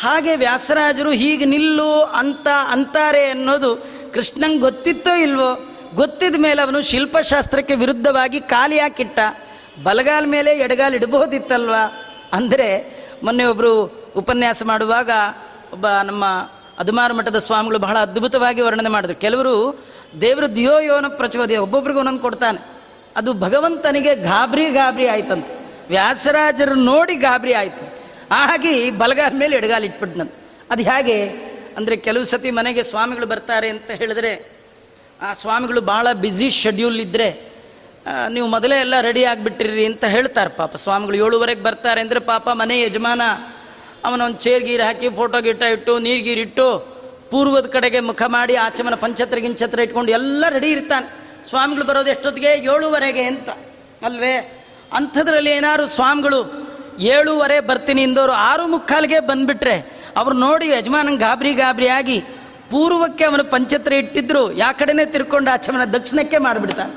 [0.00, 5.70] ಹಾಗೆ ವ್ಯಾಸರಾಜರು ಹೀಗೆ ನಿಲ್ಲು ಅಂತ ಅಂತಾರೆ ಅನ್ನೋದು ಕೃಷ್ಣಂಗೆ ಗೊತ್ತಿತ್ತೋ ಇಲ್ವೋ?
[5.94, 9.18] ಗೊತ್ತಿದ ಮೇಲೆ ಅವನು ಶಿಲ್ಪಶಾಸ್ತ್ರಕ್ಕೆ ವಿರುದ್ಧವಾಗಿ ಕಾಲು ಯಾಕಿಟ್ಟ
[9.82, 12.02] ಬಲಗಾಲ ಮೇಲೆ ಎಡಗಾಲು ಇಡಬಹುದಿತ್ತಲ್ವಾ?
[12.32, 15.10] ಅಂದರೆ ಮೊನ್ನೆ ಒಬ್ಬರು ಉಪನ್ಯಾಸ ಮಾಡುವಾಗ
[15.72, 16.24] ಒಬ್ಬ ನಮ್ಮ
[16.78, 19.20] ಅದುಮಾರ ಮಠದ ಸ್ವಾಮಿಗಳು ಬಹಳ ಅದ್ಭುತವಾಗಿ ವರ್ಣನೆ ಮಾಡಿದ್ರು.
[19.20, 19.84] ಕೆಲವರು
[20.20, 22.66] ದೇವರು ದಿಯೋ ಯೋನ ಪ್ರಚೋದಯ, ಒಬ್ಬೊಬ್ರಿಗೆ ಒಂದೊಂದು ಕೊಡ್ತಾನೆ.
[23.16, 25.58] ಅದು ಭಗವಂತನಿಗೆ ಗಾಬರಿ ಗಾಬರಿ ಆಯ್ತಂತೆ.
[25.88, 27.93] ವ್ಯಾಸರಾಜರು ನೋಡಿ ಗಾಬರಿ ಆಯ್ತು.
[28.34, 30.36] ಹಾಗೆ ಬಲಗಾಲ ಮೇಲೆ ಎಡಗಾಲ ಇಟ್ಬಿಟ್ನಂತೆ.
[30.70, 31.18] ಅದು ಹೇಗೆ?
[31.76, 34.32] ಅಂದರೆ ಕೆಲವು ಸತಿ ಮನೆಗೆ ಸ್ವಾಮಿಗಳು ಬರ್ತಾರೆ ಅಂತ ಹೇಳಿದ್ರೆ,
[35.22, 37.28] ಆ ಸ್ವಾಮಿಗಳು ಭಾಳ ಬ್ಯುಸಿ ಶೆಡ್ಯೂಲ್ ಇದ್ದರೆ
[38.28, 40.76] ನೀವು ಮೊದಲೇ ಎಲ್ಲ ರೆಡಿ ಆಗಿಬಿಟ್ಟಿರಿ ಅಂತ ಹೇಳ್ತಾರೆ ಪಾಪ.
[40.76, 43.22] ಸ್ವಾಮಿಗಳು ಏಳುವರೆಗೆ ಬರ್ತಾರೆ ಅಂದರೆ ಪಾಪ ಮನೆ ಯಜಮಾನ,
[44.04, 46.66] ಅವನೊಂದು ಚೇರ್ ಗೀರ್ ಹಾಕಿ ಫೋಟೋ ಗಿಟ್ಟ ಇಟ್ಟು, ನೀರು ಗೀರ್ ಇಟ್ಟು,
[47.30, 51.06] ಪೂರ್ವದ ಕಡೆಗೆ ಮುಖ ಮಾಡಿ ಆಚಮನ ಪಂಚತ್ರ ಗಿಂಚತ್ರ ಇಟ್ಕೊಂಡು ಎಲ್ಲ ರೆಡಿ ಇರ್ತಾನೆ.
[51.48, 52.48] ಸ್ವಾಮಿಗಳು ಬರೋದು ಎಷ್ಟೊತ್ತಿಗೆ?
[52.48, 53.48] ಏಳುವರೆಗೆ ಅಂತ.
[54.02, 54.34] ಅಲ್ವೇ?
[54.92, 56.40] ಅಂಥದ್ರಲ್ಲಿ ಏನಾದ್ರು ಸ್ವಾಮಿಗಳು
[56.98, 62.20] ಏಳುವರೆ ಬರ್ತೀನಿ ಇಂದವರು ಆರು ಮುಕ್ಕಾಲಿಗೆ ಬಂದ್ಬಿಟ್ರೆ ಅವ್ರು ನೋಡಿ ಯಜಮಾನಂಗೆ ಗಾಬರಿ ಗಾಬರಿ ಆಗಿ
[62.70, 64.52] ಪೂರ್ವಕ್ಕೆ ಅವನು ಪಂಚತ್ರ ಇಟ್ಟಿದ್ರು.
[64.52, 66.94] ಯಾ ಕಡೆನೇ ತಿರ್ಕೊಂಡು ಆಚಮನ ದಕ್ಷಿಣಕ್ಕೆ ಮಾಡಿಬಿಡ್ತಾನೆ.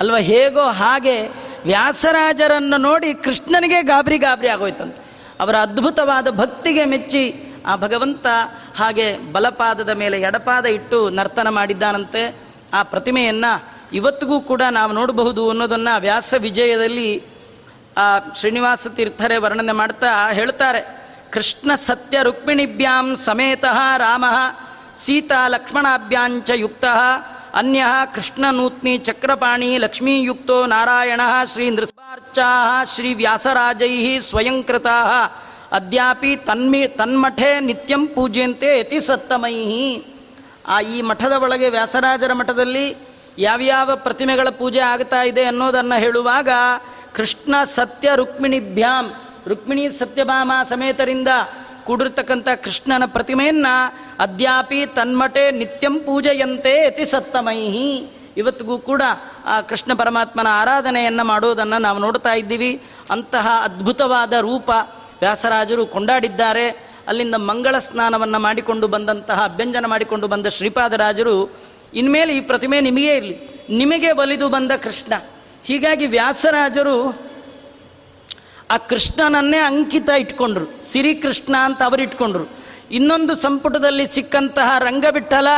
[0.00, 1.28] ಅಲ್ವಾ ಹೇಗೋ ಹಾಗೆ
[1.64, 5.02] ವ್ಯಾಸರಾಜರನ್ನು ನೋಡಿ ಕೃಷ್ಣನಿಗೆ ಗಾಬರಿ ಗಾಬರಿ ಆಗೋಯ್ತಂತೆ.
[5.40, 8.26] ಅವರ ಅದ್ಭುತವಾದ ಭಕ್ತಿಗೆ ಮೆಚ್ಚಿ ಆ ಭಗವಂತ
[8.76, 12.34] ಹಾಗೆ ಬಲಪಾದದ ಮೇಲೆ ಎಡಪಾದ ಇಟ್ಟು ನರ್ತನ ಮಾಡಿದ್ದಾನಂತೆ.
[12.74, 17.22] ಆ ಪ್ರತಿಮೆಯನ್ನು ಇವತ್ತಿಗೂ ಕೂಡ ನಾವು ನೋಡಬಹುದು ಅನ್ನೋದನ್ನು ವ್ಯಾಸ ವಿಜಯದಲ್ಲಿ
[17.98, 20.80] ಆ ಶ್ರೀನಿವಾಸ ತೀರ್ಥರೇ ವರ್ಣನೆ ಮಾಡ್ತಾ ಹೇಳ್ತಾರೆ,
[21.30, 24.24] ಕೃಷ್ಣ ಸತ್ಯ ರುಕ್ಮಿಣಿಭ್ಯಾಂ ಸಮೇತಃ ರಾಮ,
[24.96, 26.84] ಸೀತಾ ಲಕ್ಷ್ಮಣಾಭ್ಯಾಂಚ ಯುಕ್ತ,
[27.54, 27.82] ಅನ್ಯ
[28.14, 31.22] ಕೃಷ್ಣ ನೂತ್ನಿ ಚಕ್ರಪಾಣಿ ಲಕ್ಷ್ಮೀಯುಕ್ತೋ ನಾರಾಯಣ
[31.52, 32.48] ಶ್ರೀ ನೃಸಾರ್ಚಾ
[32.84, 34.86] ಶ್ರೀ ವ್ಯಾಸರಾಜೈ ಸ್ವಯಂಕೃತ,
[35.72, 39.56] ಅದ್ಯಾಪಿ ತನ್ಮಿ ತನ್ಮಠೆ ನಿತ್ಯಂ ಪೂಜ್ಯಂತೆ ಯತಿ ಸತ್ತಮೈ.
[40.68, 42.86] ಆ ಈ ಮಠದ ಒಳಗೆ ವ್ಯಾಸರಾಜರ ಮಠದಲ್ಲಿ
[43.38, 46.50] ಯಾವ್ಯಾವ ಪ್ರತಿಮೆಗಳ ಪೂಜೆ ಆಗ್ತಾ ಇದೆ ಅನ್ನೋದನ್ನು ಹೇಳುವಾಗ
[47.18, 49.10] ಕೃಷ್ಣ ಸತ್ಯ ರುಕ್ಮಿಣಿಭ್ಯಾಮ್
[49.48, 51.28] ರುಕ್ಮಿಣಿ ಸತ್ಯಭಾಮ ಸಮೇತರಿಂದ
[51.84, 53.66] ಕೂಡಿರ್ತಕ್ಕಂಥ ಕೃಷ್ಣನ ಪ್ರತಿಮೆಯನ್ನ
[54.18, 57.96] ಅದ್ಯಾಪಿ ತನ್ಮಟೆ ನಿತ್ಯಂ ಪೂಜೆಯಂತೆ ಅತಿ ಸತ್ತಮೈಹಿ.
[58.36, 59.02] ಇವತ್ತಿಗೂ ಕೂಡ
[59.46, 62.82] ಆ ಕೃಷ್ಣ ಪರಮಾತ್ಮನ ಆರಾಧನೆಯನ್ನು ಮಾಡೋದನ್ನು ನಾವು ನೋಡ್ತಾ ಇದ್ದೀವಿ.
[63.10, 64.70] ಅಂತಹ ಅದ್ಭುತವಾದ ರೂಪ
[65.20, 66.68] ವ್ಯಾಸರಾಜರು ಕೊಂಡಾಡಿದ್ದಾರೆ.
[67.08, 71.56] ಅಲ್ಲಿಂದ ಮಂಗಳ ಸ್ನಾನವನ್ನು ಮಾಡಿಕೊಂಡು ಬಂದಂತಹ, ಅಭ್ಯಂಜನ ಮಾಡಿಕೊಂಡು ಬಂದ ಶ್ರೀಪಾದರಾಜರು,
[71.94, 73.66] ಇನ್ಮೇಲೆ ಈ ಪ್ರತಿಮೆ ನಿಮಗೇ ಇರಲಿ.
[73.70, 75.12] ನಿಮಗೆ ಒಲಿದು ಬಂದ ಕೃಷ್ಣ.
[75.68, 76.96] ಹೀಗಾಗಿ ವ್ಯಾಸರಾಜರು
[78.70, 80.66] ಆ ಕೃಷ್ಣನನ್ನೇ ಅಂಕಿತ ಇಟ್ಕೊಂಡ್ರು.
[80.84, 82.44] ಸಿರಿ ಕೃಷ್ಣ ಅಂತ ಅವರು ಇಟ್ಕೊಂಡ್ರು
[82.90, 85.48] ಇನ್ನೊಂದು ಸಂಪುಟದಲ್ಲಿ ಸಿಕ್ಕಂತಹ ರಂಗವಿಠಲ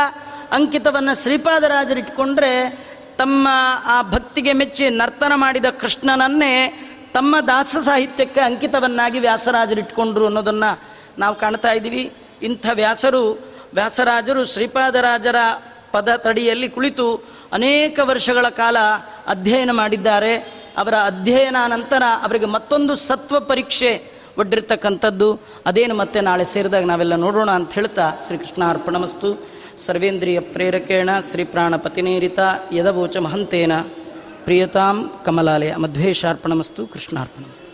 [0.51, 2.51] ಅಂಕಿತವನ್ನು ಶ್ರೀಪಾದರಾಜರು ಇಟ್ಕೊಂಡ್ರೆ
[3.17, 3.47] ತಮ್ಮ
[3.85, 6.53] ಆ ಭಕ್ತಿಗೆ ಮೆಚ್ಚಿ ನರ್ತನ ಮಾಡಿದ ಕೃಷ್ಣನನ್ನೇ
[7.13, 10.79] ತಮ್ಮ ದಾಸ ಸಾಹಿತ್ಯಕ್ಕೆ ಅಂಕಿತವನ್ನಾಗಿ ವ್ಯಾಸರಾಜರು ಇಟ್ಕೊಂಡ್ರು ಅನ್ನೋದನ್ನು
[11.17, 12.13] ನಾವು ಕಾಣ್ತಾ ಇದ್ದೀವಿ.
[12.41, 13.23] ಇಂಥ ವ್ಯಾಸರು,
[13.73, 15.35] ವ್ಯಾಸರಾಜರು ಶ್ರೀಪಾದರಾಜರ
[15.91, 18.77] ಪದ ತಡಿಯಲ್ಲಿ ಕುಳಿತು ಅನೇಕ ವರ್ಷಗಳ ಕಾಲ
[19.27, 20.35] ಅಧ್ಯಯನ ಮಾಡಿದ್ದಾರೆ.
[20.77, 25.39] ಅವರ ಅಧ್ಯಯನ ನಂತರ ಅವರಿಗೆ ಮತ್ತೊಂದು ಸತ್ವ ಪರೀಕ್ಷೆ ಒಡ್ಡಿರ್ತಕ್ಕಂಥದ್ದು.
[25.65, 29.47] ಅದೇನು ಮತ್ತೆ ನಾಳೆ ಸೇರಿದಾಗ ನಾವೆಲ್ಲ ನೋಡೋಣ ಅಂತ ಹೇಳ್ತಾ ಶ್ರೀಕೃಷ್ಣ ಅರ್ಪಣಮಸ್ತು.
[29.77, 32.39] ಸರ್ವೇಂದ್ರಿಯ ಪ್ರೇರಕೇಣ ಶ್ರೀ ಪ್ರಾಣಪತಿನೇರಿತ
[32.73, 33.71] ಯದವೋಚ ಮಹಂತೇನ.
[34.43, 37.70] ಪ್ರಿಯತಾಂ ಕಮಲಾಲಯ ಮಧ್ವೇಶಾರ್ಪಣಮಸ್ತು ಕೃಷ್ಣಾರ್ಪಣಮಸ್ತು.